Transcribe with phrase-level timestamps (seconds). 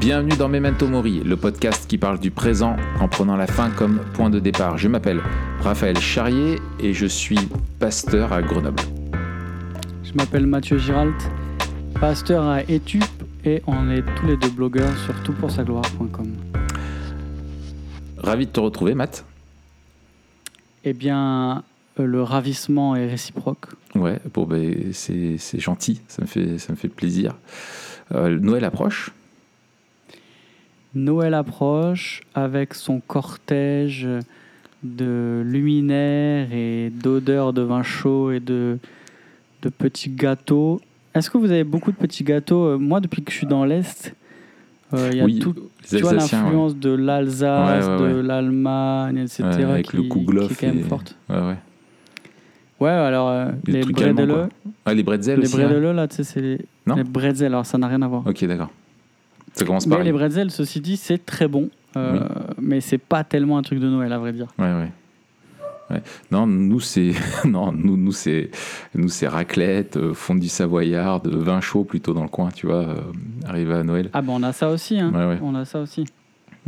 [0.00, 4.00] Bienvenue dans Memento Mori, le podcast qui parle du présent en prenant la fin comme
[4.14, 4.78] point de départ.
[4.78, 5.20] Je m'appelle
[5.60, 7.36] Raphaël Charrier et je suis
[7.78, 8.82] pasteur à Grenoble.
[10.02, 11.30] Je m'appelle Mathieu Giralt,
[12.00, 13.04] pasteur à Etup
[13.44, 16.32] et on est tous les deux blogueurs sur toutpoursagloire.com.
[18.16, 19.26] Ravi de te retrouver, Matt.
[20.84, 21.62] Eh bien,
[22.00, 23.66] euh, le ravissement est réciproque.
[23.94, 27.34] Ouais, bon, ben, c'est c'est gentil, ça me fait, ça me fait plaisir.
[28.14, 29.10] Euh, Noël approche.
[30.94, 34.08] Noël approche avec son cortège
[34.82, 38.78] de luminaires et d'odeurs de vin chaud et de,
[39.62, 40.80] de petits gâteaux.
[41.14, 42.64] Est-ce que vous avez beaucoup de petits gâteaux?
[42.64, 44.14] Euh, Moi, depuis que je suis dans l'Est,
[44.94, 45.54] euh, il y a Oui, tout,
[45.92, 49.44] l'influence de l'Alsace, Ouais, ouais, de l'Allemagne, etc.
[49.44, 51.16] Avec qui, le Kouglof qui est quand même et- forte.
[51.28, 51.56] Ouais, ouais.
[52.80, 54.48] Ouais, alors euh, Les les bredeleux,
[54.86, 55.60] Ah, les bretzels les aussi.
[55.60, 56.58] hein bredeleux, là, tu sais, c'est les,
[56.96, 57.48] les bretzels.
[57.52, 58.26] Alors, ça n'a rien à voir.
[58.26, 58.70] Ok, d'accord.
[59.52, 59.98] Ça commence par.
[59.98, 61.70] Mais les bretzels, ceci dit, c'est très bon.
[61.96, 62.20] Euh,
[62.60, 64.46] Mais c'est pas tellement un truc de Noël, à vrai dire.
[64.58, 64.92] Ouais, ouais.
[65.90, 66.02] Ouais.
[66.30, 67.10] Non, nous c'est
[67.44, 68.50] non, nous, nous c'est
[68.94, 72.94] nous c'est raclette, euh, fondue savoyarde, vin chaud plutôt dans le coin, tu vois, euh,
[73.44, 74.08] arrivé à Noël.
[74.12, 75.00] Ah, ben on a ça aussi.
[75.00, 75.10] Hein.
[75.12, 75.38] Ouais, ouais.
[75.42, 76.04] On a ça aussi.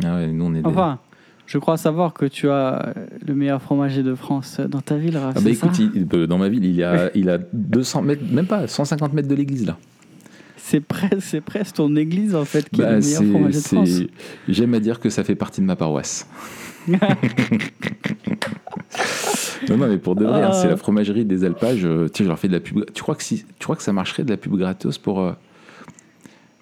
[0.04, 0.98] Ah ouais, nous on est des- Enfin,
[1.46, 2.92] je crois savoir que tu as euh,
[3.24, 6.48] le meilleur fromager de France dans ta ville, Ah bah écoute, il- euh, dans ma
[6.48, 9.78] ville, il y a il a 200 mètres, même pas 150 mètres de l'église là.
[10.64, 14.00] C'est presque, presque ton église, en fait, qui est Bah, le meilleur fromager de France.
[14.48, 16.28] J'aime à dire que ça fait partie de ma paroisse.
[19.68, 20.58] Non, non, mais pour de vrai, hein, Ah.
[20.60, 21.84] c'est la fromagerie des Alpages.
[21.84, 22.84] euh, je leur fais de la pub.
[22.92, 25.32] Tu crois que si, tu crois que ça marcherait de la pub gratos pour euh,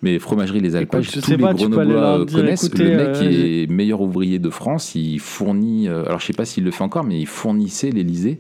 [0.03, 2.73] Mais fromagerie les Alpages, Écoute, tous les pas, Grenoblois connaissent.
[2.75, 4.95] le mec euh, est meilleur ouvrier de France.
[4.95, 5.89] Il fournit.
[5.89, 8.39] euh, alors, je sais pas s'il le fait encore, mais il fournissait l'Elysée.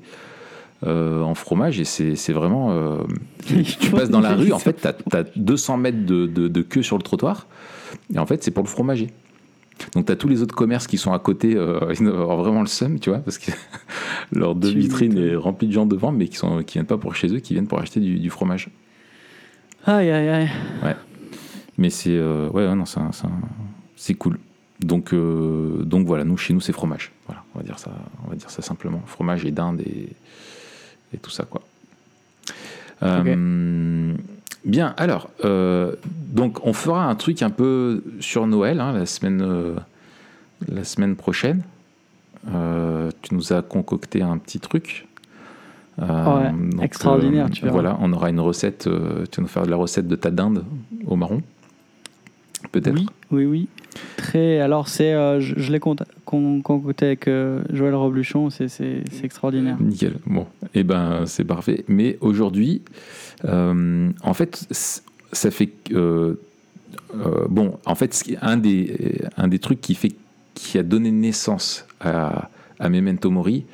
[0.86, 2.98] Euh, en fromage et c'est vraiment euh,
[3.47, 6.83] tu passes dans la rue en fait t'as as 200 mètres de, de- de queue
[6.83, 7.47] sur le trottoir
[8.15, 9.09] et en fait c'est pour le fromager.
[9.94, 12.37] Donc tu as tous les autres commerces qui sont à côté euh, ils doivent avoir
[12.38, 13.50] vraiment le seum tu vois parce que
[14.32, 15.28] leur deux Tu vitrine m'étonnes.
[15.31, 17.53] est remplie de gens devant mais qui sont qui viennent pas pour chez eux qui
[17.53, 18.69] viennent pour acheter du, du fromage.
[19.87, 20.49] Aïe, aïe, aïe.
[21.78, 22.84] mais c'est ouais, ouais, non
[23.97, 24.38] c'est cool.
[24.81, 27.12] Donc donc voilà nous chez nous c'est fromage.
[27.27, 27.91] Voilà on va dire ça
[28.27, 29.03] on va dire ça simplement.
[29.06, 30.09] Fromage et dinde et,
[31.15, 31.62] et tout ça quoi.
[33.03, 34.15] Euh,
[34.65, 39.41] bien alors euh, donc on fera un truc un peu sur Noël hein, la semaine
[39.43, 39.75] euh,
[40.69, 41.62] la semaine prochaine.
[42.54, 45.06] Euh, tu nous as concocté un petit truc.
[45.98, 46.50] Ouais,
[46.81, 50.16] extraordinaire, tu voilà on aura une recette tu vas nous faire de la recette de
[50.16, 50.65] ta dinde
[51.06, 51.42] au marron
[52.72, 53.69] peut-être Oui, oui, oui.
[54.16, 54.60] Très.
[54.60, 59.03] Alors, c'est, euh, je, je l'ai con- con- concocté avec euh, Joël Robluchon, c'est, c'est,
[59.10, 59.76] c'est extraordinaire.
[59.81, 60.15] Nickel.
[60.26, 61.84] Bon, et ben c'est parfait.
[61.88, 62.82] Mais aujourd'hui,
[63.44, 64.66] euh, en fait,
[65.32, 65.71] ça fait
[67.48, 70.12] bon, en fait, un des un des trucs qui fait
[70.54, 73.65] qui a donné naissance à, à Memento Mori,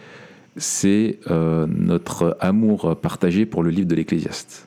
[0.56, 4.66] c'est notre amour partagé pour le livre de l'Ecclésiaste.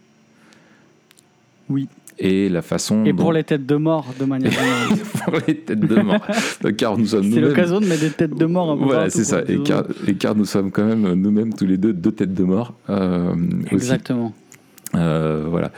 [1.70, 1.88] Oui.
[2.22, 4.98] Et la façon Et dont- pour les têtes de mort, de manière générale.
[5.26, 6.28] pour les têtes de mort,
[6.78, 9.24] car nous sommes c'est l'occasion de mettre des têtes de mort un peu voilà, c'est
[9.24, 9.42] ça.
[9.48, 12.44] Et car, et car nous sommes quand même nous-mêmes tous les deux deux têtes de
[12.44, 12.74] mort.
[12.90, 13.34] euh,
[13.68, 13.74] aussi.
[13.76, 14.34] Exactement.
[14.96, 15.72] Euh, voilà.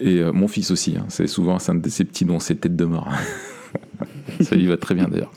[0.00, 0.96] Et euh, mon fils aussi.
[0.98, 1.06] hein.
[1.08, 3.08] C'est souvent un de ces petits dont c'est tête de mort.
[4.40, 5.32] ça lui va très bien d'ailleurs.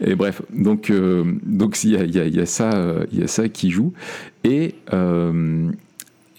[0.00, 2.70] Et bref, donc euh, donc il y a, il y a- il y a ça,
[3.10, 3.92] il y a ça qui joue.
[4.44, 4.74] Et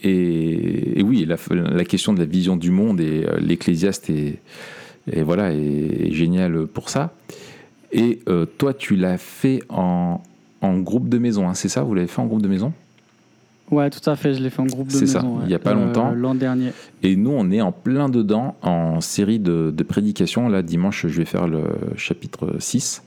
[0.04, 4.40] et, et oui, la, la question de la vision du monde et euh, l'Ecclésiaste est,
[5.12, 5.58] et voilà est,
[6.08, 7.14] est génial pour ça.
[7.92, 10.22] Et euh, toi, tu l'as fait en,
[10.62, 12.72] en groupe de maison, hein, c'est ça Vous l'avez fait en groupe de maison?
[13.72, 15.38] Ouais, tout à fait, je l'ai fait en groupe de C'est ça, maison.
[15.38, 15.44] ouais.
[15.46, 16.12] il y a pas longtemps.
[16.12, 16.72] L'an dernier.
[17.04, 20.50] Et nous, on est en plein dedans en série de, de prédications.
[20.50, 21.62] Là, dimanche, je vais faire le
[21.96, 23.04] chapitre 6.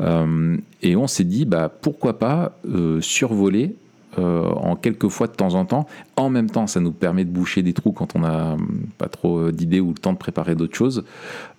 [0.00, 3.76] Euh, et on s'est dit, bah, pourquoi pas euh, survoler
[4.18, 5.86] euh, en quelques fois de temps en temps.
[6.16, 9.08] En même temps, ça nous permet de boucher des trous quand on n'a hum, pas
[9.08, 11.04] trop euh, d'idées ou le temps de préparer d'autres choses,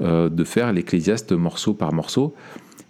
[0.01, 2.33] euh, de faire l'Ecclésiaste morceau par morceau.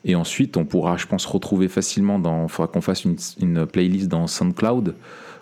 [0.06, 2.44] Et ensuite, on pourra, je pense, retrouver facilement dans.
[2.44, 4.96] Il faudra qu'on fasse une, une playlist dans SoundCloud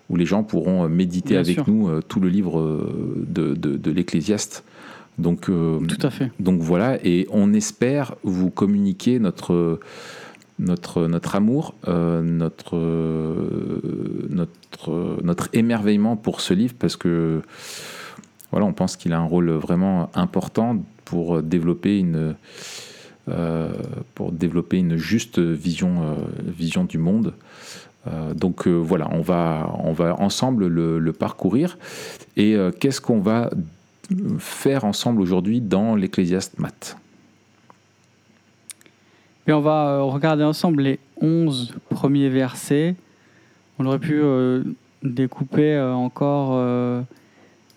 [0.09, 1.65] où les gens pourront euh, méditer Bien avec sûr.
[1.69, 4.63] nous euh, tout le livre euh, de, de, de l'Ecclésiaste.
[5.19, 6.31] Donc, euh, Tout à fait.
[6.39, 9.79] donc voilà, et on espère vous communiquer notre,
[10.59, 12.77] notre, notre amour, euh, notre,
[14.29, 17.41] notre, notre émerveillement pour ce livre, parce que
[18.51, 22.35] voilà, on pense qu'il a un rôle vraiment important pour développer une,
[23.29, 23.71] euh,
[24.15, 26.15] pour développer une juste vision, euh,
[26.45, 27.33] vision du monde.
[28.35, 31.77] Donc voilà, on va, on va ensemble le, le parcourir.
[32.37, 33.49] Et qu'est-ce qu'on va
[34.39, 36.95] faire ensemble aujourd'hui dans l'Ecclésiaste Math?
[39.47, 42.95] Et on va euh, regarder ensemble les 11 premiers versets.
[43.79, 44.63] On aurait pu euh,
[45.03, 47.01] découper euh, encore euh,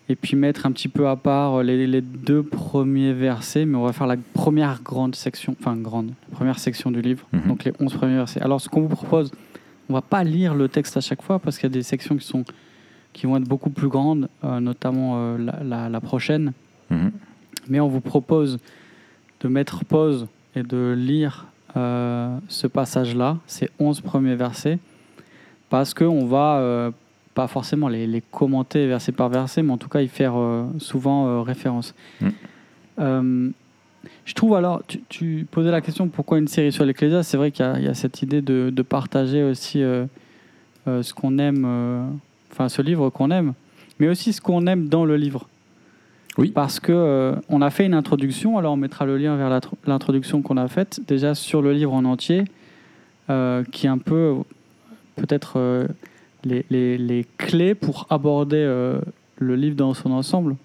[0.09, 3.83] et puis mettre un petit peu à part les, les deux premiers versets, mais on
[3.83, 7.41] va faire la première grande section, enfin grande, la première section du livre, Mhm.
[7.47, 8.41] donc les 11 premiers versets.
[8.41, 9.31] Alors ce qu'on vous propose,
[9.89, 12.17] on va pas lire le texte à chaque fois parce qu'il y a des sections
[12.17, 12.43] qui, sont,
[13.13, 16.51] qui vont être beaucoup plus grandes, euh, notamment euh, la, la- la prochaine.
[16.89, 17.11] Mhm.
[17.69, 18.57] Mais on vous propose
[19.41, 21.45] de mettre pause et de lire
[21.77, 24.79] euh, ce passage-là, ces 11 premiers versets,
[25.69, 26.91] parce qu'on va euh,
[27.33, 30.65] pas forcément les, les commenter verset par verset, mais en tout cas y faire euh,
[30.79, 31.93] souvent référence.
[32.99, 33.49] Mm.
[34.25, 37.29] Je trouve alors, tu, tu posais la question pourquoi une série sur l'Ecclésiaste?
[37.29, 39.79] C'est vrai qu'il y, a- il y a cette idée de, de partager aussi
[40.85, 41.65] ce qu'on aime,
[42.51, 43.53] enfin ce livre qu'on aime,
[43.99, 45.47] mais aussi ce qu'on aime dans le livre.
[46.37, 46.49] Oui.
[46.51, 50.41] Parce que euh, on a fait une introduction, alors on mettra le lien vers l'introduction
[50.41, 52.45] qu'on a faite déjà sur le livre en entier,
[53.29, 54.35] euh, qui est un peu
[55.17, 55.87] peut-être euh,
[56.45, 58.63] les, les- les clés pour aborder
[59.37, 60.55] le livre dans son ensemble.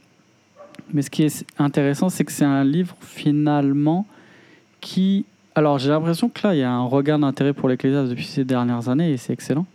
[0.93, 4.07] Mais ce qui est intéressant, c'est que c'est un livre finalement
[4.81, 5.25] qui...
[5.57, 8.45] Alors j'ai l'impression que là, il y a un regain d'intérêt pour l'Ecclésiaste depuis ces
[8.45, 9.67] dernières années et c'est excellent.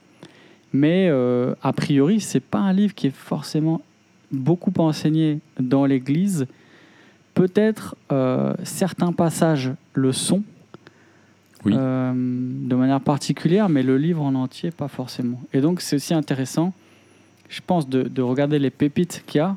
[0.73, 3.81] Mais a priori, c'est pas un livre qui est forcément
[4.31, 6.47] beaucoup enseigné dans l'Église.
[7.33, 10.43] Peut-être euh, certains passages le sont
[11.65, 11.73] Oui.
[11.75, 15.41] euh, de manière particulière, mais le livre en entier, pas forcément.
[15.53, 16.73] Et donc c'est aussi intéressant,
[17.49, 19.55] je pense, de, de regarder les pépites qu'il y a,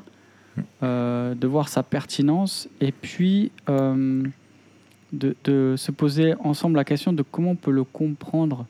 [0.83, 7.23] euh, de voir sa pertinence, et puis de, de se poser ensemble la question de
[7.23, 8.65] comment on peut le comprendre.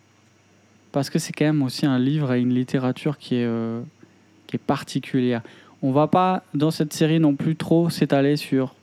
[0.92, 3.50] Parce que c'est quand même aussi un livre et une littérature qui est,
[4.48, 5.42] qui est particulière.
[5.86, 8.74] On va pas, dans cette série non plus, trop s'étaler sur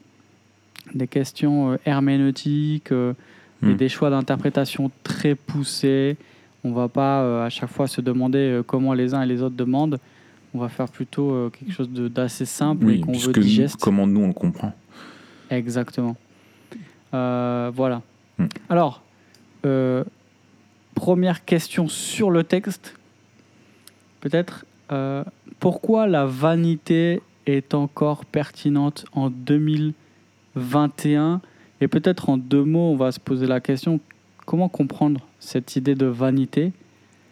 [0.95, 3.13] des questions euh, herméneutiques euh,
[3.63, 3.77] et Mm.
[3.77, 6.17] des choix d'interprétation très poussés.
[6.63, 9.57] On va pas euh, à chaque fois se demander comment les uns et les autres
[9.57, 9.99] demandent.
[10.55, 13.33] On va faire plutôt quelque chose de- d'assez simple et Oui, qu'on veut
[13.81, 14.73] comment nous on le comprend.
[15.51, 16.15] Exactement.
[17.15, 18.03] Euh, voilà.
[18.39, 18.47] Hmm.
[18.69, 19.03] Alors,
[19.67, 20.05] euh,
[20.95, 22.95] première question sur le texte.
[24.21, 25.25] Peut-être, euh,
[25.59, 31.41] pourquoi la vanité est encore pertinente en 2021
[31.81, 34.01] Et peut-être en deux mots, on va se poser la question,
[34.45, 36.73] comment comprendre cette idée de vanité?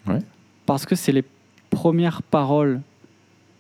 [0.07, 0.21] Ouais.
[0.67, 1.25] Parce que c'est les
[1.69, 2.81] premières paroles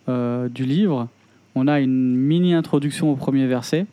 [0.08, 1.08] euh, du livre.
[1.54, 3.86] On a une mini-introduction au premier verset.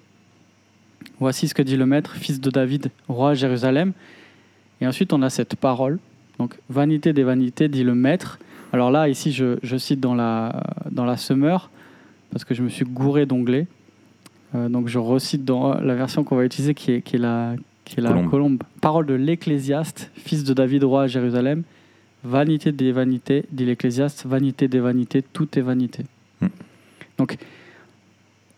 [1.20, 3.94] Voici ce que dit le Maître, fils de David, roi à Jérusalem.
[4.80, 6.00] Et ensuite, on a cette parole.
[6.40, 8.40] Donc, vanité des vanités, dit le Maître.
[8.78, 11.72] Alors là, ici, je, je cite dans la, dans la Semeur,
[12.30, 13.66] parce que je me suis gouré d'onglets.
[14.54, 17.56] Euh, donc, je recite dans la version qu'on va utiliser, qui est, qui est la,
[17.86, 18.30] qui est la Colombe.
[18.30, 18.64] colombe.
[18.80, 21.64] Parole de l'Ecclésiaste, fils de David, roi à Jérusalem.
[22.24, 26.04] Vanité des vanités, dit l'Ecclésiaste, vanité des vanités, tout est vanité.
[26.42, 26.50] Hmm.
[27.18, 27.38] Donc,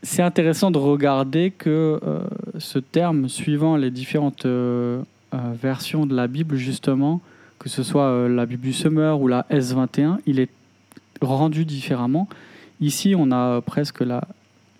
[0.03, 2.19] c'est intéressant de regarder que euh,
[2.57, 5.01] ce terme, suivant les différentes euh,
[5.31, 7.21] versions de la Bible, justement,
[7.59, 10.49] que ce soit euh, la Bible du Semeur ou la S21, il est
[11.21, 12.27] rendu différemment.
[12.81, 14.23] Ici, on a euh, presque la,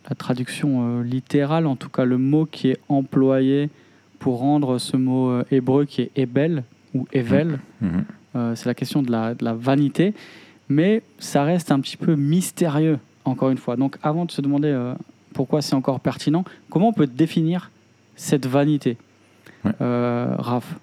[0.10, 3.70] la traduction euh, littérale, en tout cas le mot qui est employé
[4.20, 7.60] pour rendre ce mot hébreu qui est Ebel ou Evel.
[7.82, 8.04] Mhm.
[8.36, 10.14] Euh, c'est la question de la, de la vanité,
[10.68, 13.76] mais ça reste un petit peu mystérieux, encore une fois.
[13.76, 14.94] Donc avant de se demander euh,
[15.34, 17.72] pourquoi c'est encore pertinent, comment on peut définir
[18.16, 18.98] cette vanité
[19.66, 19.74] Ouais.
[19.82, 20.76] Euh, Raph?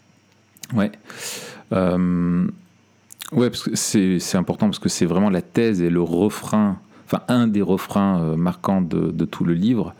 [0.75, 0.92] Ouais.
[1.73, 2.46] Euh,
[3.32, 7.23] ouais, parce que c'est important parce que c'est vraiment la thèse et le refrain, enfin
[7.28, 9.94] un des refrains euh, marquants de, tout le livre.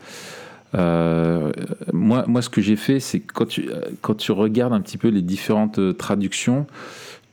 [0.75, 1.51] Euh,
[1.93, 3.69] moi, moi, ce que j'ai fait, c'est quand tu,
[4.01, 6.67] quand tu regardes un petit peu les différentes traductions,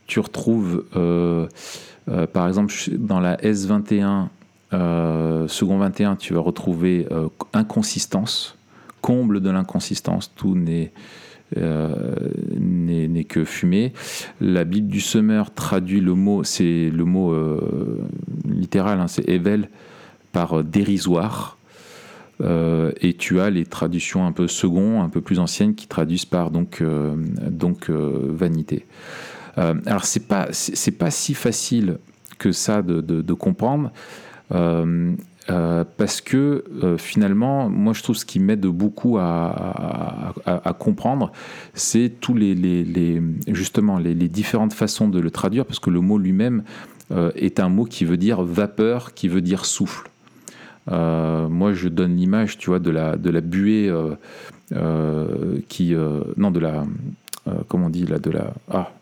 [0.07, 0.85] tu retrouves,
[2.33, 4.29] par exemple, dans la S21,
[4.73, 7.09] euh, second 21, tu vas retrouver
[7.53, 8.57] inconsistance,
[9.01, 10.93] comble de l'inconsistance, tout n'est
[11.57, 13.93] n'est n'est que fumée.
[14.41, 18.01] La Bible du Semeur traduit le mot, c'est le mot euh,
[18.45, 19.69] littéral, hein, c'est Evel,
[20.33, 21.59] par euh, dérisoire.
[22.41, 26.25] Euh, et tu as les traductions un peu second, un peu plus anciennes, qui traduisent
[26.25, 27.15] par donc, euh,
[27.49, 28.87] donc euh, vanité.
[29.57, 30.49] Euh, alors c'est pas
[30.99, 31.99] pas si facile
[32.39, 33.93] que ça de comprendre.
[35.51, 40.33] Euh, parce que euh, finalement, moi je trouve ce qui m'aide beaucoup à,
[40.79, 41.33] comprendre,
[41.75, 46.65] c'est tous les, justement les, différentes façons de le traduire, parce que le mot lui-même
[47.13, 50.11] euh, est un mot qui veut dire vapeur, qui veut dire souffle.
[50.87, 53.93] Moi, je donne l'image, tu vois, de la, de la buée
[55.69, 55.95] qui,
[56.37, 56.85] non, de la,
[57.69, 58.55] comment on dit là, de la.
[58.71, 58.93] Ah,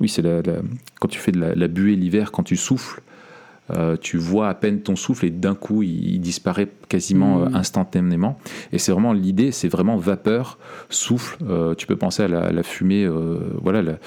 [0.00, 0.40] oui, c'est la,
[1.00, 3.02] quand tu fais de la, buée l'hiver, quand tu souffles,
[4.00, 7.54] tu vois à peine ton souffle et d'un coup il, disparaît quasiment Mmh.
[7.56, 8.38] instantanément.
[8.72, 10.58] Et c'est vraiment l'idée, c'est vraiment vapeur,
[10.90, 11.38] souffle.
[11.76, 13.08] tu peux penser à la, la fumée,
[13.62, 13.98] voilà, la-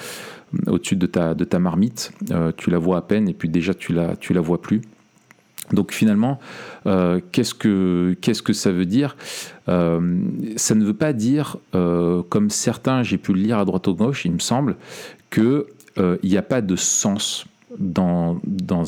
[0.66, 2.12] au-dessus de ta, de ta marmite.
[2.30, 4.82] Euh, tu la vois à peine et puis déjà tu la, tu la vois plus.
[5.72, 6.38] Donc finalement,
[6.86, 9.16] euh, qu'est-ce que qu'est-ce que ça veut dire?
[9.68, 10.00] Euh,
[10.56, 13.92] Ça ne veut pas dire, euh, comme certains, j'ai pu le lire à droite ou
[13.92, 14.76] à gauche, il me semble,
[15.30, 15.66] que
[15.98, 17.46] euh, il n'y a pas de sens
[17.78, 18.40] dans,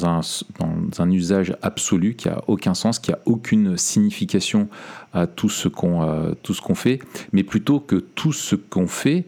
[0.07, 0.21] un,
[0.59, 4.69] dans un usage absolu, qui a aucun sens, qui a aucune signification
[5.13, 7.01] à tout ce qu'on euh, tout fait,
[7.33, 9.25] mais plutôt que tout ce qu'on fait,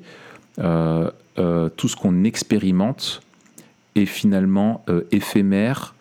[0.59, 3.23] euh, euh, tout ce qu'on expérimente
[3.95, 5.95] est finalement éphémère,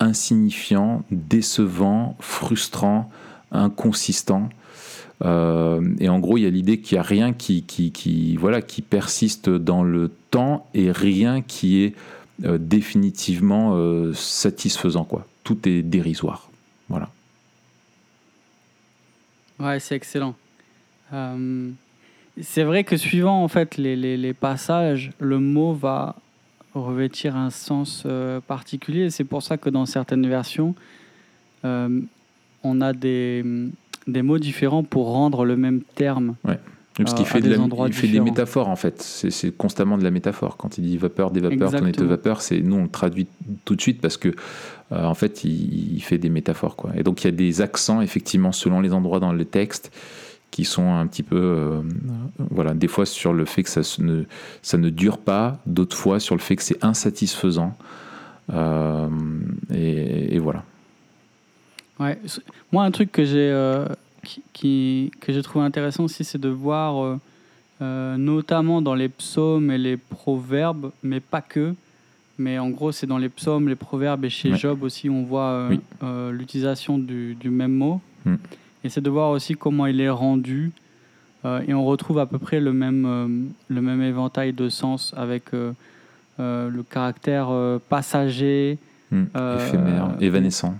[0.00, 3.10] insignifiant, décevant, frustrant,
[3.52, 4.48] inconsistant.
[5.22, 8.82] Et en gros, il y a l'idée qu'il n'y a rien qui, qui, voilà, qui
[8.82, 11.94] persiste dans le temps et rien qui est
[12.44, 15.04] euh, définitivement euh, satisfaisant.
[15.04, 15.26] Quoi.
[15.44, 16.48] Tout est dérisoire.
[16.88, 17.08] Voilà.
[19.58, 20.34] Ouais, c'est excellent.
[21.12, 21.70] Euh,
[22.40, 26.16] c'est vrai que suivant en fait les, les- les passages, le mot va
[26.74, 28.06] revêtir un sens
[28.46, 29.10] particulier.
[29.10, 30.74] C'est pour ça que dans certaines versions,
[31.64, 33.44] on a des,
[34.06, 36.34] des mots différents pour rendre le même terme.
[36.96, 39.00] Parce qu'il à fait, de la- il fait des métaphores en fait.
[39.00, 40.56] C'est constamment de la métaphore.
[40.58, 43.26] Quand il dit vapeur, des vapeurs, tonalité de vapeur, c'est nous on le traduit
[43.64, 44.28] tout de suite parce que
[44.92, 46.90] euh, en fait il, il fait des métaphores quoi.
[46.96, 49.90] Et donc il y a des accents effectivement selon les endroits dans le texte
[50.50, 51.80] qui sont un petit peu euh,
[52.50, 54.24] voilà des fois sur le fait que ça ne
[54.60, 57.74] ça ne dure pas, d'autres fois sur le fait que c'est insatisfaisant.
[58.52, 59.08] Euh,
[59.72, 60.62] et, et voilà.
[62.00, 62.18] Ouais.
[62.72, 63.86] Moi, un truc que j'ai euh,
[64.24, 67.18] qui, qui- que j'ai trouvé intéressant aussi, c'est de voir, euh,
[67.80, 71.74] euh, notamment dans les psaumes et les proverbes, mais pas que.
[72.38, 74.58] Mais en gros, c'est dans les psaumes, les proverbes et chez Ouais.
[74.58, 75.80] Job aussi, on voit euh, Oui.
[76.02, 78.00] euh, l'utilisation du, du même mot.
[78.24, 78.34] Mm.
[78.84, 80.72] Et c'est de voir aussi comment il est rendu.
[81.44, 85.52] Euh, et on retrouve à peu près le même, le même éventail de sens avec
[86.38, 87.48] le caractère
[87.88, 88.78] passager,
[89.10, 89.24] Hmm.
[89.58, 90.74] Éphémère, évanescent.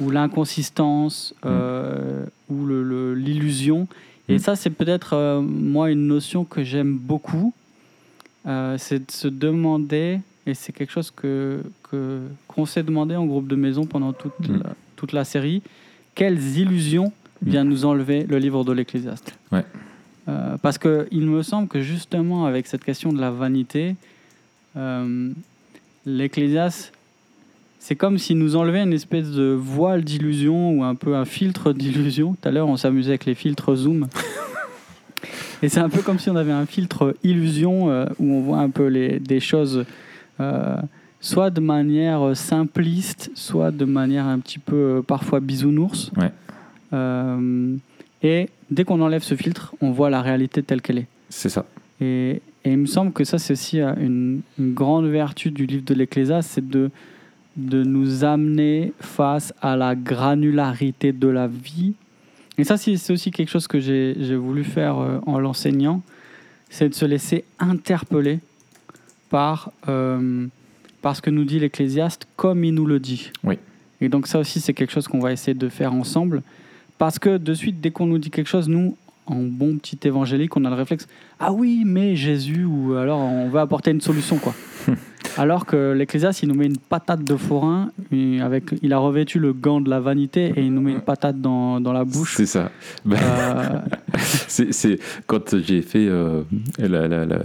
[0.00, 1.46] Ou l'inconsistance, Mm.
[1.46, 3.88] euh, ou le- le- l'illusion.
[4.28, 4.38] Et Mm.
[4.38, 7.52] ça, c'est peut-être, euh, moi, une notion que j'aime beaucoup.
[8.46, 11.60] Euh, c'est de se demander, et c'est quelque chose que
[11.90, 14.58] que- qu'on s'est demandé en groupe de maison pendant toute, Mm.
[14.64, 15.62] la, toute la série,
[16.16, 17.12] quelles illusions
[17.42, 19.32] vient nous enlever le livre de l'Ecclésiaste?
[19.52, 19.64] Ouais.
[20.62, 23.94] Parce qu'il me semble que justement, avec cette question de la vanité,
[26.04, 26.92] l'Ecclésiaste,
[27.86, 31.72] c'est comme s'il nous enlevait une espèce de voile d'illusion ou un peu un filtre
[31.72, 32.34] d'illusion.
[32.34, 34.08] Tout à l'heure, on s'amusait avec les filtres zoom.
[35.62, 38.58] Et c'est un peu comme si on avait un filtre illusion euh, où on voit
[38.58, 39.84] un peu les, des choses
[40.40, 40.74] euh,
[41.20, 46.10] soit de manière simpliste, soit de manière un petit peu euh, parfois bisounours.
[46.16, 46.32] Ouais.
[46.92, 47.76] Euh,
[48.20, 51.08] et dès qu'on enlève ce filtre, on voit la réalité telle qu'elle est.
[51.28, 51.64] C'est ça.
[52.00, 55.84] Et, et il me semble que ça, c'est aussi une, une grande vertu du livre
[55.84, 56.90] de l'Ecclésiaste, c'est de,
[57.56, 61.94] de nous amener face à la granularité de la vie.
[62.58, 66.02] Et ça, c'est aussi quelque chose que j'ai voulu faire euh, en l'enseignant,
[66.70, 68.40] c'est de se laisser interpeller
[69.28, 70.46] par, euh,
[71.02, 73.30] par ce que nous dit l'Ecclésiaste comme il nous le dit.
[73.44, 73.58] Oui.
[74.00, 76.42] Et donc ça aussi, c'est quelque chose qu'on va essayer de faire ensemble.
[76.98, 78.96] Parce que de suite, dès qu'on nous dit quelque chose, nous,
[79.26, 81.06] en bon petit évangélique, on a le réflexe
[81.38, 84.54] Ah oui, mais Jésus, ou alors on veut apporter une solution, quoi.
[85.38, 87.90] alors que l'Ecclésiaste, il nous met une patate de forain,
[88.42, 91.40] avec, il a revêtu le gant de la vanité et il nous met une patate
[91.40, 92.34] dans, dans la bouche.
[92.36, 92.70] C'est ça.
[93.10, 93.14] Euh,
[94.18, 96.42] c'est, c'est- quand j'ai fait euh,
[96.78, 97.42] la, la- la-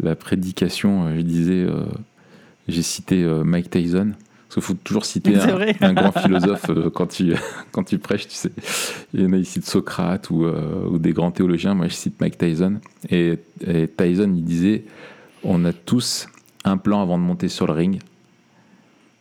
[0.00, 1.84] la prédication, euh, je disais, euh,
[2.68, 4.12] j'ai cité Mike Tyson.
[4.48, 5.34] Parce qu'il faut toujours citer
[5.82, 7.34] un, grand philosophe euh, quand, tu,
[7.70, 8.50] quand tu prêches, tu sais.
[9.12, 11.74] Il y en a, ils citent Socrate ou, euh, ou des grands théologiens.
[11.74, 12.76] Moi, je cite Mike Tyson.
[13.10, 14.84] Et, et Tyson, il disait
[15.44, 16.28] On a tous
[16.64, 18.00] un plan avant de monter sur le ring,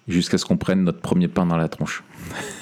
[0.07, 2.03] jusqu'à ce qu'on prenne notre premier pain dans la tronche.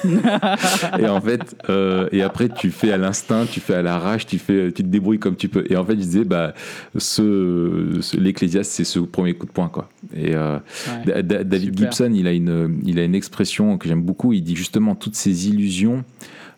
[1.00, 4.38] et en fait, euh, et après, tu fais à l'instinct, tu fais à l'arrache, tu,
[4.38, 5.66] fais, tu te débrouilles comme tu peux.
[5.70, 6.54] Et en fait, je disais, bah,
[6.98, 9.90] ce, ce- l'Ecclésiaste, c'est ce premier coup de poing, quoi.
[10.16, 10.58] Et euh,
[11.06, 11.24] ouais.
[11.24, 11.92] David Super.
[11.92, 14.34] Gibson, il a, une, il a une expression que j'aime beaucoup.
[14.34, 16.04] Il dit justement toutes ces illusions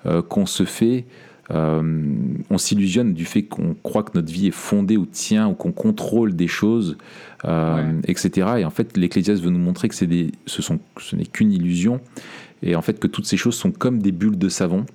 [0.05, 1.05] euh, qu'on se fait.
[1.51, 2.13] Euh,
[2.49, 5.71] on s'illusionne du fait qu'on croit que notre vie est fondée ou tient ou qu'on
[5.71, 6.97] contrôle des choses,
[7.45, 8.47] euh, etc.
[8.59, 12.01] Et en fait, l'Ecclésiaste veut nous montrer que des, ce, sont, ce n'est qu'une illusion
[12.63, 14.85] et en fait que toutes ces choses sont comme des bulles de savon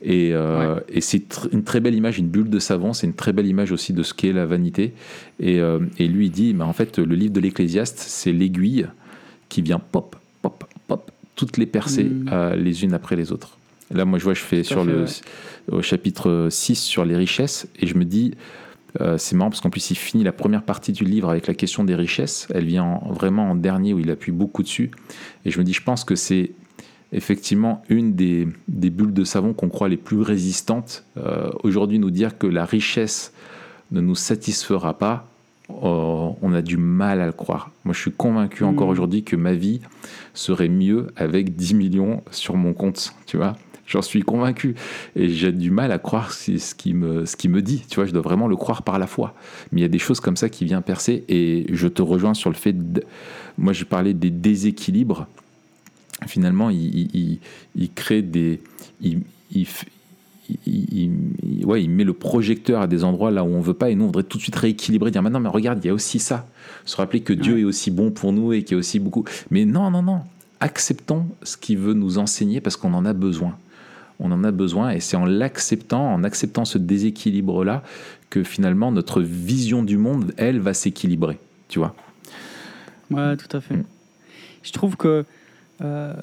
[0.00, 3.32] Et, euh, et c'est une très belle image, une bulle de savon, c'est une très
[3.32, 4.92] belle image aussi de ce qu'est la vanité.
[5.40, 8.86] Et, euh, et lui, il dit, mais en fait, le livre de l'Ecclésiaste, c'est l'aiguille
[9.48, 12.30] qui vient pop, pop, pop, toutes les percer Mm.
[12.32, 13.58] euh, les unes après les autres.
[13.92, 15.10] Là, moi, je vois, je fais Tout sur fait, le, ouais.
[15.70, 18.34] Au chapitre 6 sur les richesses, et je me dis,
[19.00, 21.54] euh, c'est marrant parce qu'en plus, il finit la première partie du livre avec la
[21.54, 22.48] question des richesses.
[22.54, 24.90] Elle vient en- vraiment en dernier où il appuie beaucoup dessus.
[25.44, 26.52] Et je me dis, je pense que c'est
[27.12, 31.04] effectivement une des, des bulles de savon qu'on croit les plus résistantes.
[31.16, 33.32] Euh, Aujourd'hui, nous dire que la richesse
[33.92, 35.26] ne nous satisfera pas,
[35.70, 35.74] euh,
[36.42, 37.70] on a du mal à le croire.
[37.84, 38.92] Moi, je suis convaincu encore Mhm.
[38.92, 39.80] aujourd'hui que ma vie
[40.34, 43.56] serait mieux avec 10 millions sur mon compte, tu vois.
[43.88, 44.74] J'en suis convaincu.
[45.16, 47.84] Et j'ai du mal à croire ce qui me, ce qui me dit.
[47.88, 49.34] Tu vois, je dois vraiment le croire par la foi.
[49.72, 51.24] Mais il y a des choses comme ça qui viennent percer.
[51.28, 52.72] Et je te rejoins sur le fait.
[52.74, 53.02] De,
[53.56, 55.26] moi, je parlais des déséquilibres.
[56.26, 57.40] Finalement, il,
[57.74, 58.60] il, crée des.
[59.00, 59.22] Il,
[59.54, 59.66] il
[61.64, 64.04] ouais, il met le projecteur à des endroits là où on veut pas et nous
[64.04, 66.46] on voudrait tout de suite rééquilibrer, dire maintenant mais regarde il y a aussi ça,
[66.86, 69.24] se rappeler que Dieu est aussi bon pour nous et qu'il y a aussi beaucoup.
[69.50, 70.22] Mais non non non,
[70.60, 73.56] acceptons ce qu'il veut nous enseigner parce qu'on en a besoin.
[74.20, 77.82] On en a besoin et c'est en l'acceptant, en acceptant ce déséquilibre là
[78.30, 81.38] que finalement notre vision du monde elle va s'équilibrer.
[81.68, 81.94] Tu vois.
[83.10, 83.76] Ouais, tout à fait.
[84.62, 85.24] Je trouve que
[85.82, 86.14] euh,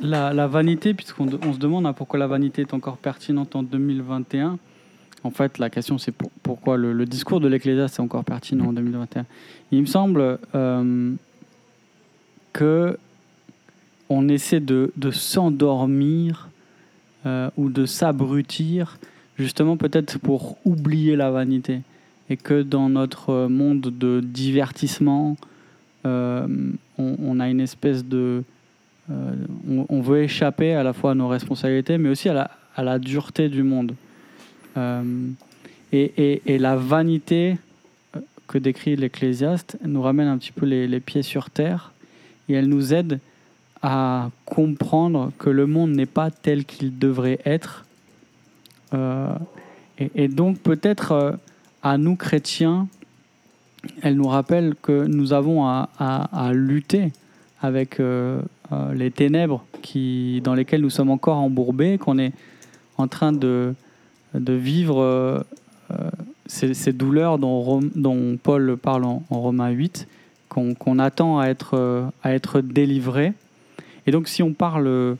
[0.00, 4.58] la, vanité, puisqu'on on se demande hein, pourquoi la vanité est encore pertinente en 2021,
[5.24, 8.72] en fait, la question c'est pour- pourquoi le, discours de l'Ecclésiaste est encore pertinent en
[8.72, 9.24] 2021.
[9.70, 11.14] Il me semble euh,
[12.52, 12.98] que
[14.08, 16.50] on essaie de s'endormir
[17.26, 18.98] euh, ou de s'abrutir,
[19.38, 21.80] justement peut-être pour oublier la vanité.
[22.30, 25.36] Et que dans notre monde de divertissement,
[26.06, 26.46] euh,
[26.98, 28.42] on, a une espèce de...
[29.10, 29.34] euh,
[29.88, 33.62] on, veut échapper à la fois à nos responsabilités, mais aussi à la, dureté du
[33.62, 33.94] monde.
[34.76, 35.02] Euh,
[35.92, 37.56] et, la vanité
[38.46, 41.92] que décrit l'Ecclésiaste nous ramène un petit peu les pieds sur terre
[42.48, 43.20] et elle nous aide
[43.82, 47.84] à comprendre que le monde n'est pas tel qu'il devrait être.
[48.94, 49.34] Euh,
[49.98, 51.32] et, donc peut-être euh,
[51.82, 52.86] à nous chrétiens,
[54.00, 57.12] elle nous rappelle que nous avons à, à- lutter
[57.60, 58.40] avec euh,
[58.94, 62.32] les ténèbres qui, dans lesquelles nous sommes encore embourbés, qu'on est
[62.98, 63.74] en train de,
[64.34, 65.44] de vivre
[66.46, 70.06] ces, douleurs dont, dont Paul parle en, Romains 8,
[70.48, 73.32] qu'on attend à être, à être délivré.
[74.06, 74.86] Et donc si on parle...
[74.86, 75.14] euh,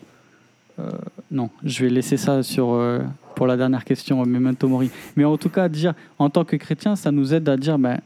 [1.30, 3.00] non, je vais laisser ça sur, euh,
[3.34, 4.90] pour la dernière question, Memento Mori.
[5.16, 7.98] Mais en tout cas, dire en tant que chrétien, ça nous aide à dire, ben,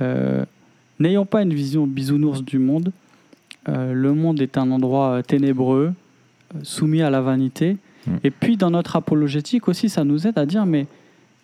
[0.00, 0.44] euh,
[0.98, 2.92] n'ayons pas une vision bisounours du monde.
[3.68, 5.92] Euh, le monde est un endroit ténébreux,
[6.62, 7.76] soumis à la vanité.
[8.06, 8.10] Mm.
[8.24, 10.86] Et puis dans notre apologétique aussi, ça nous aide à dire, mais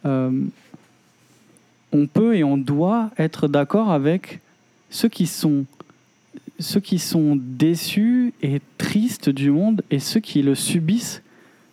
[0.05, 4.41] on peut et on doit être d'accord avec
[4.89, 5.65] ceux qui sont
[6.59, 11.23] ceux qui sont déçus et tristes du monde et ceux qui le subissent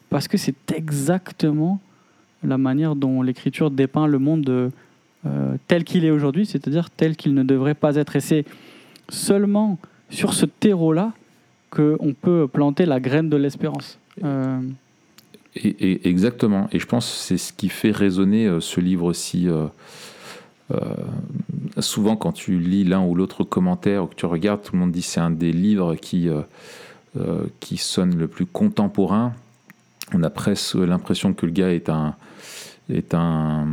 [0.10, 1.80] parce que c'est exactement
[2.44, 7.34] la manière dont l'écriture dépeint le monde euh, tel qu'il est aujourd'hui, c'est-à-dire tel qu'il
[7.34, 8.16] ne devrait pas être.
[8.16, 8.46] Et c'est
[9.10, 11.14] seulement sur ce terreau-là
[11.70, 13.98] qu'on peut planter la graine de l'espérance.
[14.24, 14.60] Euh,
[15.56, 16.68] Et, exactement.
[16.72, 19.48] Et je pense que c'est ce qui fait résonner euh, ce livre aussi.
[19.48, 19.68] euh,
[21.80, 24.92] souvent, quand tu lis l'un ou l'autre commentaire ou que tu regardes, tout le monde
[24.92, 26.42] dit c'est un des livres qui, euh,
[27.18, 29.34] euh, qui sonne le plus contemporain.
[30.14, 32.16] On a presque l'impression que le gars est un
[32.90, 33.66] est un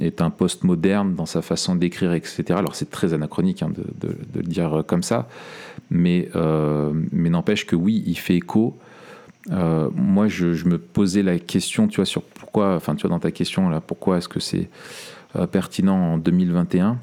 [0.00, 2.44] est un postmoderne dans sa façon d'écrire, etc.
[2.50, 5.28] Alors c'est très anachronique hein, de, le dire comme ça,
[5.88, 8.76] mais euh, n'empêche que oui, il fait écho
[9.50, 13.10] euh, moi, je, je me posais la question, tu vois, sur pourquoi, enfin, tu vois,
[13.10, 14.68] dans ta question là, pourquoi est-ce que c'est
[15.25, 16.96] euh, pertinent en 2021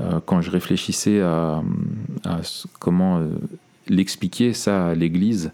[0.00, 1.62] euh, Quand je réfléchissais à,
[2.80, 3.28] comment euh,
[3.88, 5.52] l'expliquer ça à l'Église,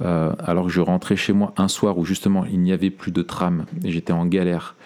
[0.00, 3.10] euh, alors que je rentrais chez moi un soir où justement il n'y avait plus
[3.10, 4.76] de tram et j'étais en galère.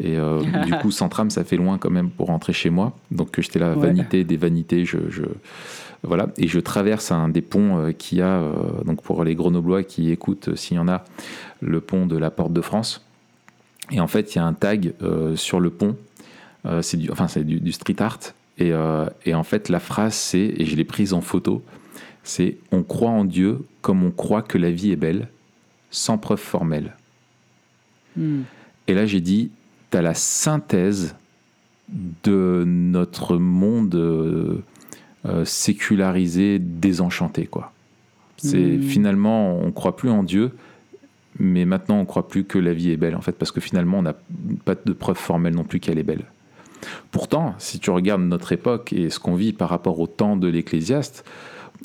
[0.00, 2.96] Et euh, du coup, sans tram, ça fait loin quand même pour rentrer chez moi.
[3.10, 3.74] Donc j'étais Ouais.
[3.74, 4.84] vanité des vanités.
[4.84, 5.22] Je, je-
[6.02, 8.52] voilà, et je traverse un des ponts euh, qui a, euh,
[8.84, 11.02] donc pour les Grenoblois qui écoutent, euh, s'il y en a,
[11.60, 13.02] le pont de la Porte de France.
[13.90, 15.96] Et en fait, il y a un tag euh, sur le pont.
[16.66, 18.18] Euh, c'est du, enfin, du, du street art.
[18.58, 21.62] Et, euh, et en fait, la phrase, c'est, et je l'ai prise en photo,
[22.22, 25.28] c'est On croit en Dieu comme on croit que la vie est belle,
[25.90, 26.94] sans preuve formelle.
[28.16, 28.42] hmm.
[28.86, 29.50] Et là, j'ai dit,
[29.90, 31.14] tu as la synthèse
[32.22, 34.62] de notre monde euh,
[35.26, 37.46] euh, sécularisé, désenchanté.
[37.46, 37.72] quoi.
[38.36, 38.82] C'est Mm.
[38.82, 40.52] finalement, on croit plus en Dieu,
[41.38, 43.98] mais maintenant on croit plus que la vie est belle en fait parce que finalement
[43.98, 44.14] on n'a
[44.64, 46.24] pas de preuve formelle non plus qu'elle est belle.
[47.10, 50.48] Pourtant, si tu regardes notre époque et ce qu'on vit par rapport au temps de
[50.48, 51.24] l'Ecclésiaste,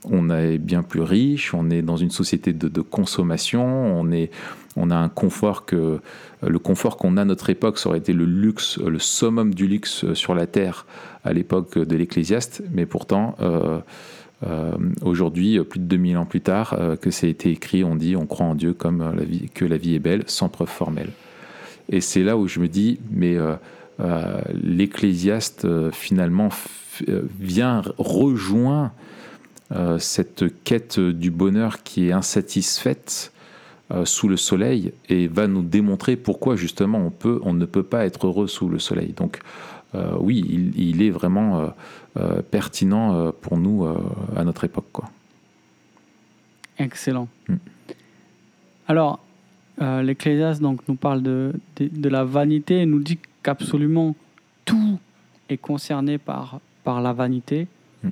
[0.05, 4.31] on est bien plus riche, on est dans une société de, consommation, on, est,
[4.75, 5.99] on a un confort que
[6.41, 9.67] le confort qu'on a à notre époque, ça aurait été le luxe, le summum du
[9.67, 10.85] luxe sur la terre
[11.23, 13.79] à l'époque de l'Ecclésiaste, mais pourtant euh,
[14.47, 17.95] euh, aujourd'hui, plus de 2000 ans plus tard, euh, que ça a été écrit, on
[17.95, 19.15] dit on croit en Dieu comme
[19.53, 21.09] que la vie est belle, sans preuve formelle.
[21.89, 23.35] Et c'est là où je me dis, mais
[24.53, 26.49] l'Ecclésiaste finalement
[27.39, 28.91] vient rejoint
[29.97, 33.33] cette quête du bonheur qui est insatisfaite
[34.05, 38.05] sous le soleil et va nous démontrer pourquoi justement on, peut, on ne peut pas
[38.05, 39.13] être heureux sous le soleil.
[39.13, 39.41] Donc
[39.95, 41.67] euh, oui, il, est vraiment euh,
[42.17, 43.87] euh, pertinent pour nous
[44.35, 44.87] à notre époque.
[44.91, 45.09] Quoi.
[46.77, 47.27] Excellent.
[47.47, 47.55] Mm.
[48.87, 49.19] Alors,
[49.79, 54.15] l'Ecclésiaste donc, nous parle de, de, la vanité et nous dit qu'absolument
[54.65, 54.99] tout
[55.49, 57.67] est concerné par, par la vanité.
[58.03, 58.09] Mm.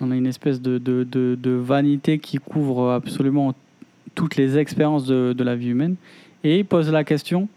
[0.00, 3.54] on a une espèce de, de, de, vanité qui couvre absolument
[4.14, 5.96] toutes les expériences de, la vie humaine.
[6.44, 7.48] Et il pose la question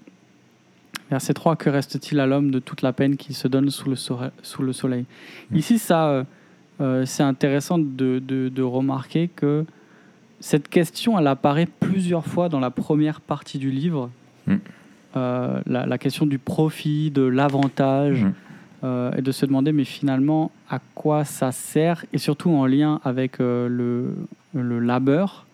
[1.09, 3.95] Verset 3, que reste-t-il à l'homme de toute la peine qu'il se donne sous le,
[3.97, 5.05] sous le soleil?
[5.49, 5.57] Mm.
[5.57, 6.23] Ici, ça, euh,
[6.79, 9.65] euh, c'est intéressant de, de, remarquer que
[10.39, 14.09] cette question, elle apparaît plusieurs fois dans la première partie du livre.
[14.47, 14.55] Mm.
[15.15, 18.25] Euh, la, question du profit, de l'avantage,
[18.83, 19.11] mm.
[19.17, 23.39] et de se demander, mais finalement, à quoi ça sert, et surtout en lien avec
[23.39, 24.15] le,
[24.53, 25.45] le labeur.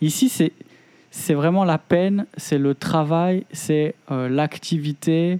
[0.00, 0.52] ici, c'est
[1.10, 5.38] c'est vraiment la peine, c'est le travail, c'est euh, l'activité.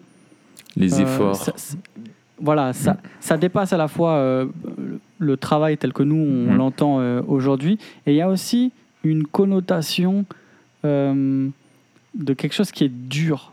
[0.76, 1.50] Les euh, efforts.
[2.40, 2.98] voilà, ça, mm.
[3.20, 4.46] ça, dépasse à la fois euh,
[5.18, 6.56] le travail tel que nous, on mm.
[6.56, 8.72] l'entend aujourd'hui, et il y a aussi
[9.04, 10.24] une connotation
[12.18, 13.52] de quelque chose qui est dur.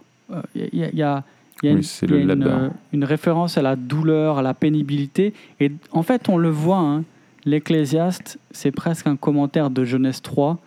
[0.55, 1.23] Il y, a,
[1.63, 7.03] une, référence à la douleur, à la pénibilité, et en fait, on le voit, hein,
[7.45, 10.59] l'Ecclésiaste, c'est presque un commentaire de Genèse 3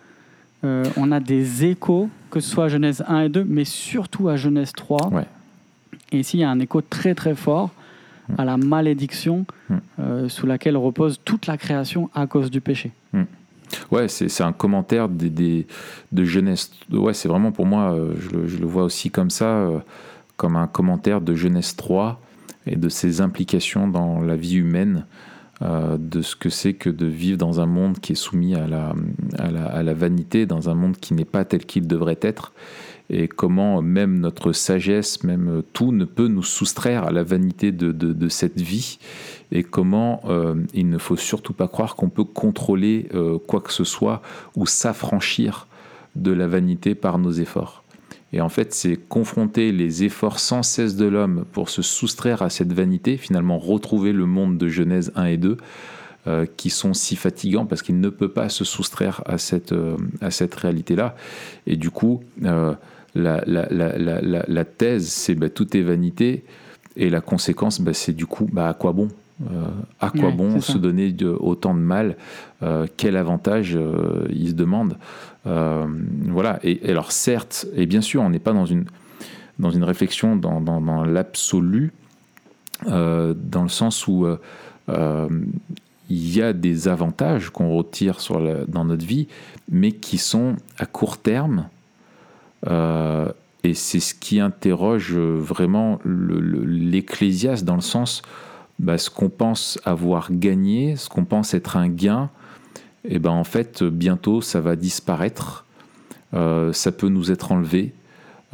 [0.65, 4.29] euh, on a des échos, que ce soit à Genèse 1 et 2, mais surtout
[4.29, 5.11] à Genèse 3.
[6.11, 7.71] Et ici, il y a un écho très très fort
[8.37, 9.77] à la malédiction mm.
[10.01, 12.91] euh, sous laquelle repose toute la création à cause du péché.
[13.91, 15.67] Ouais, c'est un commentaire des,
[16.13, 16.71] de Genèse.
[16.91, 19.69] Ouais, c'est vraiment pour moi, euh, je, le, vois aussi comme ça,
[20.37, 22.21] comme un commentaire de Genèse 3
[22.67, 25.05] et de ses implications dans la vie humaine.
[25.61, 28.69] Euh, de ce que c'est que de vivre dans un monde qui est soumis à
[28.69, 28.95] la,
[29.39, 32.53] à la, vanité, dans un monde qui n'est pas tel qu'il devrait être,
[33.11, 37.91] et comment même notre sagesse, même tout, ne peut nous soustraire à la vanité de,
[37.91, 39.01] de, cette vie,
[39.53, 43.73] et comment euh, il ne faut surtout pas croire qu'on peut contrôler euh, quoi que
[43.73, 44.23] ce soit
[44.57, 45.67] ou s'affranchir
[46.17, 47.85] de la vanité par nos efforts.
[48.33, 52.51] Et en fait, c'est confronter les efforts sans cesse de l'homme pour se soustraire à
[52.51, 55.57] cette vanité, finalement retrouver le monde de Genèse 1 et 2,
[56.27, 59.75] euh, qui sont si fatigants parce qu'il ne peut pas se soustraire à cette,
[60.21, 61.17] à cette réalité-là.
[61.67, 62.77] Et du coup, la,
[63.15, 66.45] la, la, la, thèse, c'est bah, tout est vanité,
[66.97, 69.09] et la conséquence, bah, c'est du coup, bah, à quoi bon?
[70.01, 72.17] À quoi bon se donner de, autant de mal
[72.97, 73.79] Quel avantage
[74.31, 74.97] il se demande
[75.49, 75.87] euh,
[76.27, 76.59] voilà.
[76.63, 78.85] Et, alors certes, et bien sûr, on n'est pas dans une,
[79.59, 81.93] dans une réflexion dans, dans, l'absolu,
[82.87, 85.29] euh, dans le sens où euh,
[86.11, 89.29] il y a des avantages qu'on retire sur dans notre vie,
[89.71, 91.69] mais qui sont à court terme.
[92.67, 98.23] et c'est ce qui interroge vraiment l'ecclésiaste dans le sens,
[98.79, 102.31] bah, ce qu'on pense avoir gagné, ce qu'on pense être un gain,
[103.05, 105.65] et eh ben en fait bientôt ça va disparaître,
[106.35, 107.95] euh, ça peut nous être enlevé,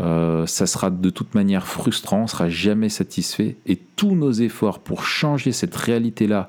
[0.01, 3.57] euh, ça sera de toute manière frustrant, on sera jamais satisfait.
[3.67, 6.49] Et tous nos efforts pour changer cette réalité-là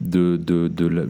[0.00, 1.08] de, de, de,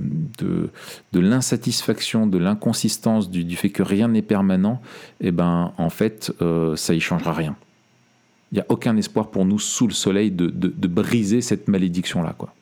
[1.13, 4.81] de, l'insatisfaction, de l'inconsistance, du, fait que rien n'est permanent,
[5.21, 7.57] et eh ben en fait euh, ça y changera rien.
[8.53, 12.35] Il n'y a aucun espoir pour nous sous le soleil de, de briser cette malédiction-là.
[12.37, 12.53] quoi.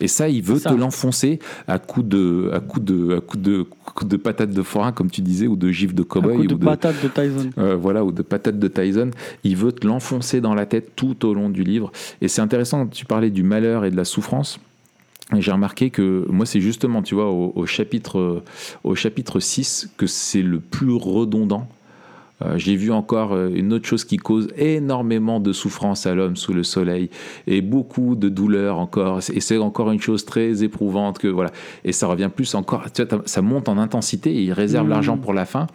[0.00, 3.66] Et ça, il veut te l'enfoncer à coups de, à coup de, à coup de,
[4.02, 6.36] de patates de forain, comme tu disais, ou de gifs de cowboy.
[6.36, 7.50] ou de, patates de Tyson.
[7.58, 9.10] Euh, voilà, ou de patates de Tyson.
[9.44, 11.92] Il veut te l'enfoncer dans la tête tout au long du livre.
[12.20, 14.58] Et c'est intéressant, tu parlais du malheur et de la souffrance.
[15.34, 18.42] Et j'ai remarqué que moi, c'est justement, tu vois, au, chapitre,
[18.82, 21.68] au chapitre 6 que c'est le plus redondant.
[22.44, 26.36] Euh, J'ai vu encore euh, une autre chose qui cause énormément de souffrance à l'homme
[26.36, 27.10] sous le soleil
[27.46, 29.18] et beaucoup de douleur encore.
[29.32, 31.50] Et c'est encore une chose très éprouvante que voilà.
[31.84, 32.84] Et ça revient plus encore.
[32.92, 34.34] Tu vois, ça monte en intensité.
[34.34, 34.88] Et il réserve Mmh.
[34.90, 35.66] l'argent pour la fin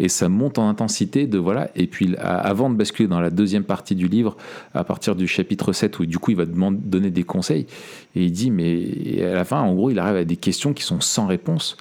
[0.00, 1.70] et ça monte en intensité de voilà.
[1.76, 4.36] Et puis avant de basculer dans la deuxième partie du livre,
[4.74, 7.66] à partir du chapitre 7 où du coup il va demander, donner des conseils
[8.14, 10.82] et il dit mais à la fin en gros il arrive à des questions qui
[10.82, 11.76] sont sans réponse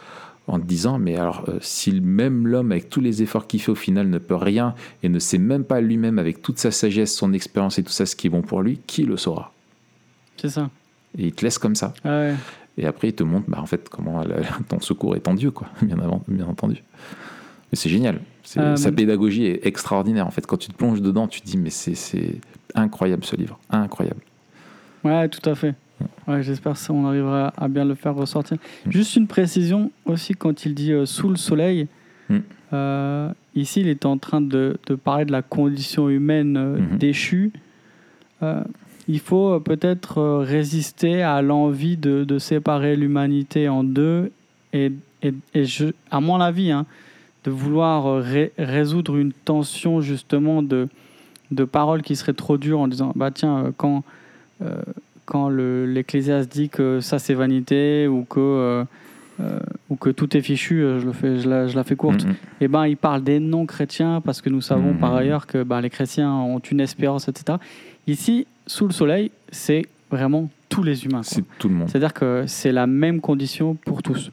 [0.47, 3.71] en te disant mais alors euh, si même l'homme avec tous les efforts qu'il fait
[3.71, 7.15] au final ne peut rien et ne sait même pas lui-même avec toute sa sagesse,
[7.15, 9.51] son expérience et tout ça ce qui est bon pour lui, qui le saura?
[10.37, 10.69] C'est ça.
[11.17, 11.93] Et il te laisse comme ça.
[12.03, 12.35] Ah ouais.
[12.77, 15.51] Et après il te montre bah, en fait comment la- ton secours est en Dieu
[15.51, 16.83] quoi, bien, avant, bien entendu.
[17.71, 18.21] Mais c'est génial.
[18.57, 20.45] Euh, Sa pédagogie est extraordinaire en fait.
[20.45, 22.35] Quand tu te plonges dedans, tu te dis mais c'est- c'est
[22.75, 24.21] incroyable ce livre, incroyable.
[25.03, 25.73] Ouais, tout à fait.
[26.27, 28.57] Ouais, J'espère qu'on arrivera à bien le faire ressortir.
[28.85, 28.91] Mm.
[28.91, 31.87] Juste une précision aussi, quand il dit euh, sous le soleil,
[32.29, 32.37] Mm.
[32.73, 36.97] euh, ici il est en train de, de parler de la condition humaine euh, Mhm.
[36.97, 37.51] déchue.
[39.07, 44.31] Il faut peut-être résister à l'envie de, de séparer l'humanité en deux
[44.73, 46.85] et, et, et je, à mon avis, hein,
[47.43, 50.87] de vouloir ré- résoudre une tension justement de,
[51.51, 54.03] de paroles qui seraient trop dures en disant bah tiens quand
[55.25, 58.83] quand le- l'Ecclésiaste dit que ça c'est vanité ou que euh,
[59.41, 59.59] euh,
[59.89, 62.23] ou que tout est fichu, euh, je le fais, je la, je la fais courte.
[62.25, 62.35] Mhm.
[62.61, 65.81] Et ben il parle des non chrétiens parce que nous savons par ailleurs que ben,
[65.81, 67.57] les chrétiens ont une espérance, etc.
[68.07, 71.23] Ici, sous le soleil, c'est vraiment tous les humains.
[71.23, 71.89] C'est tout le monde.
[71.89, 74.31] C'est-à-dire que c'est la même condition pour tous.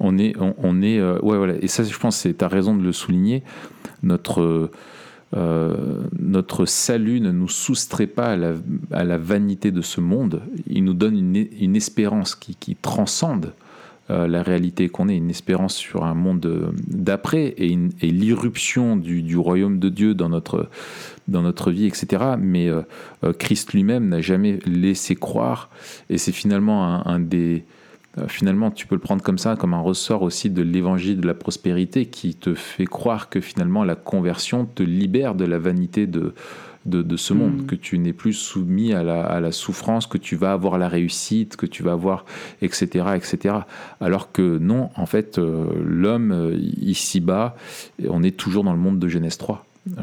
[0.00, 1.54] On est, on, on est, euh, ouais, voilà.
[1.60, 3.42] Et ça, je pense, c'est as raison de le souligner.
[4.02, 4.70] Notre, euh,
[5.34, 8.36] notre salut ne nous soustrait pas
[8.92, 10.42] à la, vanité de ce monde.
[10.66, 13.52] Il nous donne une, espérance qui, transcende
[14.10, 19.36] euh, la réalité qu'on est, une espérance sur un monde euh, d'après et, l'irruption du,
[19.38, 22.22] royaume de Dieu dans notre, vie, etc.
[22.38, 22.82] Mais euh,
[23.24, 25.70] euh, Christ lui-même n'a jamais laissé croire,
[26.10, 27.83] et c'est finalement un, des euh,
[28.28, 31.34] finalement, tu peux le prendre comme ça, comme un ressort aussi de l'évangile de la
[31.34, 36.34] prospérité qui te fait croire que finalement la conversion te libère de la vanité de,
[36.86, 37.66] de, de ce monde, Mm.
[37.66, 40.88] que tu n'es plus soumis à la, à la souffrance, que tu vas avoir la
[40.88, 42.24] réussite, que tu vas avoir,
[42.62, 43.56] etc., etc.
[44.00, 47.56] Alors que non, en fait, euh, l'homme euh, ici-bas,
[48.08, 49.64] on est toujours dans le monde de Genèse 3.
[49.98, 50.02] Euh,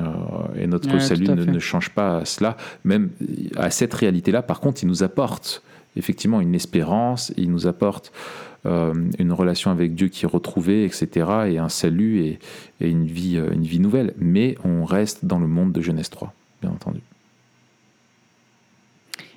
[0.56, 3.10] et notre Ouais, salut ne, ne change pas à cela, même
[3.56, 4.42] à cette réalité-là.
[4.44, 5.64] Par contre, il nous apporte
[5.96, 8.12] effectivement une espérance, il nous apporte
[8.66, 11.08] euh, une relation avec Dieu qui est retrouvée, etc.,
[11.48, 12.40] et un salut et,
[12.80, 14.14] et une, vie, euh, une vie nouvelle.
[14.18, 17.02] Mais on reste dans le monde de Genèse 3, bien entendu.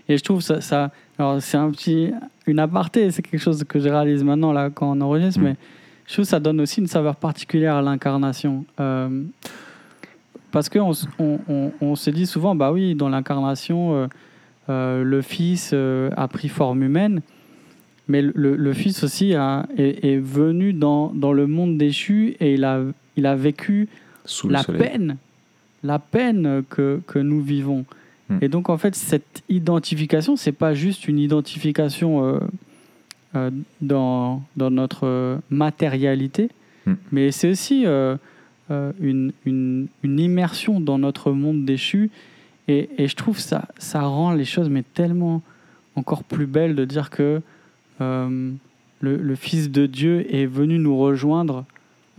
[0.08, 2.10] Et je trouve ça, ça alors c'est un petit,
[2.46, 5.44] une aparté, c'est quelque chose que je réalise maintenant là quand on enregistre, Mm.
[5.44, 5.56] mais
[6.06, 8.64] je trouve que ça donne aussi une saveur particulière à l'incarnation.
[8.80, 9.22] Euh,
[10.52, 14.06] parce qu'on on, on, on se dit souvent, bah oui, dans l'incarnation, euh,
[14.68, 17.20] le Fils euh, a pris forme humaine,
[18.08, 22.64] mais le, Fils aussi a- est, est venu dans, dans le monde déchu et il
[22.64, 22.80] a,
[23.16, 23.88] il a vécu
[24.24, 24.82] Sous la soleil.
[24.82, 25.16] peine,
[25.82, 27.84] la peine que, que nous vivons.
[28.28, 28.38] Hmm.
[28.42, 32.38] Et donc en fait, cette identification, c'est pas juste une identification euh,
[33.36, 33.50] euh,
[33.80, 36.48] dans, dans notre euh, matérialité,
[36.86, 36.94] Hmm.
[37.12, 38.16] mais c'est aussi euh,
[38.70, 42.10] euh, une, une, une immersion dans notre monde déchu.
[42.68, 45.42] Et, et je trouve ça, ça rend les choses mais tellement
[45.96, 47.40] encore plus belles de dire que
[48.00, 48.50] euh,
[49.00, 51.64] le, le Fils de Dieu est venu nous rejoindre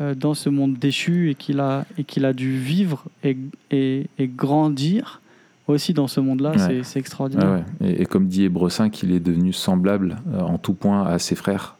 [0.01, 3.37] euh, dans ce monde déchu et qu'il a, et qu'il a dû vivre et,
[3.71, 5.21] et, et grandir
[5.67, 6.51] aussi dans ce monde-là.
[6.51, 6.81] Ouais.
[6.83, 7.49] C'est, extraordinaire.
[7.49, 7.93] Ouais, ouais.
[7.93, 11.17] Et, et comme dit Hébreu 5, il est devenu semblable euh, en tout point à
[11.17, 11.77] ses frères.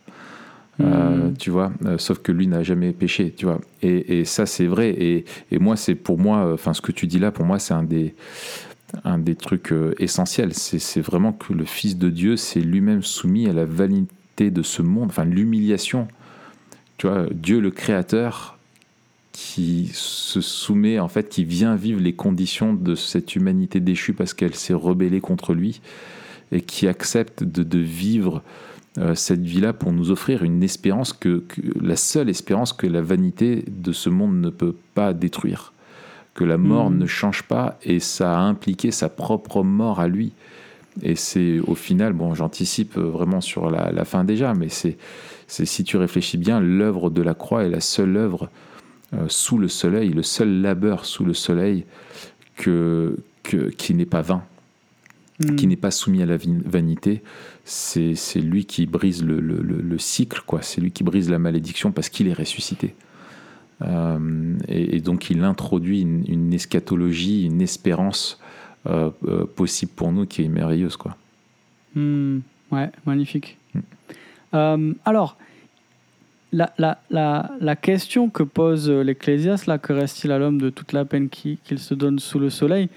[0.81, 1.37] Euh, Mm.
[1.37, 3.61] tu vois, euh, sauf que lui n'a jamais péché, tu vois.
[3.81, 4.89] Et, et ça, c'est vrai.
[4.89, 7.73] Et, et moi, c'est pour moi, enfin, ce que tu dis là, pour moi, c'est
[7.73, 8.13] un des,
[9.03, 10.53] un des trucs euh, essentiels.
[10.53, 14.81] C'est vraiment que le Fils de Dieu s'est lui-même soumis à la vanité de ce
[14.81, 16.07] monde, enfin, l'humiliation.
[16.97, 18.57] Tu vois, Dieu le Créateur
[19.31, 24.33] qui se soumet, en fait, qui vient vivre les conditions de cette humanité déchue parce
[24.33, 25.81] qu'elle s'est rebellée contre lui
[26.51, 28.41] et qui accepte de, de vivre euh,
[29.13, 33.63] cette vie-là pour nous offrir une espérance que, que- la seule espérance que la vanité
[33.67, 35.73] de ce monde ne peut pas détruire,
[36.33, 36.99] que la mort Mhm.
[36.99, 40.31] ne change pas et ça a impliqué sa propre mort à lui.
[41.01, 44.97] Et c'est au final, bon, j'anticipe euh, vraiment sur la, la fin déjà, mais c'est,
[45.45, 48.49] c'est si tu réfléchis bien, l'œuvre de la croix est la seule œuvre
[49.13, 51.83] euh, sous le soleil, le seul labeur sous le soleil
[52.55, 54.43] que, que, qui n'est pas vain
[55.57, 57.21] Qui n'est pas soumis à la vanité,
[57.65, 60.61] c'est lui qui brise le, le- le- le cycle, quoi.
[60.61, 62.95] C'est lui qui brise la malédiction parce qu'il est ressuscité.
[63.81, 68.39] Euh, et, et donc il introduit une, une eschatologie, une espérance
[68.87, 70.95] euh, euh, possible pour nous qui est merveilleuse.
[70.95, 71.17] Quoi.
[71.95, 72.39] Hmm,
[72.71, 73.57] ouais, magnifique.
[74.53, 74.93] Hmm.
[75.03, 75.37] Alors,
[76.53, 80.93] la, la, la, la question que pose l'Ecclésiaste, là, que reste-t-il à l'homme de toute
[80.93, 82.87] la peine qui- qu'il se donne sous le soleil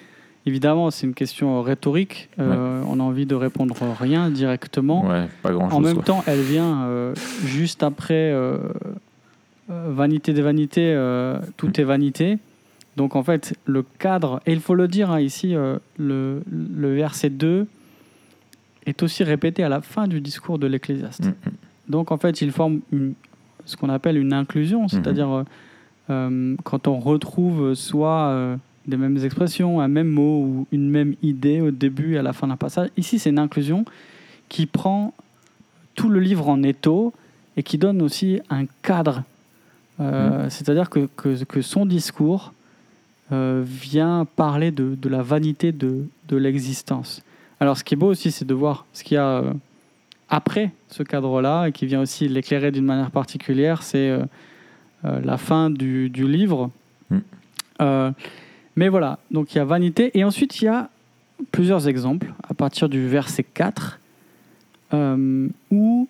[0.46, 2.30] Évidemment, c'est une question rhétorique.
[2.38, 5.06] Euh, On a envie de répondre rien directement.
[5.06, 5.94] Ouais, pas grand En chose.
[5.94, 8.58] même temps, elle vient euh, juste après euh,
[9.68, 10.96] Vanité des vanités,
[11.58, 12.38] tout est vanité.
[12.96, 15.54] Donc en fait, le cadre, et il faut le dire hein, ici,
[15.98, 17.66] le, le verset 2
[18.86, 21.26] est aussi répété à la fin du discours de l'Ecclésiaste.
[21.26, 21.32] Mm,
[21.90, 23.12] Donc en fait, il forme une-
[23.66, 25.42] ce qu'on appelle une inclusion, c'est-à-dire euh,
[26.08, 28.56] euh, quand on retrouve soit
[28.88, 32.32] des mêmes expressions, un même mot ou une même idée au début et à la
[32.32, 32.88] fin d'un passage.
[32.96, 33.84] Ici, c'est une inclusion
[34.48, 35.12] qui prend
[35.94, 37.12] tout le livre en étau
[37.56, 39.24] et qui donne aussi un cadre.
[40.00, 42.54] Euh, C'est-à-dire que, que, que son discours
[43.30, 47.22] euh, vient parler de, de la vanité de, de l'existence.
[47.60, 49.52] Alors, ce qui est beau aussi, c'est de voir ce qu'il y a euh,
[50.30, 53.82] après ce cadre-là et qui vient aussi l'éclairer d'une manière particulière.
[53.82, 54.18] C'est
[55.02, 56.70] la fin du, du livre.
[57.10, 57.18] Mm.
[58.78, 60.16] Mais voilà, donc il y a vanité.
[60.16, 60.88] Et ensuite, il y a
[61.50, 63.98] plusieurs exemples à partir du verset 4
[64.94, 66.08] euh, où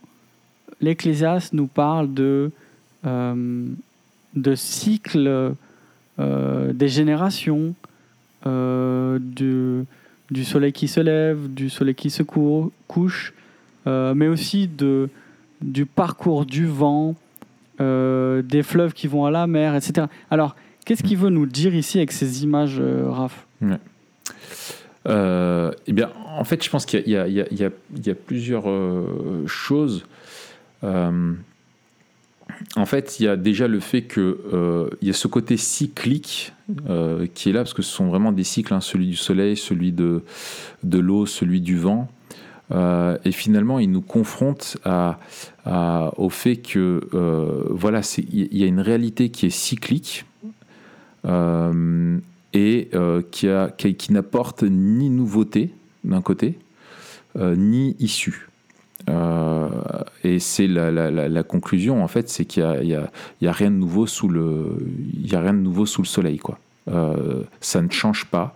[0.82, 2.50] l'Ecclésiaste nous parle de,
[3.06, 3.64] euh,
[4.34, 5.54] de cycles
[6.18, 7.74] euh, des générations,
[8.46, 9.86] euh, du,
[10.44, 13.32] soleil qui se lève, du soleil qui se cou- couche,
[13.86, 15.08] mais aussi de,
[15.62, 17.14] du parcours du vent,
[17.78, 20.08] des fleuves qui vont à la mer, etc.
[20.30, 20.54] Alors,
[20.88, 23.46] qu'est-ce qu'il veut nous dire ici avec ces images, euh, Raph
[25.06, 28.64] Euh, eh bien, en fait, je pense qu'il y, a- plusieurs
[29.46, 30.06] choses.
[30.82, 31.36] En
[32.86, 36.54] fait, il y a déjà le fait que euh, il y a ce côté cyclique
[37.34, 39.92] qui est là, parce que ce sont vraiment des cycles, hein, celui du soleil, celui
[39.92, 40.22] de,
[40.84, 42.08] de l'eau, celui du vent.
[42.72, 44.78] Et finalement, il nous confronte
[45.66, 47.00] au fait que
[47.70, 50.24] voilà, il y a une réalité qui est cyclique.
[51.24, 52.18] Euh,
[52.54, 56.58] et euh, qui, n'apporte ni nouveauté d'un côté,
[57.38, 58.48] euh, ni issue.
[60.24, 62.94] Et c'est la, conclusion en fait, c'est qu'il n'y
[63.46, 64.76] a, rien de nouveau sous le,
[65.14, 66.58] il y a rien de nouveau sous le soleil quoi.
[67.60, 68.54] Ça ne change pas.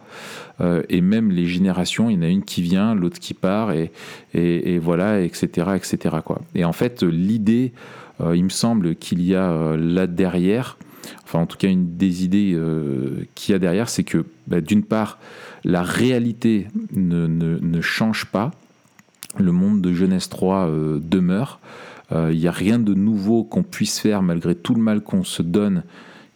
[0.88, 3.92] Et même les générations, il y en a une qui vient, l'autre qui part, et,
[4.34, 6.16] et, voilà, etc., etc.
[6.24, 6.40] Quoi.
[6.54, 7.72] Et en fait, l'idée,
[8.20, 10.76] il me semble qu'il y a là derrière,
[11.24, 14.60] enfin en tout cas une des idées euh, qu'il y a derrière, c'est que bah,
[14.60, 15.18] d'une part,
[15.64, 18.50] la réalité ne, change pas,
[19.38, 21.60] le monde de Genèse 3 euh, demeure,
[22.12, 25.24] Euh, il n'y a rien de nouveau qu'on puisse faire malgré tout le mal qu'on
[25.24, 25.82] se donne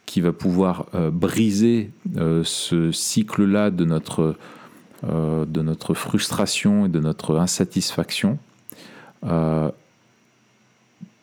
[0.06, 7.36] qui va pouvoir euh, briser euh, ce cycle-là euh, de notre frustration et de notre
[7.36, 8.38] insatisfaction.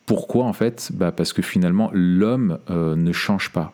[0.06, 0.90] Pourquoi en fait?
[0.92, 3.72] Bah Parce que finalement, l'homme euh, ne change pas.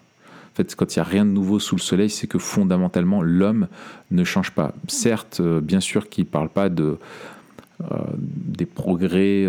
[0.52, 3.22] En fait, quand il n'y a rien de nouveau sous le soleil, c'est que fondamentalement,
[3.22, 3.68] l'homme
[4.10, 4.72] ne change pas.
[4.88, 6.98] Certes, euh, bien sûr qu'il ne parle pas de,
[7.80, 9.46] euh, des progrès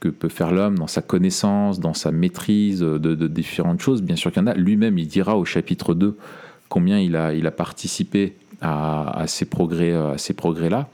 [0.00, 4.02] que peut faire l'homme dans sa connaissance, dans sa maîtrise de, différentes choses.
[4.02, 4.54] Bien sûr qu'il y en a.
[4.54, 6.16] Lui-même, il dira au chapitre 2
[6.68, 10.88] combien il a, il a participé à, à ces progrès, à ces progrès-là.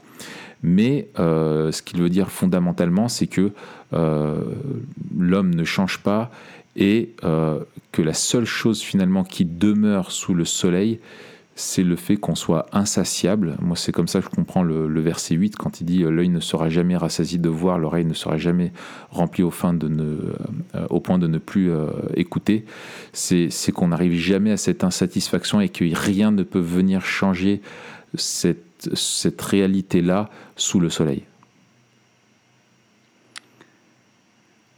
[0.63, 3.51] Mais euh, ce qu'il veut dire fondamentalement, c'est que
[3.93, 4.41] euh,
[5.17, 6.31] l'homme ne change pas
[6.75, 7.59] et euh,
[7.91, 10.99] que la seule chose finalement qui demeure sous le soleil,
[11.55, 13.57] c'est le fait qu'on soit insatiable.
[13.61, 16.39] Moi, c'est comme ça que je comprends le, verset 8 quand il dit l'œil ne
[16.39, 18.71] sera jamais rassasié de voir, l'oreille ne sera jamais
[19.09, 19.87] remplie au, point de
[21.27, 21.69] ne plus
[22.15, 22.63] écouter.
[23.11, 27.61] C'est qu'on n'arrive jamais à cette insatisfaction et que rien ne peut venir changer
[28.15, 31.23] cette, cette réalité-là sous le soleil.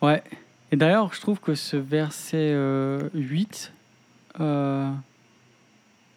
[0.02, 0.24] Ouais.
[0.72, 3.74] Et d'ailleurs, je trouve que ce verset euh, 8
[4.40, 4.90] euh,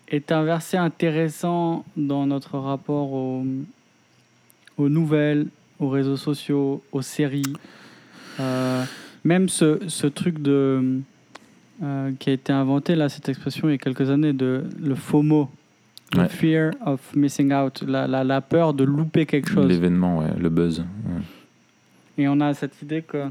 [0.08, 3.44] est un verset intéressant dans notre rapport aux,
[4.78, 5.48] nouvelles,
[5.80, 7.52] aux réseaux sociaux, aux séries.
[8.40, 8.84] Euh,
[9.24, 11.00] même ce, ce truc de,
[11.82, 14.94] euh, qui a été inventé, là, cette expression il y a quelques années, de le
[14.94, 15.50] FOMO,
[16.18, 16.28] Ouais.
[16.28, 19.66] fear of missing out, la, la, la peur de louper quelque chose.
[19.66, 20.80] L'événement, ouais, le buzz.
[20.80, 21.22] ouais.
[22.16, 23.26] Et on a cette idée que,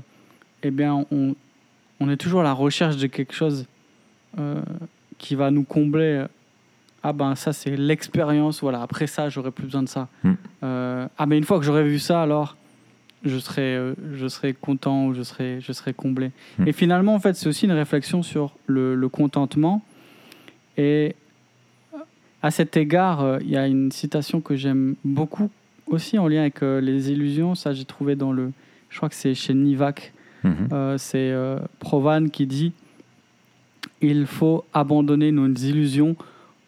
[0.62, 1.36] eh bien, on,
[2.00, 3.66] on est toujours à la recherche de quelque chose
[4.40, 4.62] euh,
[5.18, 6.26] qui va nous combler.
[7.02, 8.62] Ah ben ça c'est l'expérience.
[8.62, 8.82] Voilà.
[8.82, 10.08] Après ça, j'aurais plus besoin de ça.
[10.24, 10.32] Mm.
[10.64, 12.56] Euh, ah mais une fois que j'aurais vu ça, alors
[13.24, 16.32] je serai, euh, je serai content ou je serai, je serai comblé.
[16.60, 16.68] Hmm.
[16.68, 19.82] Et finalement, en fait, c'est aussi une réflexion sur le, le contentement.
[20.78, 21.16] Et
[22.44, 25.50] à cet égard, euh, il y a une citation que j'aime beaucoup
[25.88, 27.56] aussi en lien avec euh, les illusions.
[27.56, 28.52] Ça, j'ai trouvé dans le.
[28.90, 30.14] Je crois que c'est chez Nivak.
[30.44, 30.68] Mhm.
[30.74, 31.34] Euh, c'est
[31.80, 32.74] Provan qui dit
[34.02, 36.18] Il faut abandonner nos illusions,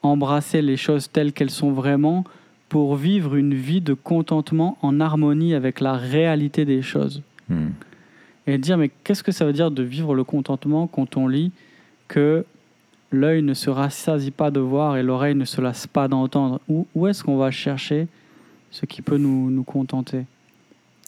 [0.01, 2.23] embrasser les choses telles qu'elles sont vraiment
[2.69, 7.21] pour vivre une vie de contentement en harmonie avec la réalité des choses.
[7.49, 7.73] Mhm.
[8.47, 11.51] Et dire Mais qu'est-ce que ça veut dire de vivre le contentement quand on lit
[12.07, 12.45] que
[13.15, 16.85] l'œil ne se rassasie pas de voir et l'oreille ne se lasse pas d'entendre Où,
[16.95, 18.07] où est-ce qu'on va chercher
[18.71, 20.25] ce qui peut nous, nous contenter?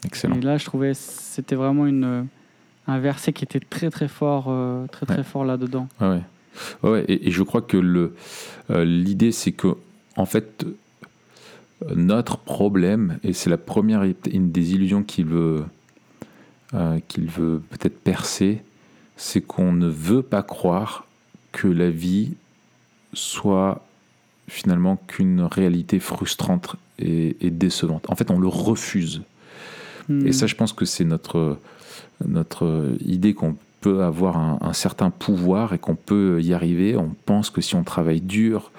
[0.06, 0.36] Excellent.
[0.36, 2.28] et là, je trouvais c'était vraiment une,
[2.88, 5.24] un verset qui était très très fort, euh, très très Ouais.
[5.24, 5.88] fort là-dedans.
[6.00, 6.22] Ouais,
[6.84, 7.06] ouais.
[7.08, 8.16] Et, et je crois que le
[8.70, 9.76] euh, l'idée c'est que
[10.16, 10.66] en fait
[11.96, 15.64] notre problème et c'est la première une des illusions qu'il veut
[16.74, 18.62] euh, qu'il veut peut-être percer,
[19.16, 21.07] c'est qu'on ne veut pas croire
[21.58, 22.34] que la vie
[23.14, 23.84] soit
[24.48, 28.06] finalement qu'une réalité frustrante et, et décevante.
[28.10, 29.24] En fait, on le refuse.
[30.08, 30.26] Hmm.
[30.28, 31.58] Et ça, je pense que c'est notre,
[32.26, 36.96] notre idée qu'on peut avoir un, un certain pouvoir et qu'on peut y arriver.
[36.96, 38.72] On pense que si on travaille dur,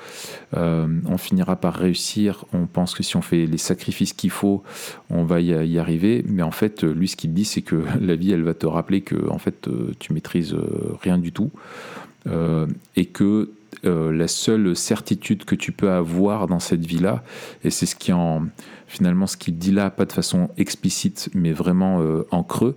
[0.57, 2.45] euh, on finira par réussir.
[2.53, 4.63] On pense que si on fait les sacrifices qu'il faut,
[5.11, 6.25] on va y, y arriver.
[6.29, 9.01] Mais en fait, lui, ce qu'il dit, c'est que la vie, elle va te rappeler
[9.01, 11.51] que en fait, euh, tu maîtrises euh, rien du tout
[12.27, 12.67] euh,
[12.97, 13.51] et que
[13.85, 17.23] euh, la seule certitude que tu peux avoir dans cette vie-là,
[17.63, 18.47] et c'est ce qui en
[18.89, 22.77] finalement ce qu'il dit là, pas de façon explicite, mais vraiment euh, en creux,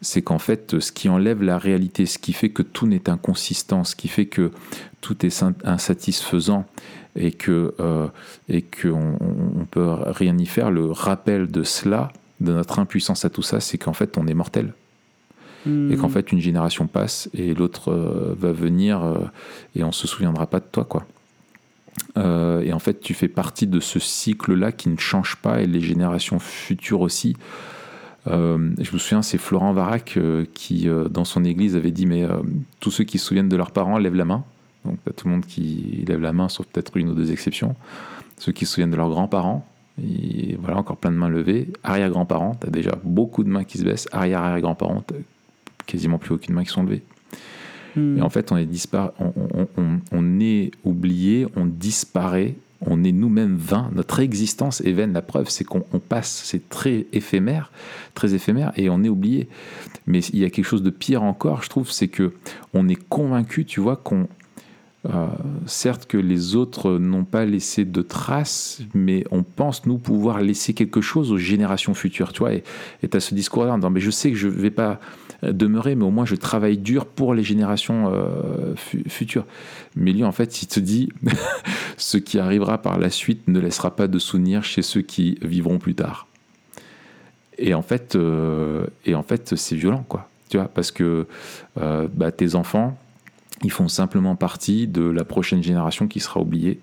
[0.00, 3.84] c'est qu'en fait, ce qui enlève la réalité, ce qui fait que tout n'est inconsistant,
[3.84, 4.50] ce qui fait que
[5.00, 6.66] tout est insatisfaisant
[7.14, 8.08] et que euh,
[8.48, 12.10] et qu'on on peut rien y faire, le rappel de cela,
[12.40, 14.72] de notre impuissance à tout ça, c'est qu'en fait, on est mortel
[15.64, 15.92] Hmm.
[15.92, 19.18] et qu'en fait une génération passe et l'autre euh, va venir euh,
[19.76, 21.06] et on se souviendra pas de toi quoi.
[22.16, 25.60] Euh, et en fait tu fais partie de ce cycle là qui ne change pas
[25.60, 27.36] et les générations futures aussi.
[28.26, 28.56] Je
[28.92, 30.16] me souviens c'est Florent Varac
[30.54, 32.24] qui dans son église avait dit mais
[32.78, 34.44] tous ceux qui se souviennent de leurs parents lèvent la main.
[34.84, 37.74] Donc t'as tout le monde qui lève la main sauf peut-être une ou deux exceptions.
[38.38, 39.66] Ceux qui se souviennent de leurs grands-parents
[40.00, 41.68] et voilà encore plein de mains levées.
[41.82, 44.08] Arrière-grands-parents, t'as déjà beaucoup de mains qui se baissent.
[44.12, 45.02] Arrière-arrière-grands-parents,
[45.86, 47.02] quasiment plus aucune main qui sont levées.
[47.96, 48.18] Hmm.
[48.18, 52.54] Et en fait, on est, dispar- on, on- on- on est oublié, on disparaît,
[52.84, 53.90] on est nous-mêmes vains.
[53.94, 55.12] Notre existence est vaine.
[55.12, 57.70] La preuve, c'est qu'on on passe, c'est très éphémère,
[58.14, 59.48] très éphémère, et on est oublié.
[60.06, 62.32] Mais il y a quelque chose de pire encore, je trouve, c'est que
[62.74, 64.26] on est convaincu, tu vois, qu'on
[65.12, 65.26] euh,
[65.66, 70.74] certes que les autres n'ont pas laissé de traces, mais on pense nous pouvoir laisser
[70.74, 72.52] quelque chose aux générations futures, tu vois.
[72.54, 72.62] Et
[73.10, 75.00] tu as ce discours-là en disant, mais je sais que je vais pas
[75.42, 79.44] demeurer, mais au moins je travaille dur pour les générations euh, fu- futures.
[79.96, 81.08] Mais lui, en fait, il te dit,
[81.96, 85.78] ce qui arrivera par la suite ne laissera pas de souvenirs chez ceux qui vivront
[85.78, 86.28] plus tard.
[87.58, 90.28] Et en fait, euh, en fait, c'est violent, quoi.
[90.48, 91.26] Tu vois, parce que
[91.80, 92.98] euh, bah, tes enfants,
[93.64, 96.80] ils font simplement partie de la prochaine génération qui sera oubliée.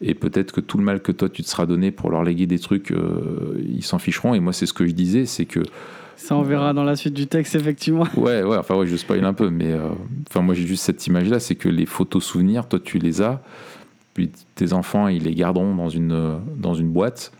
[0.00, 2.46] Et peut-être que tout le mal que toi tu te seras donné pour leur léguer
[2.46, 2.92] des trucs,
[3.66, 4.34] ils s'en ficheront.
[4.34, 5.60] Et moi, c'est ce que je disais, c'est que
[6.16, 8.06] Ça, on verra dans la suite du texte, effectivement.
[8.16, 9.90] Ouais, ouais, enfin, ouais, je spoil un peu, mais euh,
[10.28, 13.42] enfin, moi, j'ai juste cette image-là, c'est que les photos souvenirs, toi, tu les as,
[14.14, 17.32] puis tes enfants, ils les garderont dans une, euh, dans une boîte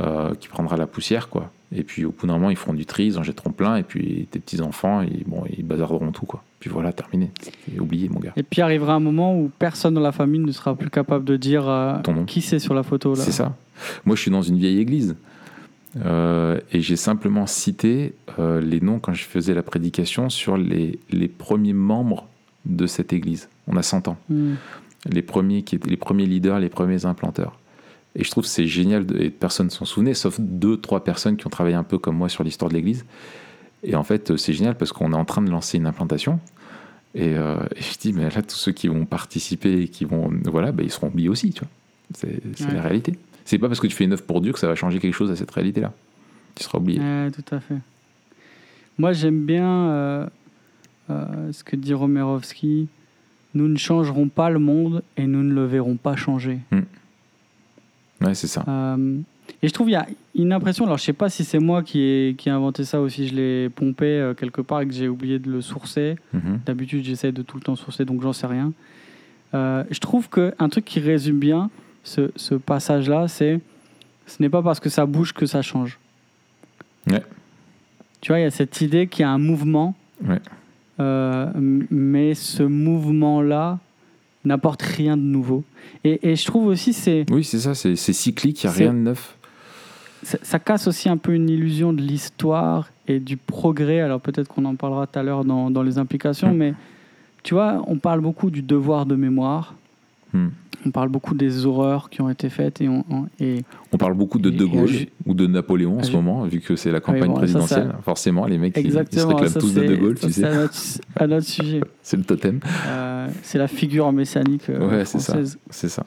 [0.00, 1.50] euh, qui prendra la poussière, quoi.
[1.74, 3.82] Et puis, au bout d'un moment, ils feront du tri, ils en jetteront plein, et
[3.82, 6.42] puis tes petits-enfants, ils, bon, ils bazarderont tout, quoi.
[6.60, 7.30] Puis voilà, terminé.
[7.40, 8.32] C'est oublié, mon gars.
[8.36, 11.36] Et puis arrivera un moment où personne dans la famille ne sera plus capable de
[11.36, 12.24] dire euh, Ton nom.
[12.24, 13.14] qui c'est sur la photo.
[13.14, 13.22] Là.
[13.22, 13.54] C'est ça.
[14.04, 15.16] Moi, je suis dans une vieille église.
[16.04, 20.98] Euh, et j'ai simplement cité euh, les noms quand je faisais la prédication sur les,
[21.10, 22.28] les premiers membres
[22.66, 23.48] de cette église.
[23.66, 24.18] On a 100 ans.
[24.28, 24.54] Hmm.
[25.08, 27.58] les premiers qui étaient les premiers leaders, les premiers implanteurs.
[28.14, 31.36] Et je trouve que c'est génial, de, et personne s'en souvenait, sauf deux, trois personnes
[31.36, 33.04] qui ont travaillé un peu comme moi sur l'histoire de l'Église.
[33.84, 36.40] Et en fait, c'est génial parce qu'on est en train de lancer une implantation.
[37.14, 40.30] Et, euh, et je dis, mais là, tous ceux qui vont participer et qui vont.
[40.44, 41.68] Voilà, bah, ils seront oubliés aussi, tu vois.
[42.14, 42.74] C'est c'est Ouais.
[42.74, 43.14] la réalité.
[43.46, 45.14] C'est pas parce que tu fais une œuvre pour Dieu que ça va changer quelque
[45.14, 45.92] chose à cette réalité-là.
[46.54, 47.00] Tu seras oublié.
[47.00, 47.78] Ouais, tout à fait.
[48.98, 50.26] Moi, j'aime bien euh,
[51.10, 52.88] euh, ce que dit Romerovski.
[53.54, 56.58] Nous ne changerons pas le monde et nous ne le verrons pas changer.
[58.20, 58.64] Ouais, c'est ça.
[58.68, 59.18] Euh,
[59.62, 61.82] et je trouve qu'il y a une impression, alors je sais pas si c'est moi
[61.82, 64.86] qui ai, qui ai inventé ça ou si je l'ai pompé euh, quelque part et
[64.86, 66.16] que j'ai oublié de le sourcer.
[66.32, 66.60] Mhm.
[66.66, 68.72] D'habitude, j'essaie de tout le temps sourcer, donc j'en sais rien.
[69.54, 71.70] Euh, je trouve qu'un truc qui résume bien
[72.06, 73.60] ce, ce passage-là, c'est
[74.26, 75.98] ce n'est pas parce que ça bouge que ça change.
[77.10, 77.22] Ouais.
[78.20, 79.94] tu vois, il y a cette idée qu'il y a un mouvement,
[80.26, 80.40] Ouais.
[81.00, 81.46] euh,
[81.90, 83.78] mais ce mouvement-là
[84.44, 85.62] n'apporte rien de nouveau.
[86.04, 88.76] Et, et je trouve aussi c'est Oui, c'est ça, c'est c'est cyclique, il n'y a
[88.76, 89.36] rien de neuf.
[90.22, 94.00] ça, ça casse aussi un peu une illusion de l'histoire et du progrès.
[94.00, 96.56] Alors peut-être qu'on en parlera tout à l'heure dans, dans les implications, Mm.
[96.56, 96.74] mais
[97.44, 99.74] tu vois, on parle beaucoup du devoir de mémoire.
[100.32, 100.48] Hmm.
[100.84, 104.14] On parle beaucoup des horreurs qui ont été faites et, on, on- et On parle
[104.14, 104.90] beaucoup de De à Gaulle
[105.24, 107.38] ou de Napoléon en à ce moment, vu que c'est la campagne bon, ça, ça-
[107.58, 107.94] présidentielle.
[108.02, 110.58] Forcément, les mecs, ils- ils, se réclament ça, tous de De Gaulle, tu c'est sais.
[110.58, 111.80] autre sujet.
[112.02, 112.60] C'est le totem.
[112.86, 115.58] Euh, c'est la figure messianique euh, Ouais, française.
[115.70, 116.04] C'est ça.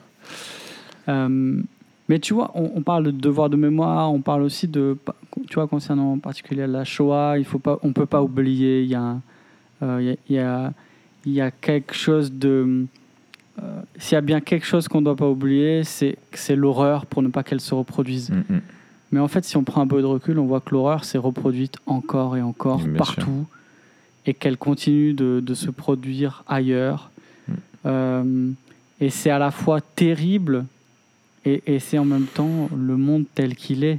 [1.08, 1.60] Euh,
[2.08, 4.96] mais tu vois, on, on parle de devoir de mémoire, on parle aussi de,
[5.48, 8.88] tu vois, concernant en particulier la Shoah, il faut pas, on peut pas oublier, il
[8.88, 9.18] y a,
[9.82, 10.72] il y a, y a,
[11.26, 12.86] y a quelque chose de,
[13.98, 17.28] s'il y a bien quelque chose qu'on doit pas oublier, c'est c'est l'horreur pour ne
[17.28, 18.30] pas qu'elle se reproduise.
[18.30, 18.60] Mm, mm.
[19.12, 21.18] Mais en fait, si on prend un peu de recul, on voit que l'horreur s'est
[21.18, 23.46] reproduite encore et encore Bien partout
[24.26, 27.10] et qu'elle continue de, de se produire ailleurs.
[27.48, 27.52] Mm.
[27.86, 28.50] Euh,
[29.00, 30.64] et c'est à la fois terrible
[31.44, 33.98] et, et c'est en même temps le monde tel qu'il est.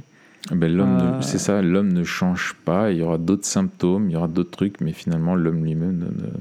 [0.50, 2.90] Ben, l'homme, ne- Euh, c'est ça, l'homme ne change pas.
[2.90, 6.04] Il y aura d'autres symptômes, il y aura d'autres trucs, mais finalement, l'homme lui-même, ne-
[6.26, 6.32] ne-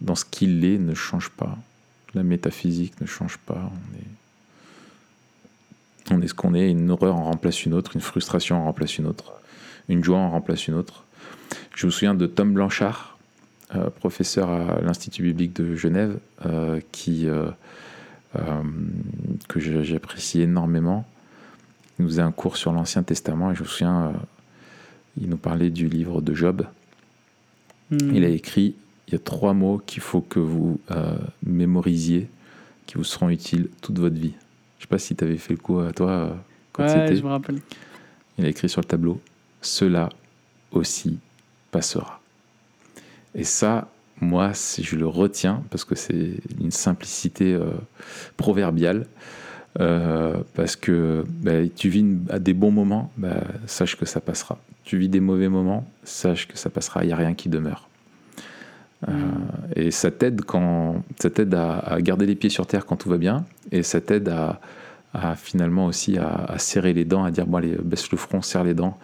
[0.00, 1.58] dans ce qu'il est, ne change pas.
[2.14, 3.70] La métaphysique ne change pas.
[3.72, 4.00] On
[6.12, 6.70] est, on est ce qu'on est.
[6.70, 9.32] Une horreur en remplace une autre, une frustration en remplace une autre,
[9.88, 11.04] une joie en remplace une autre.
[11.74, 13.18] Je me souviens de Tom Blanchard,
[13.74, 17.50] euh, professeur à l'Institut biblique de Genève, euh, qui, euh,
[19.48, 21.06] que j'ai- j'apprécie énormément.
[21.98, 24.12] Il nous faisait un cours sur l'Ancien Testament et je me souviens,
[25.20, 26.66] il nous parlait du livre de Job.
[27.90, 28.14] Hmm.
[28.14, 28.74] Il a écrit
[29.10, 32.28] il y a trois mots qu'il faut que vous euh, mémorisiez,
[32.86, 34.34] qui vous seront utiles toute votre vie.
[34.78, 36.30] Je sais pas si tu avais fait le coup à toi euh,
[36.72, 37.16] quand Ouais, c'était.
[37.16, 37.58] je me rappelle.
[38.38, 39.20] Il a écrit sur le tableau
[39.60, 40.08] Cela
[40.72, 41.18] aussi
[41.72, 42.20] passera.
[43.34, 43.88] Et ça,
[44.20, 47.70] moi, je le retiens parce que c'est une simplicité euh,
[48.36, 49.06] proverbiale.
[49.80, 53.36] euh, parce que bah, tu vis une- à des bons moments, bah,
[53.66, 54.58] sache que ça passera.
[54.84, 57.04] Tu vis des mauvais moments, sache que ça passera.
[57.04, 57.88] Il n'y a rien qui demeure.
[59.08, 59.12] Euh,
[59.76, 63.08] et ça t'aide quand ça t'aide à, à garder les pieds sur terre quand tout
[63.08, 64.60] va bien, et ça t'aide à,
[65.14, 68.42] à finalement aussi à, à serrer les dents, à dire bon allez baisse le front,
[68.42, 68.98] serre les dents.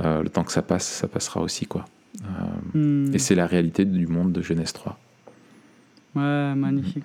[0.00, 1.84] Euh, le temps que ça passe, ça passera aussi quoi.
[2.22, 2.26] Euh,
[2.74, 3.14] Hmm.
[3.14, 4.98] Et c'est la réalité du monde de Genèse 3.
[6.16, 7.04] Ouais, magnifique.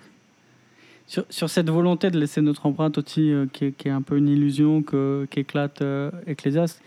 [1.07, 4.17] Sur, sur cette volonté de laisser notre empreinte aussi, qui, est, qui est un peu
[4.17, 4.83] une illusion
[5.29, 5.83] qu'éclate
[6.27, 6.81] Ecclésiaste,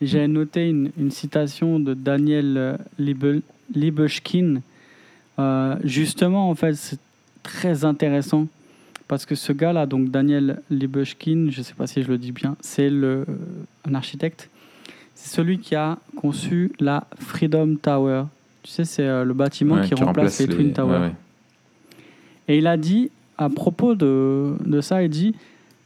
[0.00, 3.42] j'ai noté une, une citation de Daniel Liebe-.
[5.38, 6.98] Euh, justement, en fait, c'est
[7.42, 8.46] très intéressant
[9.06, 12.32] parce que ce gars-là, donc Daniel Libeschkin, je ne sais pas si je le dis
[12.32, 13.24] bien, c'est le,
[13.88, 14.50] un architecte.
[15.14, 18.24] C'est celui qui a conçu la Freedom Tower.
[18.62, 20.92] Tu sais, c'est euh, le bâtiment Ouais, qui, remplace, les, Twin Towers.
[20.92, 21.12] ouais, ouais.
[22.48, 25.34] Et il a dit, à propos de, de ça, il dit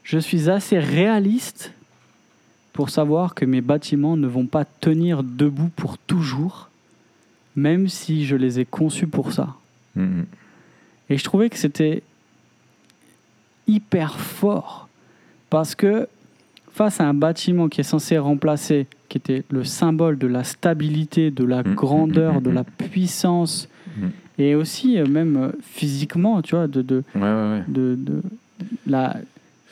[0.03, 1.73] Je suis assez réaliste
[2.73, 6.71] pour savoir que mes bâtiments ne vont pas tenir debout pour toujours,
[7.57, 9.55] même si je les ai conçus pour ça.
[9.97, 10.25] Mhm.
[11.11, 12.03] Et je trouvais que c'était
[13.67, 14.89] hyper fort
[15.51, 16.09] parce que
[16.73, 21.31] face à un bâtiment qui est censé remplacer, qui était le symbole de la stabilité,
[21.31, 24.07] de la Mm, grandeur, de la puissance, Mm.
[24.39, 27.63] et aussi euh, même euh, physiquement, tu vois, de, de, Ouais, ouais, ouais.
[27.69, 28.23] de, de
[28.87, 29.17] la,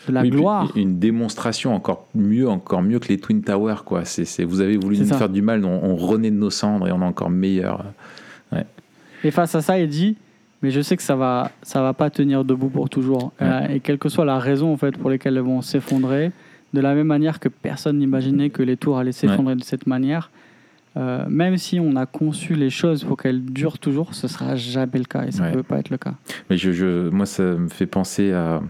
[0.08, 0.72] de la Oui, gloire.
[0.76, 3.82] Une démonstration encore mieux, encore mieux que les Twin Towers.
[3.84, 4.04] Quoi.
[4.04, 5.16] C'est, vous avez voulu nous ça.
[5.16, 7.84] faire du mal, on, on renaît de nos cendres et on est encore meilleur.
[9.22, 10.16] Et face à ça, il dit
[10.62, 13.46] mais je sais que ça va ça va pas tenir debout pour toujours Ouais.
[13.46, 16.32] Euh, et quelle que soit la raison en fait pour laquelle elles vont s'effondrer
[16.74, 20.30] de la même manière que personne n'imaginait que les tours allaient s'effondrer de cette manière
[20.96, 24.98] euh, même si on a conçu les choses pour qu'elles durent toujours ce sera jamais
[24.98, 25.52] le cas et ça Ouais.
[25.52, 26.14] peut pas être le cas
[26.50, 28.60] Mais je, je- moi, ça me fait penser à,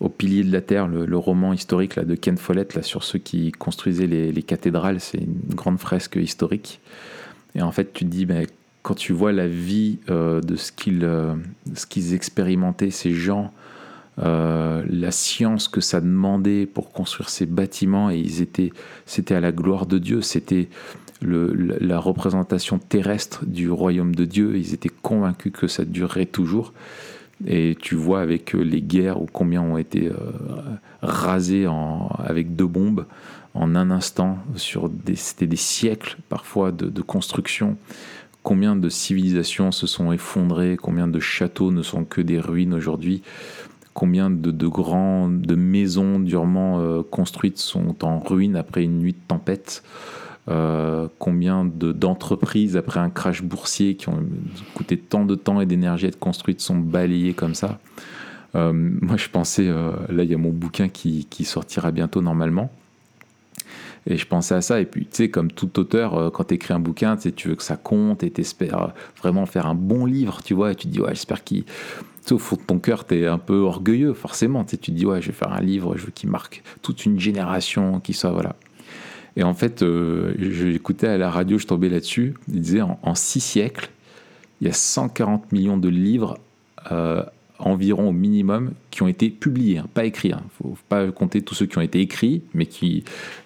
[0.00, 3.04] au Pilier de la Terre, le, le roman historique là, de Ken Follett là, sur
[3.04, 5.00] ceux qui construisaient les, les cathédrales.
[5.00, 6.80] C'est une grande fresque historique.
[7.54, 8.46] Et en fait, tu te dis, ben,
[8.82, 11.34] quand tu vois la vie euh, de ce qu'ils, euh,
[11.74, 13.52] ce qu'ils expérimentaient, ces gens,
[14.18, 18.72] euh, la science que ça demandait pour construire ces bâtiments, et ils étaient,
[19.06, 20.68] c'était à la gloire de Dieu, c'était
[21.22, 24.56] la, représentation terrestre du royaume de Dieu.
[24.56, 26.72] Ils étaient convaincus que ça durerait toujours.
[27.46, 30.14] Et tu vois avec euh, les guerres ou combien ont été euh,
[31.02, 31.66] rasés
[32.18, 33.06] avec deux bombes
[33.54, 37.76] en un instant sur des, c'était des siècles parfois de, construction.
[38.42, 43.22] Combien de civilisations se sont effondrées, combien de châteaux ne sont que des ruines aujourd'hui,
[43.94, 49.12] combien de, de grandes de maisons durement euh, construites sont en ruine après une nuit
[49.12, 49.82] de tempête.
[50.48, 54.24] Euh, combien de- d'entreprises, après un crash boursier qui ont
[54.74, 57.78] coûté tant de temps et d'énergie à être construites, sont balayées comme ça.
[58.54, 62.72] Euh, moi, je pensais, euh, là, il y a mon bouquin qui, sortira bientôt normalement.
[64.06, 64.80] Et je pensais à ça.
[64.80, 67.62] Et puis, tu sais, comme tout auteur, quand tu écris un bouquin, tu veux que
[67.62, 70.72] ça compte et tu espères vraiment faire un bon livre, tu vois.
[70.72, 71.64] Et tu te dis, ouais, j'espère qu'il.
[72.26, 74.64] Tu au fond de ton cœur, tu es un peu orgueilleux, forcément.
[74.64, 77.20] Tu te dis, ouais, je vais faire un livre, je veux qu'il marque toute une
[77.20, 78.32] génération, qui soit.
[78.32, 78.56] Voilà.
[79.36, 82.34] Et en fait, euh, j'écoutais à la radio, je tombais là-dessus.
[82.48, 83.90] Il disait, en, en six siècles,
[84.60, 86.38] il y a 140 millions de livres.
[86.90, 87.22] euh,
[87.64, 90.30] environ au minimum qui ont été publiés, hein, pas écrits.
[90.30, 93.04] Il ne faut pas compter tous ceux qui ont été écrits, mais qui,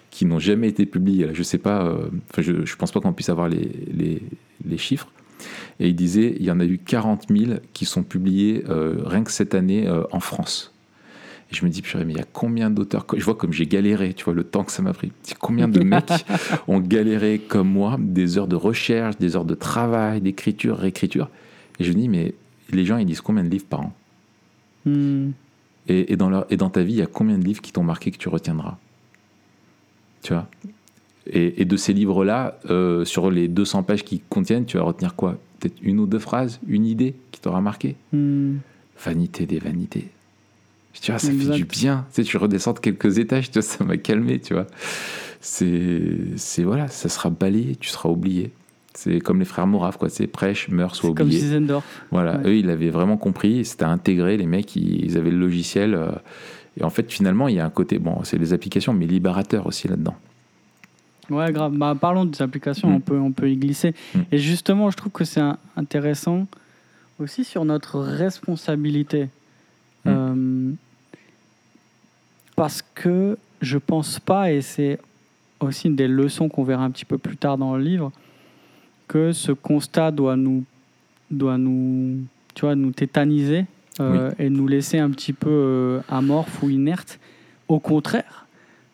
[0.09, 1.29] qui n'ont jamais été publiés.
[1.33, 2.09] Je sais pas, euh,
[2.39, 3.69] je ne pense pas qu'on puisse avoir les,
[4.65, 5.07] les, chiffres.
[5.79, 9.31] Et il disait, il y en a eu 40 000 qui sont publiés rien que
[9.31, 10.73] cette année en France.
[11.49, 13.67] Et je me dis, purée, mais il y a combien d'auteurs Je vois comme j'ai
[13.67, 15.13] galéré, tu vois, le temps que ça m'a pris.
[15.39, 16.25] Combien de mecs
[16.67, 21.29] ont galéré comme moi, des heures de recherche, des heures de travail, d'écriture, réécriture.
[21.79, 22.33] Et je me dis, mais
[22.71, 23.93] les gens, ils disent combien de livres par an?
[24.85, 25.31] Hmm.
[25.89, 27.73] et, et dans leur, et dans ta vie, il y a combien de livres qui
[27.73, 28.77] t'ont marqué que tu retiendras?
[30.21, 30.47] Tu vois?
[31.29, 35.15] Et, et de ces livres-là, euh, sur les 200 pages qui contiennent, tu vas retenir
[35.15, 35.37] quoi?
[35.59, 37.95] Peut-être une ou deux phrases, une idée qui t'aura marqué?
[38.13, 38.57] Hmm.
[39.03, 40.07] Vanité des vanités.
[41.01, 41.51] Tu vois, ça Exact.
[41.53, 42.05] fait du bien.
[42.09, 44.67] Tu sais, tu redescends de quelques étages, tu vois, ça m'a calmé, tu vois.
[45.41, 46.01] C'est,
[46.35, 48.51] c'est voilà, ça sera balayé, tu seras oublié.
[48.93, 50.09] C'est comme les frères Morav, quoi.
[50.09, 51.39] C'est prêche, meurt, soit comme oublié.
[51.41, 51.83] Zizendorf.
[52.11, 52.47] Voilà, Ouais.
[52.49, 55.93] eux, ils l'avaient vraiment compris, c'était intégré, les mecs, ils, avaient le logiciel.
[55.93, 56.11] euh,
[56.79, 59.65] et en fait, finalement, il y a un côté, bon, c'est les applications, mais libérateur
[59.67, 60.15] aussi là-dedans.
[61.29, 61.73] Ouais, grave.
[61.75, 62.93] Bah, parlons des applications, Mm.
[62.95, 63.93] on, peut, on peut y glisser.
[64.15, 64.19] Mm.
[64.31, 65.41] Et justement, je trouve que c'est
[65.75, 66.47] intéressant
[67.19, 69.23] aussi sur notre responsabilité.
[70.05, 70.09] Mm.
[70.09, 70.71] Euh,
[72.57, 74.99] parce que je pense pas, et c'est
[75.59, 78.11] aussi une des leçons qu'on verra un petit peu plus tard dans le livre,
[79.07, 80.65] que ce constat doit nous,
[81.29, 82.17] doit nous,
[82.55, 83.65] tu vois, nous tétaniser
[83.99, 87.19] euh, et nous laisser un petit peu euh, amorphes ou inertes.
[87.67, 88.47] Au contraire,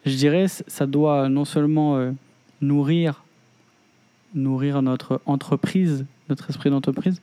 [0.05, 2.11] je dirais, ça doit non seulement euh,
[2.59, 3.23] nourrir,
[4.35, 7.21] nourrir notre entreprise, notre esprit d'entreprise,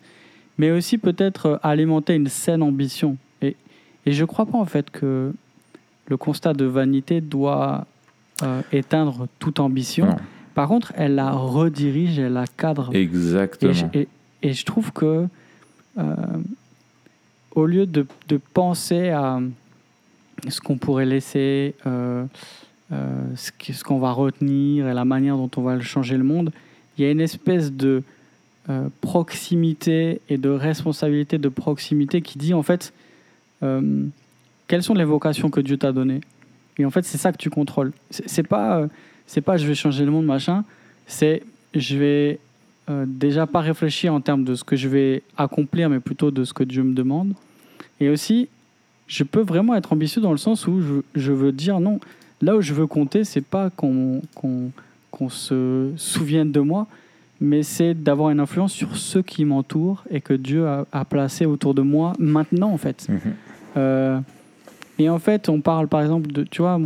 [0.56, 3.18] mais aussi peut-être euh, alimenter une saine ambition.
[3.42, 3.56] Et,
[4.06, 5.34] et je ne crois pas en fait que
[6.10, 7.86] le constat de vanité doit
[8.42, 10.06] euh, éteindre toute ambition.
[10.06, 10.16] Non.
[10.54, 12.90] Par contre, elle la redirige, elle la cadre.
[12.92, 13.72] Et Exactement.
[13.72, 14.08] je, et-
[14.42, 15.26] et je trouve que,
[15.98, 16.14] euh,
[17.54, 19.40] au lieu de, de penser à
[20.48, 22.24] ce qu'on pourrait laisser, euh,
[23.36, 26.50] ce qu'on va retenir et la manière dont on va changer le monde,
[26.98, 28.02] il y a une espèce de
[29.00, 32.92] proximité et de responsabilité de proximité qui dit en fait
[34.70, 36.20] quelles sont les vocations que Dieu t'a données?
[36.78, 37.90] Et en fait, c'est ça que tu contrôles.
[38.08, 38.86] C'est pas, euh,
[39.26, 40.62] c'est pas je vais changer le monde machin.
[41.08, 41.42] C'est
[41.74, 42.38] je vais
[42.88, 46.44] euh, déjà pas réfléchir en termes de ce que je vais accomplir, mais plutôt de
[46.44, 47.32] ce que Dieu me demande.
[47.98, 48.48] Et aussi,
[49.08, 51.98] je peux vraiment être ambitieux dans le sens où je, je veux dire non.
[52.40, 54.70] Là où je veux compter, c'est pas qu'on qu'on
[55.10, 56.86] qu'on se souvienne de moi,
[57.40, 61.44] mais c'est d'avoir une influence sur ceux qui m'entourent et que Dieu a, a placé
[61.44, 63.08] autour de moi maintenant, en fait.
[63.08, 63.20] Mhm.
[63.76, 64.20] Euh,
[65.00, 66.78] et en fait, on parle par exemple de, tu vois,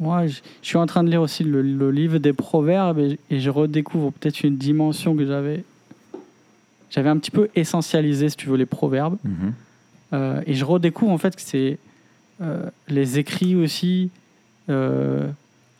[0.00, 3.18] moi, je, je suis en train de lire aussi le, le livre des proverbes et,
[3.30, 5.64] et je redécouvre peut-être une dimension que j'avais,
[6.90, 9.16] j'avais un petit peu essentialisé, si tu veux, les proverbes.
[9.24, 9.52] Mhm.
[10.12, 11.78] Euh, et je redécouvre en fait que c'est
[12.40, 14.10] euh, les écrits aussi
[14.68, 15.26] euh,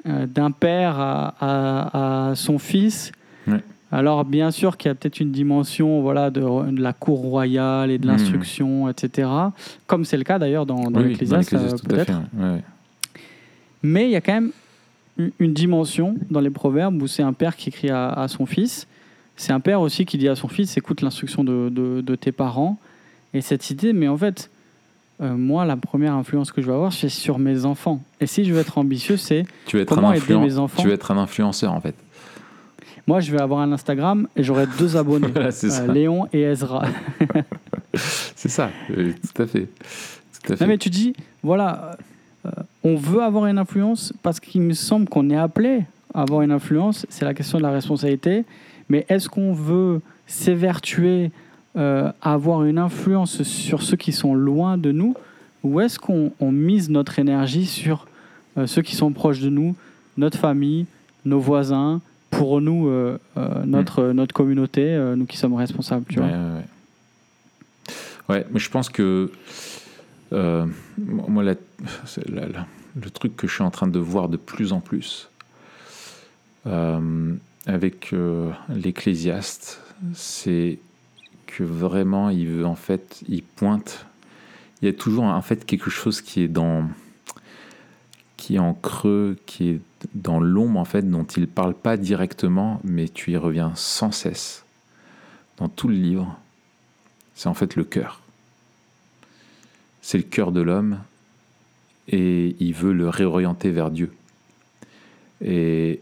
[0.09, 3.13] euh, d'un père à, à- à son fils.
[3.47, 3.61] Ouais.
[3.93, 7.91] Alors bien sûr qu'il y a peut-être une dimension voilà, de, de la cour royale
[7.91, 8.13] et de Mhm.
[8.13, 9.29] l'instruction, etc.
[9.87, 12.13] Comme c'est le cas d'ailleurs dans, dans Oui, l'Ecclésiaste, euh, peut-être.
[12.37, 12.63] ouais.
[13.83, 14.51] Mais il y a quand même
[15.39, 18.87] une- dimension dans les proverbes où c'est un père qui écrit à, à son fils.
[19.37, 22.33] C'est un père aussi qui dit à son fils écoute l'instruction de, de- de tes
[22.33, 22.79] parents.
[23.35, 24.51] Et cette idée, mais en fait,
[25.21, 28.03] euh, moi, la première influence que je vais avoir, c'est sur mes enfants.
[28.21, 29.45] Et si je veux être ambitieux, c'est
[29.87, 31.95] Comment aider mes enfants Tu veux être un influenceur en fait.
[33.07, 35.93] Moi, je vais avoir un Instagram et j'aurai deux abonnés Voilà, euh.
[35.93, 36.85] Léon et Ezra.
[37.95, 38.71] C'est ça.
[38.91, 39.69] euh, Tout à fait.
[40.43, 40.65] Tout à fait.
[40.65, 41.97] Non, mais tu dis, voilà,
[42.45, 42.51] euh,
[42.85, 45.85] on veut avoir une influence parce qu'il me semble qu'on est appelé
[46.15, 47.07] à avoir une influence.
[47.09, 48.45] C'est la question de la responsabilité.
[48.89, 51.31] Mais est-ce qu'on veut s'évertuer
[51.77, 55.15] euh, à avoir une influence sur ceux qui sont loin de nous?
[55.65, 58.07] Ou est-ce qu'on on mise notre énergie sur
[58.57, 59.75] euh, ceux qui sont proches de nous,
[60.17, 60.87] notre famille,
[61.25, 62.01] nos voisins,
[62.39, 66.63] pour nous, euh, euh, notre, notre communauté, euh, nous qui sommes responsables tu Ouais, vois
[68.37, 69.31] ouais, mais je pense que
[70.33, 70.67] euh,
[70.99, 71.55] moi, la-
[72.07, 72.67] c'est la- la-
[73.01, 75.29] le truc que je suis en train de voir de plus en plus,
[76.67, 77.35] euh,
[77.67, 78.15] avec
[78.69, 79.81] l'Ecclésiaste,
[80.15, 80.79] c'est
[81.47, 84.07] que vraiment il veut en fait, il pointe.
[84.83, 86.85] Il y a toujours en fait quelque chose qui est dans,
[88.47, 89.81] qui est en creux, qui est
[90.15, 94.65] dans l'ombre en fait, dont il parle pas directement, mais tu y reviens sans cesse
[95.57, 96.39] dans tout le livre.
[97.35, 98.21] C'est en fait le cœur.
[100.01, 101.01] C'est le cœur de l'homme
[102.07, 104.13] et il veut le réorienter vers Dieu.
[105.45, 106.01] Et,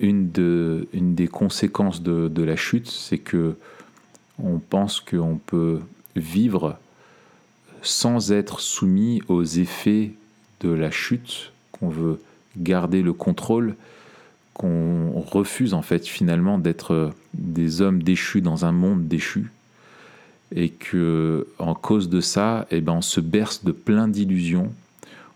[0.00, 0.32] une
[1.14, 3.54] des conséquences de, de la chute, c'est que
[4.42, 5.78] on pense qu'on peut
[6.16, 6.76] vivre
[7.82, 10.14] sans être soumis aux effets
[10.62, 12.20] de la chute, qu'on veut
[12.56, 13.74] garder le contrôle,
[14.54, 19.50] qu'on refuse en fait finalement d'être des hommes déchus dans un monde déchu,
[20.54, 24.72] et que en cause de ça, eh ben, on se berce de plein d'illusions.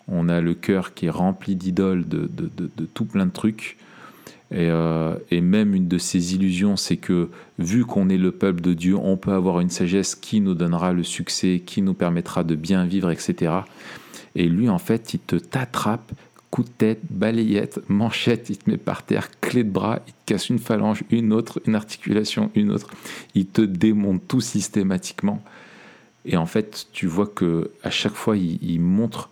[0.08, 3.76] On a le cœur qui est rempli d'idoles, de, de, tout plein de trucs,
[4.52, 8.60] et, euh, et, même une de ces illusions, c'est que vu qu'on est le peuple
[8.60, 12.44] de Dieu, on peut avoir une sagesse qui nous donnera le succès, qui nous permettra
[12.44, 13.52] de bien vivre, etc.
[14.36, 16.12] Et lui, en fait, il te t'attrape,
[16.50, 20.18] coup de tête, balayette, manchette, il te met par terre, clé de bras, il te
[20.26, 22.90] casse une phalange, une autre, une articulation, une autre.
[23.34, 25.42] Il te démonte tout systématiquement.
[26.26, 29.30] Et en fait, tu vois que à chaque fois, il, montre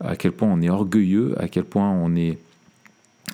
[0.00, 2.38] à quel point on est orgueilleux, à quel point on est,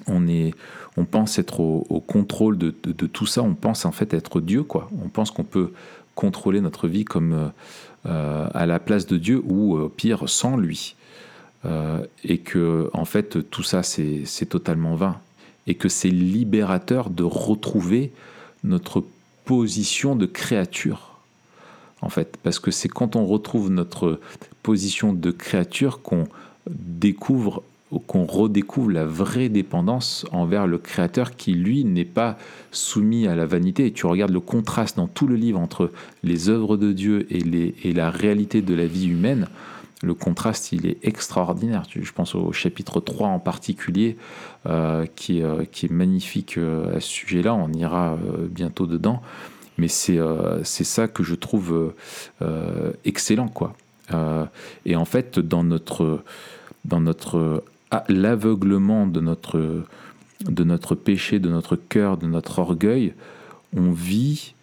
[0.06, 0.54] on est,
[0.96, 4.88] on pense être au, contrôle de, tout ça, on pense en fait être Dieu, quoi.
[5.02, 5.72] On pense qu'on peut
[6.14, 7.50] contrôler notre vie comme
[8.06, 10.94] euh, à la place de Dieu ou euh, pire sans lui.
[11.64, 15.16] Euh, et que en fait tout ça c'est totalement vain
[15.66, 18.12] et que c'est libérateur de retrouver
[18.62, 19.02] notre
[19.44, 21.18] position de créature
[22.00, 24.20] en fait parce que c'est quand on retrouve notre
[24.62, 26.28] position de créature qu'on
[26.70, 27.64] découvre
[28.06, 32.36] qu'on redécouvre la vraie dépendance envers le Créateur qui, lui, n'est pas
[32.70, 33.86] soumis à la vanité.
[33.86, 35.90] Et tu regardes le contraste dans tout le livre entre
[36.22, 39.48] les œuvres de Dieu et, les, et la réalité de la vie humaine.
[40.02, 41.82] Le contraste, il est extraordinaire.
[41.90, 44.16] Je pense au chapitre 3 en particulier,
[44.66, 47.54] euh, qui, euh, qui, est magnifique euh, à ce sujet-là.
[47.54, 48.16] On ira
[48.48, 49.22] bientôt dedans.
[49.76, 50.18] Mais c'est
[50.64, 51.94] ça que je trouve
[53.04, 53.48] excellent.
[53.48, 53.74] quoi.
[54.84, 56.22] et en fait, dans notre,
[56.84, 57.62] dans notre
[58.08, 59.84] l'aveuglement de notre,
[60.44, 63.14] de notre péché, de notre cœur, de notre orgueil,
[63.76, 64.54] on vit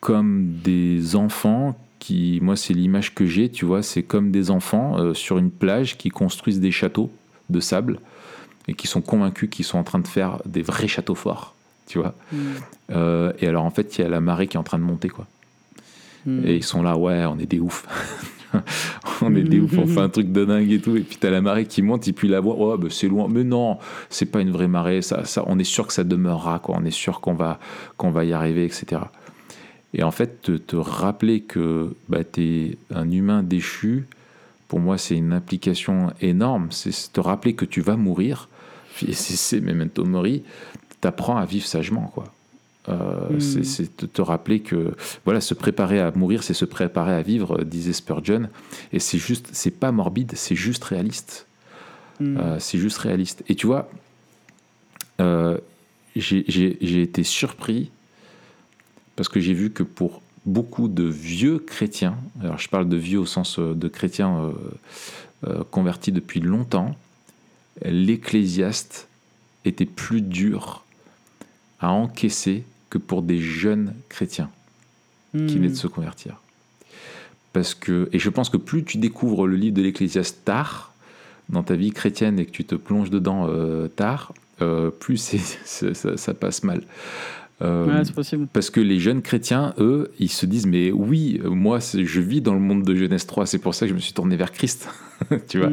[0.00, 4.98] comme des enfants qui, moi c'est l'image que j'ai, tu vois, c'est comme des enfants
[4.98, 7.12] euh, sur une plage qui construisent des châteaux
[7.50, 8.00] de sable
[8.66, 11.54] et qui sont convaincus qu'ils sont en train de faire des vrais châteaux forts,
[11.86, 12.14] tu vois.
[12.32, 12.38] Mm.
[12.92, 14.84] Euh, et alors en fait, il y a la marée qui est en train de
[14.84, 15.26] monter, quoi.
[16.26, 16.46] Mm.
[16.46, 17.86] Et ils sont là, ouais, on est des oufs.
[19.22, 20.96] on est des ouf, on fait un truc de dingue et tout.
[20.96, 23.28] Et puis t'as la marée qui monte, et puis la voix, oh, bah, c'est loin.
[23.30, 23.78] Mais non,
[24.08, 25.02] c'est pas une vraie marée.
[25.02, 26.76] Ça, ça, on est sûr que ça demeurera, quoi.
[26.80, 27.58] On est sûr qu'on va,
[27.96, 29.02] qu'on va y arriver, etc.
[29.94, 34.06] Et en fait, te, te rappeler que bah, t'es un humain déchu,
[34.68, 36.68] pour moi, c'est une implication énorme.
[36.70, 38.48] C'est te rappeler que tu vas mourir.
[39.06, 40.44] Et c'est memento mori.
[41.00, 42.32] T'apprends à vivre sagement, quoi.
[42.88, 43.40] Euh, mm.
[43.40, 47.62] C'est te, te, rappeler que voilà, se préparer à mourir, c'est se préparer à vivre,
[47.64, 48.48] disait Spurgeon.
[48.92, 51.46] Et c'est juste, c'est pas morbide, c'est juste réaliste.
[52.20, 52.36] Mm.
[52.36, 53.42] Euh, c'est juste réaliste.
[53.48, 53.90] Et tu vois,
[55.20, 55.58] euh,
[56.14, 57.90] j'ai été surpris
[59.20, 63.18] parce que j'ai vu que pour beaucoup de vieux chrétiens, alors je parle de vieux
[63.18, 64.50] au sens de chrétiens
[65.70, 66.96] convertis depuis longtemps,
[67.84, 69.08] l'ecclésiaste
[69.66, 70.86] était plus dur
[71.80, 74.48] à encaisser que pour des jeunes chrétiens
[75.34, 75.46] mmh.
[75.48, 76.40] qui venaient de se convertir.
[77.52, 80.94] Parce que, et je pense que plus tu découvres le livre de l'Ecclésiaste tard,
[81.50, 85.18] dans ta vie chrétienne, et que tu te plonges dedans euh, tard, euh, plus
[85.64, 86.84] ça, ça, passe mal.
[87.62, 88.46] Euh, ouais, c'est possible.
[88.52, 92.54] Parce que les jeunes chrétiens, eux, ils se disent Mais oui, moi, je vis dans
[92.54, 94.88] le monde de Genèse 3, c'est pour ça que je me suis tourné vers Christ.
[95.48, 95.70] tu vois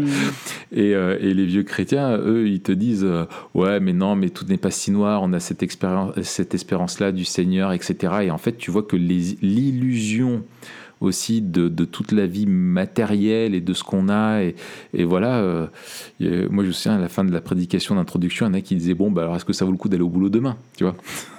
[0.73, 4.29] et, euh, et, les vieux chrétiens, eux, ils te disent euh, Ouais, mais non, mais
[4.29, 8.13] tout n'est pas si noir, on a cette, expérience, cette espérance-là du Seigneur, etc.
[8.23, 10.43] Et en fait, tu vois que l'illusion
[10.99, 14.41] aussi de, de, toute la vie matérielle et de ce qu'on a.
[14.41, 14.55] Et,
[14.93, 15.67] et voilà, euh,
[16.19, 18.61] moi je me souviens à la fin de la prédication d'introduction, il y en a
[18.61, 20.57] qui disaient Bon, bah alors est-ce que ça vaut le coup d'aller au boulot demain
[20.75, 20.95] Tu vois?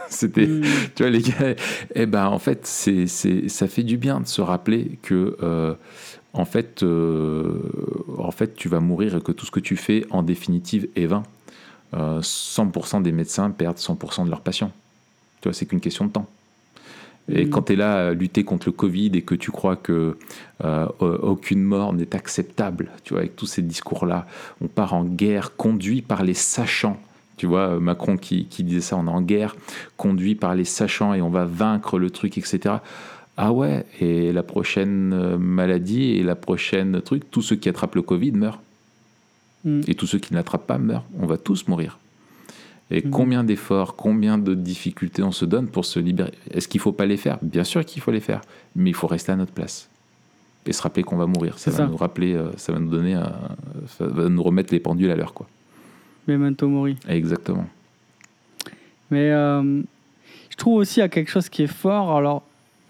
[0.11, 0.63] C'était, mmh.
[0.95, 1.55] tu vois, les gars,
[1.95, 5.75] eh ben en fait, c'est, c'est, ça fait du bien de se rappeler que, euh,
[6.33, 7.61] en fait, euh,
[8.17, 11.07] en fait, tu vas mourir et que tout ce que tu fais, en définitive, est
[11.07, 11.25] vain.
[11.95, 14.73] Euh, 100% des médecins perdent 100% de leurs patients.
[15.41, 16.27] Tu vois, c'est qu'une question de temps.
[17.31, 17.51] Et mmh.
[17.51, 20.17] quand tu es là à lutter contre le Covid et que tu crois que
[20.65, 24.27] euh, aucune mort n'est acceptable, tu vois, avec tous ces discours-là,
[24.63, 26.99] on part en guerre conduit par les sachants
[27.39, 29.57] Tu vois, Macron qui, qui disait ça, on est en guerre,
[29.97, 32.75] conduit par les sachants et on va vaincre le truc, etc.
[33.39, 37.95] Ah ouais, et la prochaine euh, maladie et la prochaine truc, tous ceux qui attrapent
[37.95, 38.61] le Covid meurent.
[39.65, 39.81] Mm.
[39.87, 41.05] Et tous ceux qui ne l'attrapent pas meurent.
[41.21, 41.99] On va tous mourir.
[42.91, 43.11] Et Mhm.
[43.11, 46.33] combien d'efforts, combien de difficultés on se donne pour se libérer?
[46.51, 47.39] Est-ce qu'il ne faut pas les faire?
[47.43, 48.41] Bien sûr qu'il faut les faire,
[48.75, 49.89] mais il faut rester à notre place.
[50.67, 51.59] Et se rappeler qu'on va mourir.
[51.59, 51.87] Ça va ça.
[51.87, 53.33] nous rappeler, euh, ça va nous donner, un-
[53.99, 55.47] ça va nous remettre les pendules à l'heure, quoi.
[56.29, 56.97] Memento Mori.
[57.09, 57.67] Exactement.
[59.11, 59.81] Mais euh,
[60.51, 62.17] je trouve aussi qu'il y a quelque chose qui est fort.
[62.17, 62.43] Alors,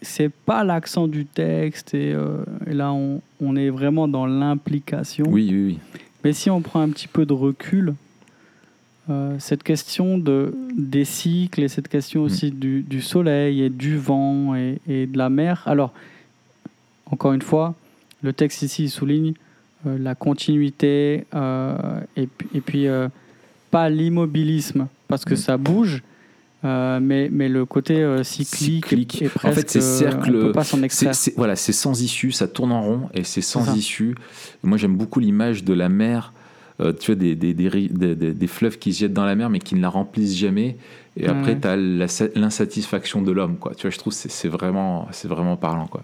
[0.03, 5.24] c'est pas l'accent du texte, et, euh, et là, on, on est vraiment dans l'implication.
[5.28, 5.78] Oui, oui, oui.
[6.24, 7.95] Mais si on prend un petit peu de recul,
[9.11, 13.97] euh, cette question de, des cycles et cette question aussi du, du soleil et du
[13.97, 15.62] vent et, et de la mer.
[15.66, 15.93] Alors,
[17.07, 17.74] encore une fois,
[18.22, 19.32] le texte ici il souligne
[19.84, 21.24] la continuité
[22.16, 22.86] et, puis- et puis
[23.70, 25.38] pas l'immobilisme parce que Mm.
[25.38, 26.02] ça bouge.
[26.64, 29.22] euh, mais, mais le côté euh, cyclique, Cyclique.
[29.22, 32.48] est En presque, fait, c'est euh, cercle- pas C'est, c'est- voilà, c'est sans issue, ça
[32.48, 34.16] tourne en rond et c'est sans C'est issue.
[34.64, 36.32] Moi, j'aime beaucoup l'image de la mer,
[36.80, 39.50] euh, tu vois, des, des, des, des- des- fleuves qui se jettent dans la mer
[39.50, 40.76] mais qui ne la remplissent jamais.
[41.16, 41.76] Et Ouais, après, tu as
[42.34, 43.72] l'insatisfaction de l'homme, quoi.
[43.76, 46.02] Tu vois, je trouve que c'est, c'est vraiment, c'est vraiment parlant, quoi.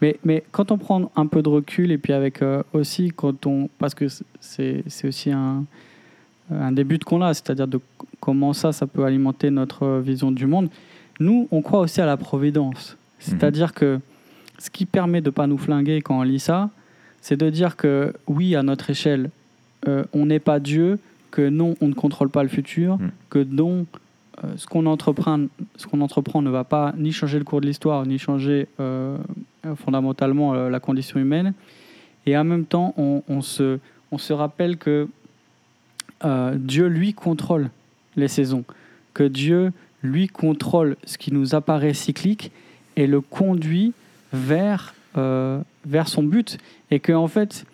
[0.00, 3.46] Mais, mais quand on prend un peu de recul et puis avec euh, aussi quand
[3.46, 4.06] on parce que
[4.40, 5.64] c'est c'est aussi un,
[6.50, 7.80] un des buts qu'on a, c'est-à-dire de
[8.20, 10.68] comment ça ça peut alimenter notre vision du monde.
[11.20, 14.00] Nous, on croit aussi à la providence, c'est-à-dire que
[14.58, 16.70] ce qui permet de pas nous flinguer quand on lit ça,
[17.20, 19.30] c'est de dire que oui, à notre échelle,
[19.88, 20.98] euh, on n'est pas Dieu,
[21.30, 23.10] que non, on ne contrôle pas le futur, Mm.
[23.30, 23.86] que non,
[24.44, 27.66] euh, ce qu'on entreprend, ce qu'on entreprend ne va pas ni changer le cours de
[27.66, 29.16] l'histoire, ni changer euh,
[29.76, 31.54] fondamentalement la condition humaine.
[32.26, 33.78] Et en même temps, on, on se,
[34.10, 35.08] on se rappelle que
[36.24, 37.70] euh, Dieu, lui, contrôle
[38.16, 38.64] les saisons,
[39.14, 42.50] que Dieu, lui, contrôle ce qui nous apparaît cyclique
[42.96, 43.92] et le conduit
[44.32, 46.58] vers, euh, vers son but.
[46.90, 47.64] Et que, en fait,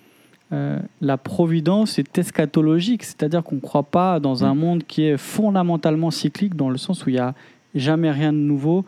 [0.53, 4.59] euh, la providence est eschatologique, c'est-à-dire qu'on ne croit pas dans un Mm.
[4.59, 7.35] monde qui est fondamentalement cyclique, dans le sens où il n'y a
[7.75, 8.85] jamais rien de nouveau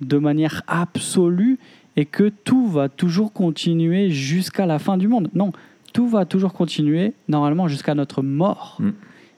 [0.00, 1.58] de manière absolue
[1.96, 5.28] et que tout va toujours continuer jusqu'à la fin du monde.
[5.34, 5.52] Non,
[5.92, 8.76] tout va toujours continuer, normalement jusqu'à notre mort.
[8.80, 8.90] Mm.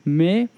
[0.07, 0.49] Mais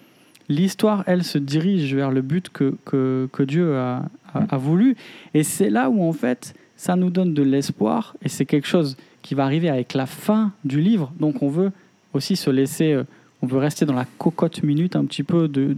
[0.48, 4.46] l'histoire, elle, se dirige vers le but que, que, que Dieu a, a- Mm.
[4.50, 4.96] a voulu.
[5.34, 8.14] Et c'est là où, en fait, ça nous donne de l'espoir.
[8.22, 11.12] Et c'est quelque chose qui va arriver avec la fin du livre.
[11.18, 11.72] Donc, on veut
[12.12, 12.92] aussi se laisser...
[12.92, 13.04] euh,
[13.42, 15.76] on veut rester dans la cocotte minute un petit peu de,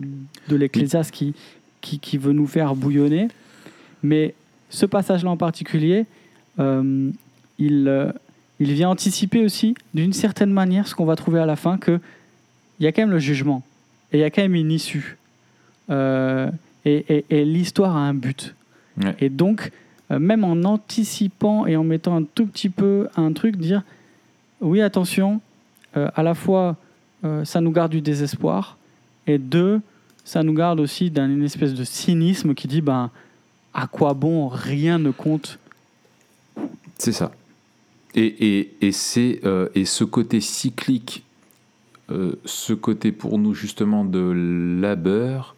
[0.48, 1.34] de l'Ecclésiaste qui,
[1.80, 3.28] qui, qui veut nous faire bouillonner.
[4.02, 4.34] Mais
[4.70, 6.06] ce passage-là en particulier,
[6.60, 7.10] euh,
[7.58, 8.12] il, euh,
[8.60, 12.00] il vient anticiper aussi, d'une certaine manière, ce qu'on va trouver à la fin, qu'il
[12.80, 13.62] y a quand même le jugement,
[14.12, 15.16] et il y a quand même une issue.
[15.90, 16.50] Euh,
[16.84, 18.54] et et- et l'histoire a un but.
[19.02, 19.14] Ouais.
[19.20, 19.70] Et donc,
[20.10, 23.82] euh, même en anticipant et en mettant un tout petit peu un truc, dire,
[24.60, 25.40] oui, attention,
[25.96, 26.76] euh, à la fois,
[27.44, 28.76] ça nous garde du désespoir,
[29.26, 29.80] et deux,
[30.24, 33.10] ça nous garde aussi d'une espèce de cynisme qui dit, ben,
[33.74, 35.58] à quoi bon, rien ne compte.
[36.96, 37.32] C'est ça.
[38.14, 41.24] Et, et, et, c'est, euh, et ce côté cyclique,
[42.10, 45.56] euh, ce côté pour nous justement de labeur,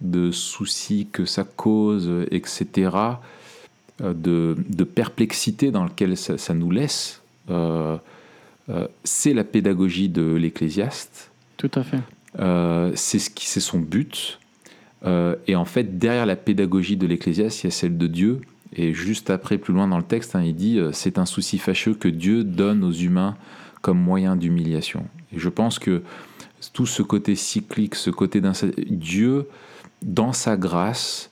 [0.00, 2.90] de soucis que ça cause, etc.,
[4.02, 7.98] euh, de, de perplexité dans lequel ça, ça nous laisse, euh,
[9.04, 11.30] c'est la pédagogie de l'Ecclésiaste.
[11.56, 12.00] Tout à fait.
[12.96, 14.40] C'est ce qui c'est son but.
[15.46, 18.40] Et en fait, derrière la pédagogie de l'Ecclésiaste, il y a celle de Dieu.
[18.76, 21.58] Et juste après, plus loin dans le texte, hein, il dit euh, c'est un souci
[21.58, 23.36] fâcheux que Dieu donne aux humains
[23.80, 25.06] comme moyen d'humiliation.
[25.32, 26.02] Et je pense que
[26.72, 28.52] tout ce côté cyclique, ce côté d'un
[28.88, 29.46] Dieu,
[30.02, 31.30] dans sa grâce,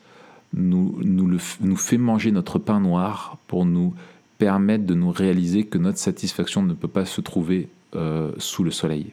[0.55, 3.95] nous, nous, le, nous fait manger notre pain noir pour nous
[4.39, 8.71] permettre de nous réaliser que notre satisfaction ne peut pas se trouver euh, sous le
[8.71, 9.13] soleil,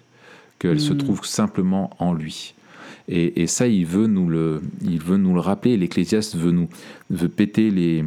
[0.60, 0.80] qu'elle Mm.
[0.80, 2.54] se trouve simplement en lui.
[3.08, 5.76] Et, et, ça, il veut nous le, il veut nous le rappeler.
[5.76, 6.70] L'Ecclésiaste veut nous
[7.10, 8.06] veut péter les,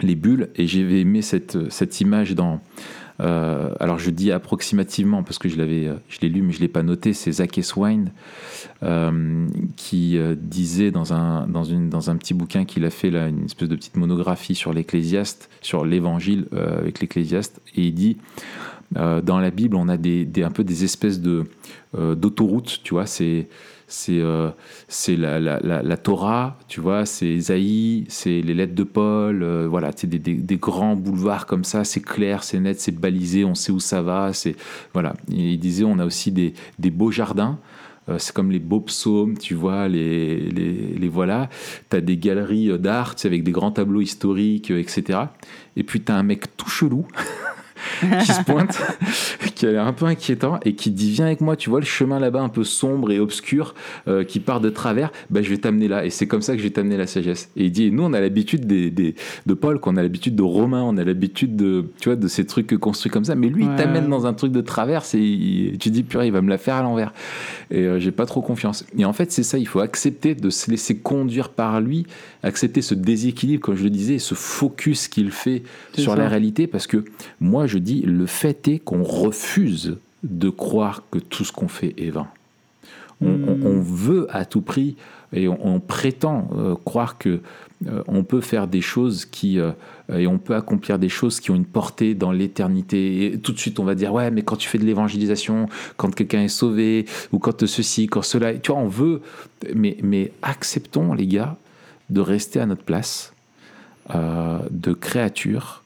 [0.00, 0.50] les bulles.
[0.56, 2.60] Et j'ai aimé cette, image dans.
[3.20, 6.68] Euh, alors je dis approximativement parce que je l'avais, je l'ai lu mais je l'ai
[6.68, 7.12] pas noté.
[7.12, 8.10] C'est Zach Swine
[8.82, 13.76] euh, qui euh, disait dans un petit bouquin qu'il a fait là une espèce de
[13.76, 18.18] petite monographie sur l'Ecclésiaste, sur l'Évangile euh, avec l'Ecclésiaste, et il dit
[18.96, 21.44] euh, dans la Bible on a des, un peu des espèces de
[21.96, 23.48] euh, d'autoroutes, tu vois, c'est
[23.94, 24.50] c'est euh,
[25.08, 29.92] la, la, la, Torah, tu vois, c'est Isaïe, c'est les lettres de Paul, euh, voilà,
[29.94, 33.54] c'est des, des, des, grands boulevards comme ça, c'est clair, c'est net, c'est balisé, on
[33.54, 34.56] sait où ça va, c'est
[34.92, 35.14] voilà.
[35.28, 37.58] il disait on a aussi des, des beaux jardins
[38.08, 41.48] euh, c'est comme les beaux psaumes, tu vois, les, les, les voilà.
[41.88, 45.20] Tu as des galeries d'art avec des grands tableaux historiques, etc.
[45.76, 47.06] Et puis tu as un mec tout chelou
[48.00, 48.78] qui se pointe,
[49.54, 51.86] qui a l'air un peu inquiétant et qui dit Viens avec moi, tu vois le
[51.86, 53.74] chemin là-bas un peu sombre et obscur
[54.08, 56.04] euh, qui part de travers, bah, je vais t'amener là.
[56.04, 57.50] Et c'est comme ça que je vais t'amener la sagesse.
[57.56, 59.14] Et il dit Nous, on a l'habitude des, des,
[59.46, 62.46] de Paul, qu'on a l'habitude de Romain, on a l'habitude de, tu vois, de ces
[62.46, 63.34] trucs construits comme ça.
[63.34, 66.42] Mais lui, il t'amène dans un truc de travers et tu dis Purée, il va
[66.42, 67.12] me la faire à l'envers.
[67.70, 68.84] Et euh, j'ai pas trop confiance.
[68.96, 72.06] Et en fait, c'est ça, il faut accepter de se laisser conduire par lui,
[72.42, 75.62] accepter ce déséquilibre, comme je le disais, ce focus qu'il fait
[75.96, 77.04] sur la réalité, parce que
[77.40, 79.44] moi, je dis le fait est qu'on refuse
[80.22, 82.28] de croire que tout ce qu'on fait est vain.
[83.20, 83.80] On, hmm.
[83.80, 84.96] veut à tout prix
[85.32, 87.40] et on, prétend euh, croire que
[87.86, 89.70] euh, on peut faire des choses qui euh,
[90.12, 93.24] et on peut accomplir des choses qui ont une portée dans l'éternité.
[93.24, 96.14] Et tout de suite, on va dire ouais, mais quand tu fais de l'évangélisation, quand
[96.14, 99.22] quelqu'un est sauvé ou quand ceci, quand cela, tu vois, on veut.
[99.74, 101.56] Mais mais acceptons les gars
[102.10, 103.32] de rester à notre place
[104.10, 105.83] de créature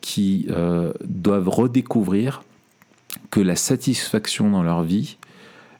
[0.00, 2.42] qui euh, doivent redécouvrir
[3.30, 5.16] que la satisfaction dans leur vie,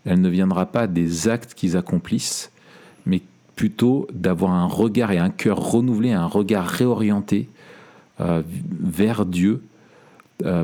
[0.07, 2.51] elle ne viendra pas des actes qu'ils accomplissent,
[3.07, 3.20] mais
[3.57, 7.49] plutôt d'avoir un regard et un cœur renouvelé, un regard réorienté
[8.20, 8.42] euh,
[8.80, 9.62] vers Dieu,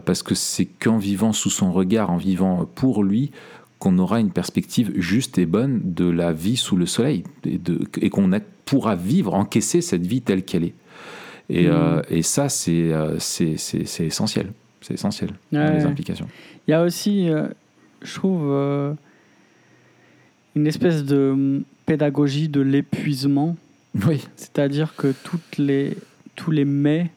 [0.04, 3.30] parce que c'est qu'en vivant sous son regard, en vivant pour lui,
[3.78, 8.30] qu'on aura une perspective juste et bonne de la vie sous le soleil, et qu'on
[8.66, 10.74] pourra vivre, encaisser cette vie telle qu'elle est.
[11.50, 11.70] Et, mm.
[11.72, 14.52] euh, et ça, euh, c'est c'est essentiel.
[14.80, 16.26] C'est essentiel, les implications.
[16.66, 17.48] Il y a aussi, euh,
[18.00, 18.96] je trouve,
[20.56, 23.56] une espèce de pédagogie de l'épuisement.
[24.06, 24.26] Oui.
[24.36, 25.98] C'est-à-dire que toutes les,
[26.34, 27.10] tous les mais,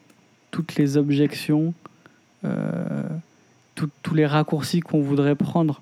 [0.50, 1.72] toutes les objections,
[3.74, 5.80] tous les raccourcis qu'on voudrait prendre,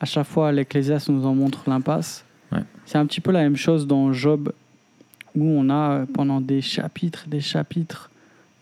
[0.00, 2.24] à chaque fois, l'Ecclésiaste nous en montre l'impasse.
[2.86, 4.50] C'est un petit peu la même chose dans Job
[5.40, 8.10] où on a euh, pendant des chapitres, des chapitres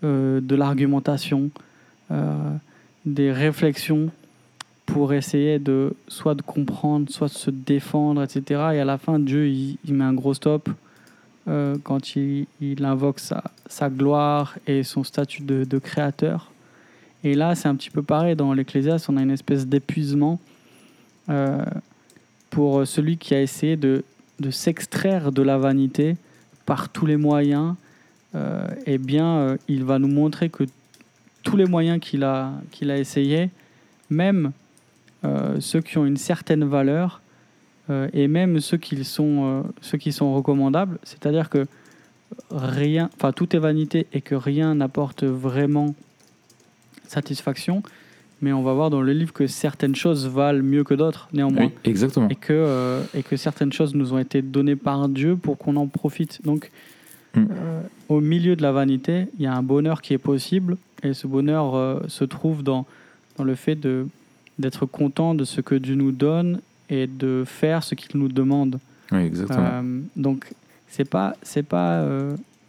[0.04, 1.50] euh, de l'argumentation,
[2.10, 2.54] euh,
[3.04, 4.10] des réflexions
[4.84, 8.42] pour essayer de soit de comprendre, soit de se défendre, etc.
[8.74, 10.68] Et à la fin, Dieu, il, met un gros stop
[11.84, 12.46] quand il,
[12.84, 16.52] invoque sa, gloire et son statut de, créateur.
[17.24, 18.36] Et là, c'est un petit peu pareil.
[18.36, 20.40] Dans l'Ecclésiaste, on a une espèce d'épuisement
[22.50, 24.04] pour celui qui a essayé de
[24.50, 26.16] s'extraire de la vanité
[26.66, 27.74] par tous les moyens,
[28.34, 30.64] euh, eh bien, euh, il va nous montrer que
[31.42, 32.52] tous les moyens qu'il a,
[32.82, 33.50] a essayé,
[34.10, 34.52] même
[35.24, 37.22] euh, ceux qui ont une certaine valeur,
[38.12, 41.68] et même ceux qui sont, ceux qui sont recommandables, c'est-à-dire que
[42.50, 45.94] rien, enfin tout est vanité et que rien n'apporte vraiment
[47.06, 47.84] satisfaction,
[48.42, 51.70] mais on va voir dans le livre que certaines choses valent mieux que d'autres, néanmoins.
[51.84, 52.28] exactement.
[52.28, 55.76] Et que, euh, et que certaines choses nous ont été données par Dieu pour qu'on
[55.76, 56.44] en profite.
[56.44, 56.70] Donc,
[57.34, 57.44] mm.
[57.50, 61.14] euh, au milieu de la vanité, il y a un bonheur qui est possible, et
[61.14, 62.86] ce bonheur euh, se trouve dans,
[63.38, 64.06] dans le fait de,
[64.58, 66.60] d'être content de ce que Dieu nous donne
[66.90, 68.78] et de faire ce qu'il nous demande.
[69.12, 69.82] Oui, exactement.
[70.14, 70.46] donc,
[70.88, 72.06] c'est pas, c'est pas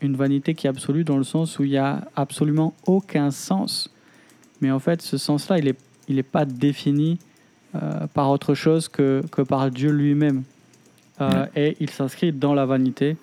[0.01, 3.89] une vanité qui est absolue dans le sens où il n'y a absolument aucun sens
[4.61, 5.75] mais en fait, ce sens-là, il n'est
[6.07, 7.19] il est pas défini
[7.75, 10.43] euh, par autre chose que, que par Dieu lui-même.
[11.19, 13.17] Euh, et il s'inscrit dans la vanité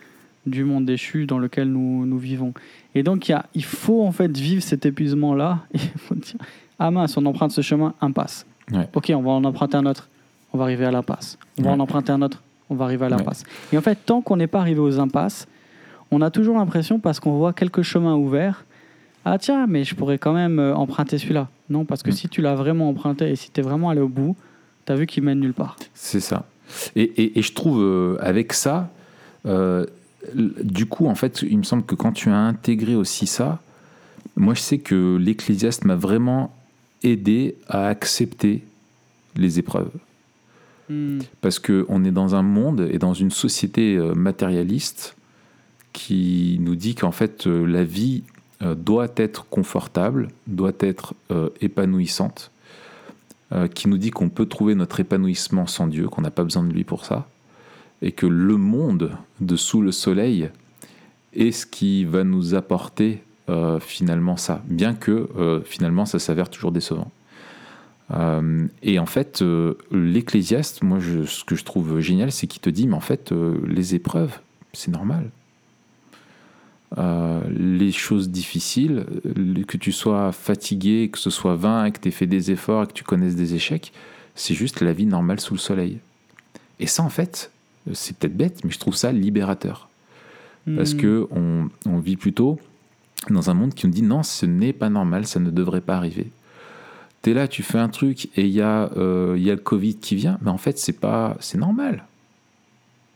[0.46, 2.52] du monde déchu dans lequel nous, nous vivons.
[2.94, 5.60] Et donc, il, y a, il faut en fait vivre cet épuisement-là.
[5.72, 6.36] Il faut dire,
[6.78, 8.46] ah mince, on emprunte ce chemin, impasse.
[8.94, 10.08] Ok, on va en emprunter un autre,
[10.52, 11.38] on va arriver à l'impasse.
[11.58, 13.44] On va en emprunter un autre, on va arriver à l'impasse.
[13.72, 15.46] Et en fait, tant qu'on n'est pas arrivé aux impasses,
[16.10, 18.64] on a toujours l'impression, parce qu'on voit quelques chemins ouverts,
[19.24, 21.48] ah tiens, mais je pourrais quand même euh, emprunter celui-là.
[21.70, 22.14] Non, parce que mm.
[22.14, 24.36] si tu l'as vraiment emprunté et si tu es vraiment allé au bout,
[24.86, 25.76] tu as vu qu'il mène nulle part.
[25.94, 26.46] C'est ça.
[26.94, 28.90] Et, et, je trouve euh, avec ça,
[29.46, 29.86] euh,
[30.34, 33.60] du coup, en fait, il me semble que quand tu as intégré aussi ça,
[34.36, 36.54] moi je sais que l'Ecclésiaste m'a vraiment
[37.02, 38.64] aidé à accepter
[39.36, 39.92] les épreuves.
[40.90, 41.20] Mm.
[41.40, 45.16] Parce qu'on est dans un monde et dans une société matérialiste
[45.92, 48.24] qui nous dit qu'en fait la vie
[48.62, 52.52] euh, doit être confortable, doit être euh, épanouissante,
[53.52, 56.62] euh, qui nous dit qu'on peut trouver notre épanouissement sans Dieu, qu'on n'a pas besoin
[56.62, 57.26] de lui pour ça,
[58.00, 60.50] et que le monde dessous le soleil
[61.32, 63.22] est ce qui va nous apporter
[63.80, 65.28] finalement ça, bien que
[65.66, 67.10] finalement ça s'avère toujours décevant.
[68.82, 69.44] et en fait,
[69.90, 73.32] l'Ecclésiaste, moi, ce que je trouve génial, c'est qu'il te dit, mais en fait,
[73.66, 74.38] les épreuves,
[74.72, 75.30] c'est normal.
[76.96, 82.08] Euh, les choses difficiles, euh, que tu sois fatigué, que ce soit vain, que tu
[82.08, 83.92] aies fait des efforts, que tu connaisses des échecs,
[84.36, 85.98] c'est juste la vie normale sous le soleil.
[86.78, 87.50] Et ça, en fait,
[87.92, 89.88] c'est peut-être bête, mais je trouve ça libérateur.
[90.76, 90.98] Parce Hmm.
[90.98, 92.58] que on, on vit plutôt
[93.28, 95.96] dans un monde qui nous dit non, ce n'est pas normal, ça ne devrait pas
[95.96, 96.28] arriver.
[97.22, 99.54] Tu es là, tu fais un truc et il y, a, euh, il y a
[99.54, 102.04] le Covid qui vient, mais en fait, c'est pas c'est normal.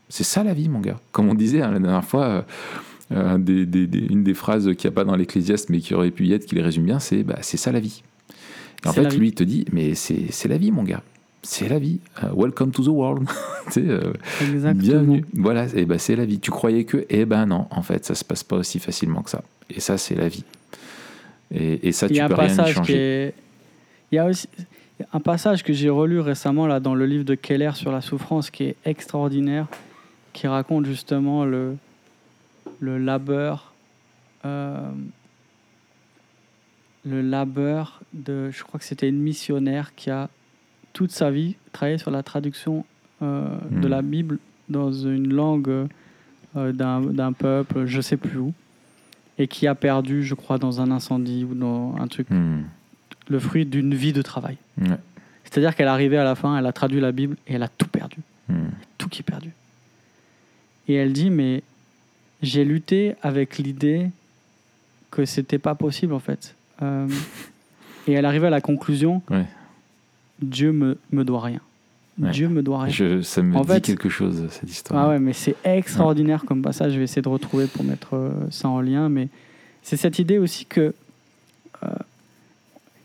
[0.09, 0.99] C'est ça la vie, mon gars.
[1.11, 2.41] Comme on disait hein, la dernière fois, euh,
[3.11, 5.93] euh, des- des- des- une des phrases qu'il n'y a pas dans l'Ecclésiaste, mais qui
[5.93, 8.03] aurait pu y être, qui les résume bien, c'est bah, c'est ça la vie.
[8.85, 11.01] Et en fait, lui, il te dit, mais c'est la vie, mon gars.
[11.41, 11.99] C'est la vie.
[12.23, 13.27] Euh, welcome to the world.
[13.77, 14.13] Euh.
[14.73, 15.23] Bienvenue.
[15.35, 16.39] Voilà, et ben c'est la vie.
[16.39, 19.29] Tu croyais que, eh ben non, en fait, ça se passe pas aussi facilement que
[19.29, 19.43] ça.
[19.69, 20.43] Et ça, c'est la vie.
[21.53, 23.33] Et, et ça, tu peux rien y changer.
[24.11, 24.47] Il y a aussi
[25.13, 28.49] un passage que j'ai relu récemment là dans le livre de Keller sur la souffrance
[28.49, 29.67] qui est extraordinaire,
[30.33, 31.75] qui raconte justement le
[32.79, 33.73] le labeur,
[34.45, 34.89] euh,
[37.05, 40.29] le labeur de, je crois que c'était une missionnaire qui a
[40.93, 42.85] toute sa vie travaillé sur la traduction
[43.21, 43.91] euh, de Hmm.
[43.91, 45.87] la Bible dans une langue
[46.55, 48.53] euh, d'un d'un peuple, je sais plus où,
[49.37, 52.61] et qui a perdu, je crois, dans un incendie ou dans un truc, Hmm.
[53.27, 54.57] le fruit d'une vie de travail.
[55.43, 57.67] C'est-à-dire qu'elle est arrivée à la fin, elle a traduit la Bible et elle a
[57.67, 58.17] tout perdu,
[58.47, 58.69] Hmm.
[58.97, 59.51] tout qui est perdu.
[60.87, 61.61] Et elle dit, mais
[62.41, 64.09] j'ai lutté avec l'idée
[65.11, 66.55] que c'était pas possible en fait.
[66.81, 67.07] Euh,
[68.07, 69.45] et elle arrivait à la conclusion, Ouais.
[70.41, 71.59] Dieu me, me doit rien.
[72.19, 72.31] Ouais.
[72.31, 72.93] Dieu me doit rien.
[72.93, 75.05] Je, ça me En dit fait- quelque chose, cette histoire.
[75.05, 76.93] Ah ouais, mais c'est extraordinaire comme passage.
[76.93, 79.09] Je vais essayer de retrouver pour mettre euh, ça en lien.
[79.09, 79.27] Mais
[79.83, 80.93] c'est cette idée aussi que
[81.83, 81.87] euh,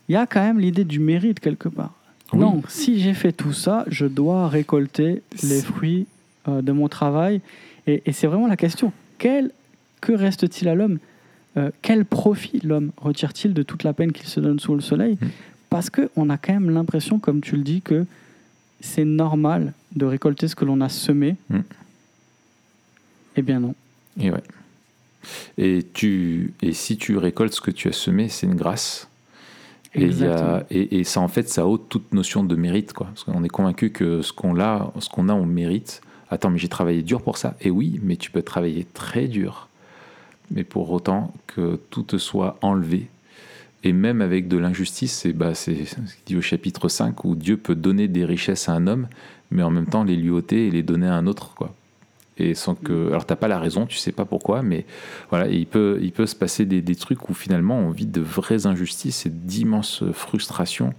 [0.07, 1.93] il y a quand même l'idée du mérite quelque part.
[2.33, 2.39] Oui.
[2.39, 6.07] Non, si j'ai fait tout ça, je dois récolter les fruits
[6.47, 7.41] euh, de mon travail.
[7.87, 8.91] Et, et c'est vraiment la question.
[9.17, 9.51] Quel,
[10.01, 10.99] que reste-t-il à l'homme?
[11.57, 15.17] Euh, Quel profit l'homme retire-t-il de toute la peine qu'il se donne sous le soleil?
[15.21, 15.27] Mm.
[15.69, 18.05] Parce qu'on a quand même l'impression, comme tu le dis, que
[18.81, 21.35] c'est normal de récolter ce que l'on a semé.
[21.49, 21.59] Mm.
[23.37, 23.75] Eh bien non.
[24.19, 24.43] Et ouais.
[25.57, 29.09] Et, tu, et si tu récoltes ce que tu as semé, c'est une grâce.
[29.95, 32.93] Et, y a, et, et ça, en fait, ça ôte toute notion de mérite.
[32.93, 33.07] Quoi.
[33.07, 36.01] Parce qu'on est convaincu que ce qu'on a, ce qu'on a, on mérite.
[36.29, 37.55] Attends, mais j'ai travaillé dur pour ça.
[37.61, 39.69] Et oui, mais tu peux travailler très dur.
[40.51, 43.07] Mais pour autant que tout te soit enlevé.
[43.83, 47.35] Et même avec de l'injustice, c'est bah, c'est ce qu'il dit au chapitre 5, où
[47.35, 49.07] Dieu peut donner des richesses à un homme,
[49.51, 51.53] mais en même temps les lui ôter et les donner à un autre.
[51.53, 51.73] Quoi.
[52.37, 53.09] Et sans que.
[53.09, 54.85] Alors, t'as pas la raison, tu sais pas pourquoi, mais
[55.29, 58.21] voilà, il peut, il peut se passer des, des trucs où finalement on vit de
[58.21, 60.93] vraies injustices et d'immenses frustrations.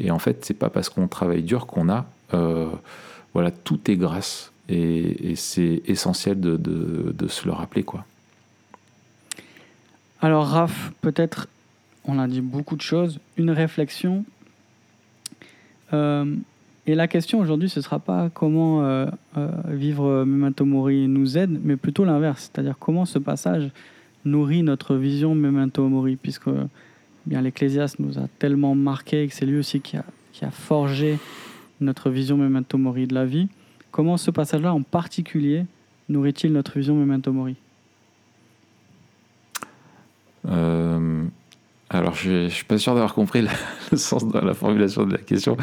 [0.00, 2.06] Et en fait, c'est pas parce qu'on travaille dur qu'on a.
[2.34, 2.66] euh,
[3.34, 4.52] voilà, tout est grâce.
[4.68, 8.04] Et, c'est essentiel de, se le rappeler, quoi.
[10.20, 11.48] Alors Raph, peut-être,
[12.04, 14.24] on a dit beaucoup de choses, une réflexion.
[15.92, 16.34] Euh,
[16.86, 19.06] et la question aujourd'hui, ce ne sera pas comment euh,
[19.36, 23.70] euh, vivre Memento Mori nous aide, mais plutôt l'inverse, c'est-à-dire comment ce passage
[24.24, 26.68] nourrit notre vision Memento Mori, puisque eh
[27.26, 31.18] bien l'Ecclésiaste nous a tellement marqué et que c'est lui aussi qui a forgé
[31.80, 33.48] notre vision Memento Mori de la vie.
[33.90, 35.64] Comment ce passage-là en particulier
[36.08, 37.56] nourrit-il notre vision Memento Mori?
[40.48, 41.24] Euh,
[41.90, 43.50] alors, je ne suis pas sûr d'avoir compris la-
[43.92, 45.56] le sens de la formulation de la question.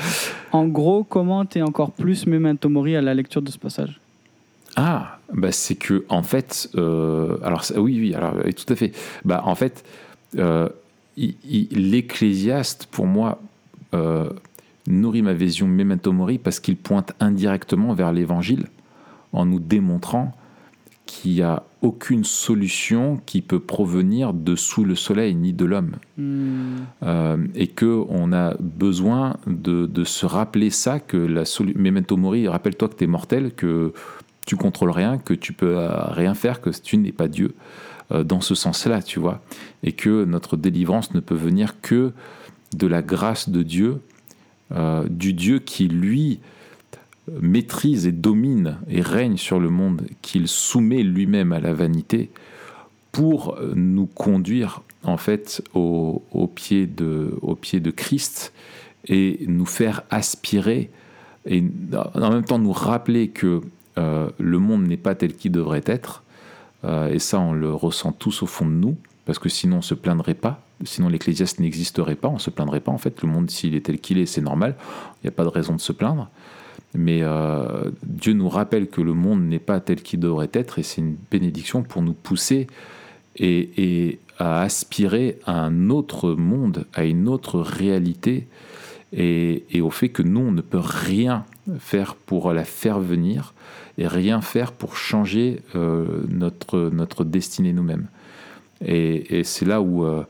[0.51, 3.99] En gros, comment tu es encore plus Memento Mori à la lecture de ce passage?
[4.75, 8.91] Ah, bah c'est que en fait, euh, alors oui, oui, alors tout à fait.
[9.23, 9.85] Bah en fait,
[10.37, 10.67] euh,
[11.17, 13.39] l'Ecclésiaste pour moi
[13.93, 14.29] euh,
[14.87, 18.67] nourrit ma vision memento mori parce qu'il pointe indirectement vers l'Évangile
[19.33, 20.33] en nous démontrant
[21.05, 25.97] qu'il n'y a aucune solution qui peut provenir de sous le soleil ni de l'homme.
[26.17, 31.43] Hmm, Euh, et que on a besoin de, de se rappeler ça que la
[31.75, 33.93] memento mori rappelle-toi que tu es mortel que
[34.45, 37.53] tu contrôles rien que tu peux euh, rien faire que tu n'es pas Dieu
[38.11, 39.41] euh, dans ce sens-là tu vois
[39.83, 42.13] et que notre délivrance ne peut venir que
[42.75, 43.99] de la grâce de Dieu
[44.71, 46.39] euh, du Dieu qui lui
[47.41, 52.29] maîtrise et domine et règne sur le monde qu'il soumet lui-même à la vanité
[53.11, 56.21] pour nous conduire en fait au,
[56.53, 58.53] pied de, Christ
[59.07, 60.91] et nous faire aspirer
[61.47, 61.63] et
[62.13, 63.61] en même temps nous rappeler que
[63.97, 66.23] euh, le monde n'est pas tel qu'il devrait être
[66.85, 69.81] Euh, et ça on le ressent tous au fond de nous parce que sinon on
[69.81, 73.49] se plaindrait pas sinon l'ecclésiaste n'existerait pas on se plaindrait pas en fait le monde
[73.49, 74.75] s'il est tel qu'il est c'est normal
[75.23, 76.29] il n'y a pas de raison de se plaindre
[76.95, 80.83] mais euh, Dieu nous rappelle que le monde n'est pas tel qu'il devrait être et
[80.83, 82.67] c'est une bénédiction pour nous pousser
[83.37, 88.47] et, à aspirer à un autre monde, à une autre réalité
[89.13, 91.45] et, au fait que nous, on ne peut rien
[91.79, 93.53] faire pour la faire venir
[93.97, 98.07] et rien faire pour changer euh, notre, notre destinée nous-mêmes.
[98.85, 100.23] Et, et c'est là où euh,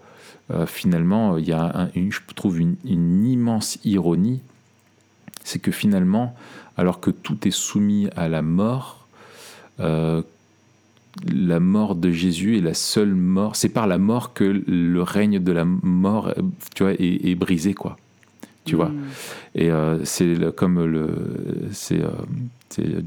[0.52, 4.42] euh, finalement il y a, un- une, je trouve, une, une immense ironie,
[5.44, 6.36] c'est que finalement,
[6.78, 9.08] alors que tout est soumis à la mort,
[9.80, 10.22] euh,
[11.32, 13.56] la mort de Jésus est la seule mort.
[13.56, 16.42] C'est par la mort que le règne de la mort, euh,
[16.76, 17.98] tu vois, est, est brisé, quoi.
[18.66, 18.90] Tu vois.
[18.90, 19.04] Mm.
[19.56, 22.02] Et euh, c'est comme le, euh, c'est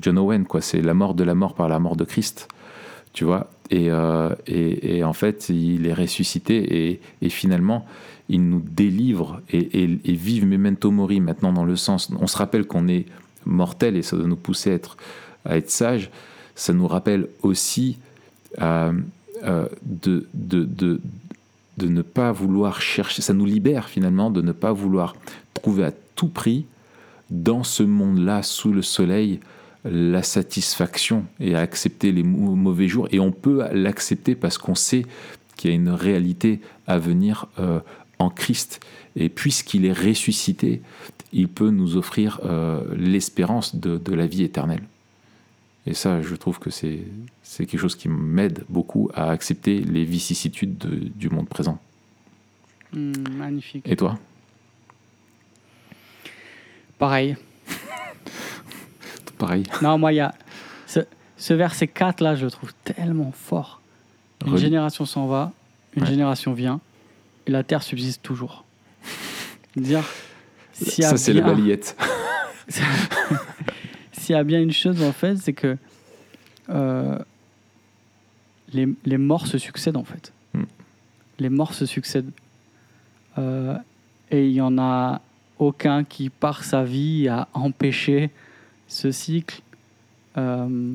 [0.01, 0.61] John Owen, quoi.
[0.63, 2.49] C'est la mort de la mort par la mort de Christ,
[3.13, 3.51] tu vois.
[3.71, 7.85] Et, euh, et, en fait, il est ressuscité et, finalement,
[8.29, 12.11] il nous délivre et, vive memento mori maintenant dans le sens.
[12.19, 13.07] On se rappelle qu'on est
[13.45, 14.97] mortel et ça doit nous pousser à être,
[15.45, 16.11] à être sage.
[16.55, 17.99] Ça nous rappelle aussi
[18.61, 18.93] euh,
[19.45, 20.27] euh, de
[21.79, 23.23] ne pas vouloir chercher.
[23.23, 25.15] Ça nous libère finalement de ne pas vouloir
[25.55, 26.65] trouver à tout prix
[27.31, 29.41] dans ce monde-là, sous le soleil,
[29.91, 33.09] la satisfaction et à accepter les mau- mauvais jours.
[33.13, 35.05] Et on peut l'accepter parce qu'on sait
[35.57, 37.81] qu'il y a une réalité à venir euh,
[38.19, 38.81] en Christ.
[39.17, 40.81] Et puisqu'il est ressuscité,
[41.33, 44.83] il peut nous offrir euh, l'espérance de, de la vie éternelle.
[45.87, 47.01] Et ça, je trouve que c'est
[47.57, 51.79] quelque chose qui m'aide beaucoup à accepter les vicissitudes de- du monde présent.
[52.93, 53.85] Mm, magnifique.
[53.89, 54.19] Et toi?
[56.99, 57.37] Pareil.
[59.39, 59.65] Pareil.
[59.83, 60.35] Non, moi, il y a.
[60.87, 61.01] Ce,
[61.37, 63.81] ce verset 4 là, je le trouve tellement fort.
[64.47, 65.53] Une génération s'en va,
[65.97, 66.09] une Ouais.
[66.09, 66.81] génération vient,
[67.47, 68.65] et la terre subsiste toujours.
[69.77, 70.01] Dire.
[70.01, 71.97] a Ça, c'est la balayette.
[74.13, 75.77] S'il y a bien une chose, en fait, c'est que
[76.71, 77.19] euh,
[78.73, 80.33] les, les morts se succèdent, en fait.
[80.55, 80.63] Mm.
[81.39, 82.31] Les morts se succèdent.
[83.39, 83.77] Euh,
[84.31, 85.21] et il n'y en a
[85.59, 88.31] aucun qui, par sa vie, a empêché
[88.89, 89.61] ce cycle.
[90.37, 90.95] Euh,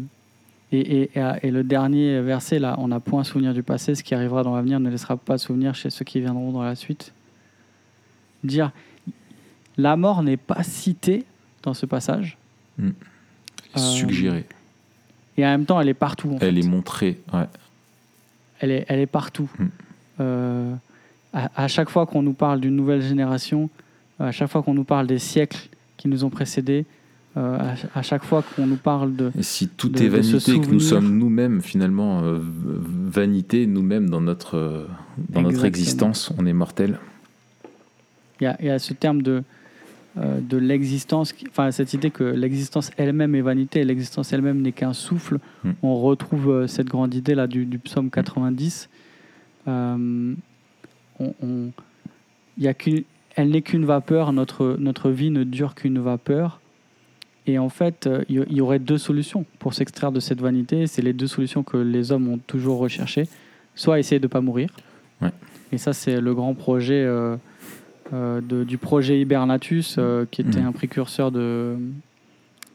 [0.71, 4.03] et, et- et- et le dernier verset, là, on n'a point souvenir du passé, ce
[4.03, 7.13] qui arrivera dans l'avenir ne laissera pas souvenir chez ceux qui viendront dans la suite.
[8.43, 8.71] Dire,
[9.77, 11.23] la mort n'est pas citée
[11.61, 12.37] dans ce passage.
[12.79, 12.91] Euh,
[13.75, 14.45] Suggérée.
[15.37, 16.29] Et en même temps, elle est partout.
[16.29, 16.59] en Elle fait.
[16.61, 17.19] est montrée.
[17.33, 17.45] Ouais.
[18.59, 19.49] Elle est, elle est partout.
[19.57, 19.65] Mm.
[20.19, 20.73] Euh,
[21.33, 23.69] à, à chaque fois qu'on nous parle d'une nouvelle génération,
[24.19, 26.85] à chaque fois qu'on nous parle des siècles qui nous ont précédés,
[27.35, 29.31] euh, à, ch- à chaque fois qu'on nous parle de...
[29.37, 34.21] Et si tout de- est vanité, que nous sommes nous-mêmes finalement euh, vanité, nous-mêmes dans
[34.21, 34.85] notre euh,
[35.29, 36.99] dans notre existence, on est mortel.
[38.39, 39.43] Il y a, il y a ce terme de,
[40.15, 44.93] de l'existence, enfin cette idée que l'existence elle-même est vanité et l'existence elle-même n'est qu'un
[44.93, 45.39] souffle.
[45.63, 45.71] Mm.
[45.81, 48.89] On retrouve cette grande idée là du, du psaume 90.
[49.67, 50.33] Euh,
[51.19, 51.71] on, on-
[52.57, 53.03] y a qu'une-
[53.35, 56.59] elle n'est qu'une vapeur, notre, notre vie ne dure qu'une vapeur.
[57.45, 60.87] Et en fait, il y- aurait deux solutions pour s'extraire de cette vanité.
[60.87, 63.27] C'est les deux solutions que les hommes ont toujours recherchées.
[63.75, 64.69] Soit essayer de ne pas mourir.
[65.21, 65.31] Ouais.
[65.73, 67.35] Et ça, c'est le grand projet euh,
[68.13, 70.67] euh, de- du projet Hibernatus, euh, qui était Mhm.
[70.67, 71.75] un précurseur de,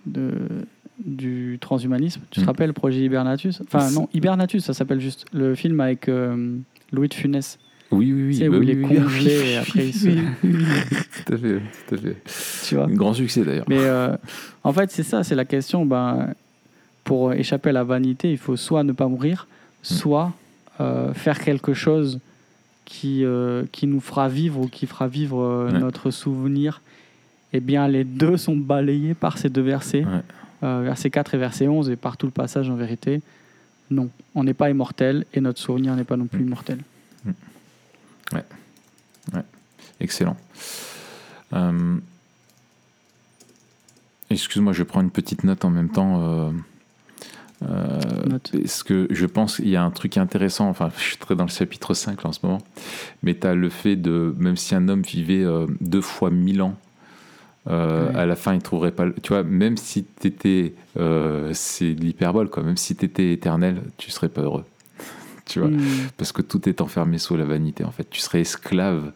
[0.07, 0.32] de-
[1.05, 2.20] du transhumanisme.
[2.31, 2.47] Tu te Mhm.
[2.49, 3.62] rappelles le projet Hibernatus?
[3.62, 5.24] Enfin, non, Hibernatus, ça s'appelle juste.
[5.32, 6.11] Le film avec
[6.93, 7.59] Louis de Funès.
[7.90, 8.48] Oui, oui, oui.
[8.48, 11.98] Bah où il oui, est oui, et après il se- tout à fait, tout à
[11.98, 12.16] fait.
[12.66, 13.65] Tu vois Un grand succès d'ailleurs.
[13.69, 14.15] Mais euh,
[14.65, 15.86] en fait, c'est ça, c'est la question.
[15.86, 16.35] Ben,
[17.05, 19.47] pour échapper à la vanité, il faut soit ne pas mourir,
[19.82, 20.32] soit
[20.81, 22.20] euh, faire quelque chose
[22.85, 25.78] qui, euh, qui nous fera vivre ou qui fera vivre Ouais.
[25.78, 26.82] notre souvenir.
[27.55, 30.82] Eh bien, les deux sont balayés par ces deux versets, Ouais.
[30.85, 33.23] verset 4 et verset 11, et par tout le passage en vérité.
[33.90, 36.44] Non, on n'est pas immortel et notre souvenir n'est pas non plus
[38.32, 38.36] Mm.
[38.36, 39.44] immortel.
[40.00, 40.36] Excellent.
[41.55, 41.96] Euh,
[44.30, 46.20] Excuse-moi, je prends une petite note en même temps.
[46.22, 46.50] euh,
[47.68, 51.34] euh, parce que je pense qu'il y a un truc intéressant, enfin je suis très
[51.34, 52.59] dans le chapitre 5 là, en ce moment,
[53.24, 56.62] mais tu as le fait de, même si un homme vivait euh, deux fois mille
[56.62, 56.76] ans,
[57.68, 58.16] euh, Ouais.
[58.16, 60.74] à la fin il trouverait pas, tu vois, même si tu étais,
[61.52, 64.64] c'est de l'hyperbole quoi, même si tu étais éternel, tu serais pas heureux,
[65.48, 65.80] tu vois, Mm.
[66.16, 69.12] parce que tout est enfermé sous la vanité en fait, tu serais esclave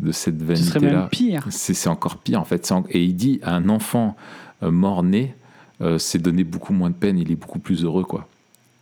[0.00, 1.00] de cette Ce serait vanité là.
[1.02, 1.46] même pire.
[1.50, 2.72] C'est encore pire en fait.
[2.72, 4.16] En- Et il dit à un enfant
[4.62, 5.34] euh, mort-né,
[5.82, 8.26] euh, c'est donner beaucoup moins de peine, il est beaucoup plus heureux quoi.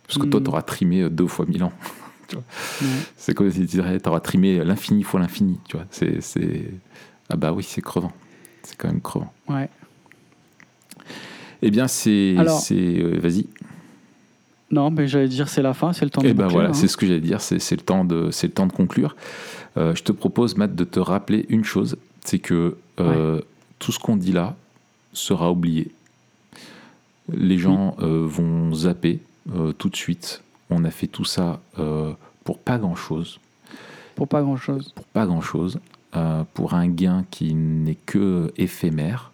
[0.07, 0.43] Parce que toi, Mm.
[0.43, 1.73] tu auras trimé euh, deux fois mille ans.
[2.31, 2.37] Ouais.
[3.17, 5.57] C'est comme si tu dirais, tu auras trimé l'infini fois l'infini.
[5.67, 6.69] Tu vois, c'est, c'est-
[7.27, 8.11] Ah bah oui, c'est crevant.
[8.61, 9.33] C'est quand même crevant.
[9.47, 9.67] Ouais.
[11.61, 12.35] Eh bien, c'est.
[12.37, 13.47] Alors- euh, Vas-y.
[14.71, 16.69] Non, mais j'allais dire c'est la fin, c'est le temps de Eh ben boucler, voilà,
[16.69, 16.73] hein.
[16.73, 19.15] c'est ce que j'allais dire, c'est c'est le, temps de- c'est le temps de conclure.
[19.77, 23.41] Euh, je te propose, Matt, de te rappeler une chose, c'est que euh,
[23.79, 24.55] tout ce qu'on dit là
[25.13, 25.89] sera oublié.
[27.31, 29.19] Les gens euh, vont zapper
[29.77, 30.43] tout de suite.
[30.69, 31.59] On a fait tout ça
[32.43, 33.39] pour pas grand-chose.
[34.15, 34.91] Pour pas grand-chose.
[34.93, 35.79] Pour pas grand-chose.
[36.53, 39.31] pour un gain qui n'est que éphémère.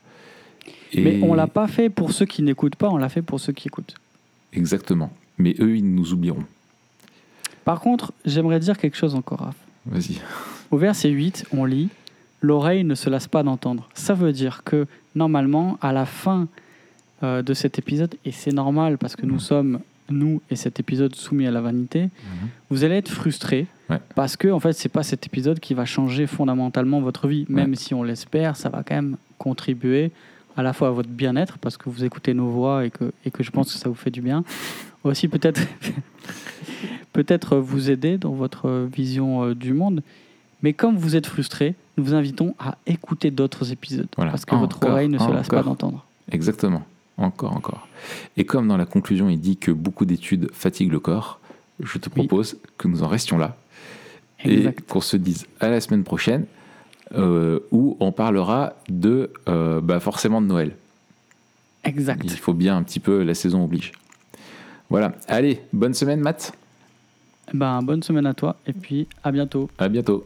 [0.93, 3.39] Et- Mais on l'a pas fait pour ceux qui n'écoutent pas, on l'a fait pour
[3.41, 3.95] ceux qui écoutent.
[4.53, 5.11] Exactement.
[5.37, 6.43] Mais eux, ils nous oublieront.
[7.63, 9.55] Par contre, j'aimerais dire quelque chose encore, Raph.
[9.85, 10.19] Vas-y.
[10.71, 11.89] Au verset 8, on lit
[12.41, 13.89] L'oreille ne se lasse pas d'entendre.
[13.95, 14.85] Ça veut dire que
[15.15, 16.47] normalement, à la fin
[17.23, 19.39] euh, de cet épisode, et c'est normal parce que nous Mhm.
[19.39, 19.79] sommes,
[20.09, 22.09] nous et cet épisode, soumis à la vanité,
[22.69, 23.99] vous allez être frustré Ouais.
[24.15, 27.45] parce que en fait, c'est pas cet épisode qui va changer fondamentalement votre vie.
[27.49, 30.11] Même si on l'espère, ça va quand même contribuer
[30.57, 33.31] à la fois à votre bien-être parce que vous écoutez nos voix et que, et
[33.31, 34.43] que je pense que ça vous fait du bien.
[35.05, 35.61] Aussi peut-être
[37.13, 40.01] peut-être vous aider dans votre vision euh, du monde.
[40.61, 44.31] Mais comme vous êtes frustré, nous vous invitons à écouter d'autres épisodes Voilà.
[44.31, 46.05] parce que votre oreille ne se lasse pas d'entendre.
[46.31, 46.83] Exactement.
[47.17, 47.87] Encore, encore.
[48.35, 51.39] Et comme dans la conclusion, il dit que beaucoup d'études fatiguent le corps,
[51.81, 52.25] je te Oui.
[52.27, 53.55] propose que nous en restions là
[54.43, 54.79] Exact.
[54.79, 56.45] et qu'on se dise à la semaine prochaine
[57.13, 60.75] euh, où on parlera de euh, bah, forcément de Noël.
[61.83, 62.21] Exact.
[62.23, 63.91] Il faut bien un petit peu, la saison oblige.
[64.89, 65.13] Voilà.
[65.27, 66.53] Allez, bonne semaine, Matt.
[67.53, 69.69] Ben, bonne semaine à toi et puis à bientôt.
[69.77, 70.25] À bientôt.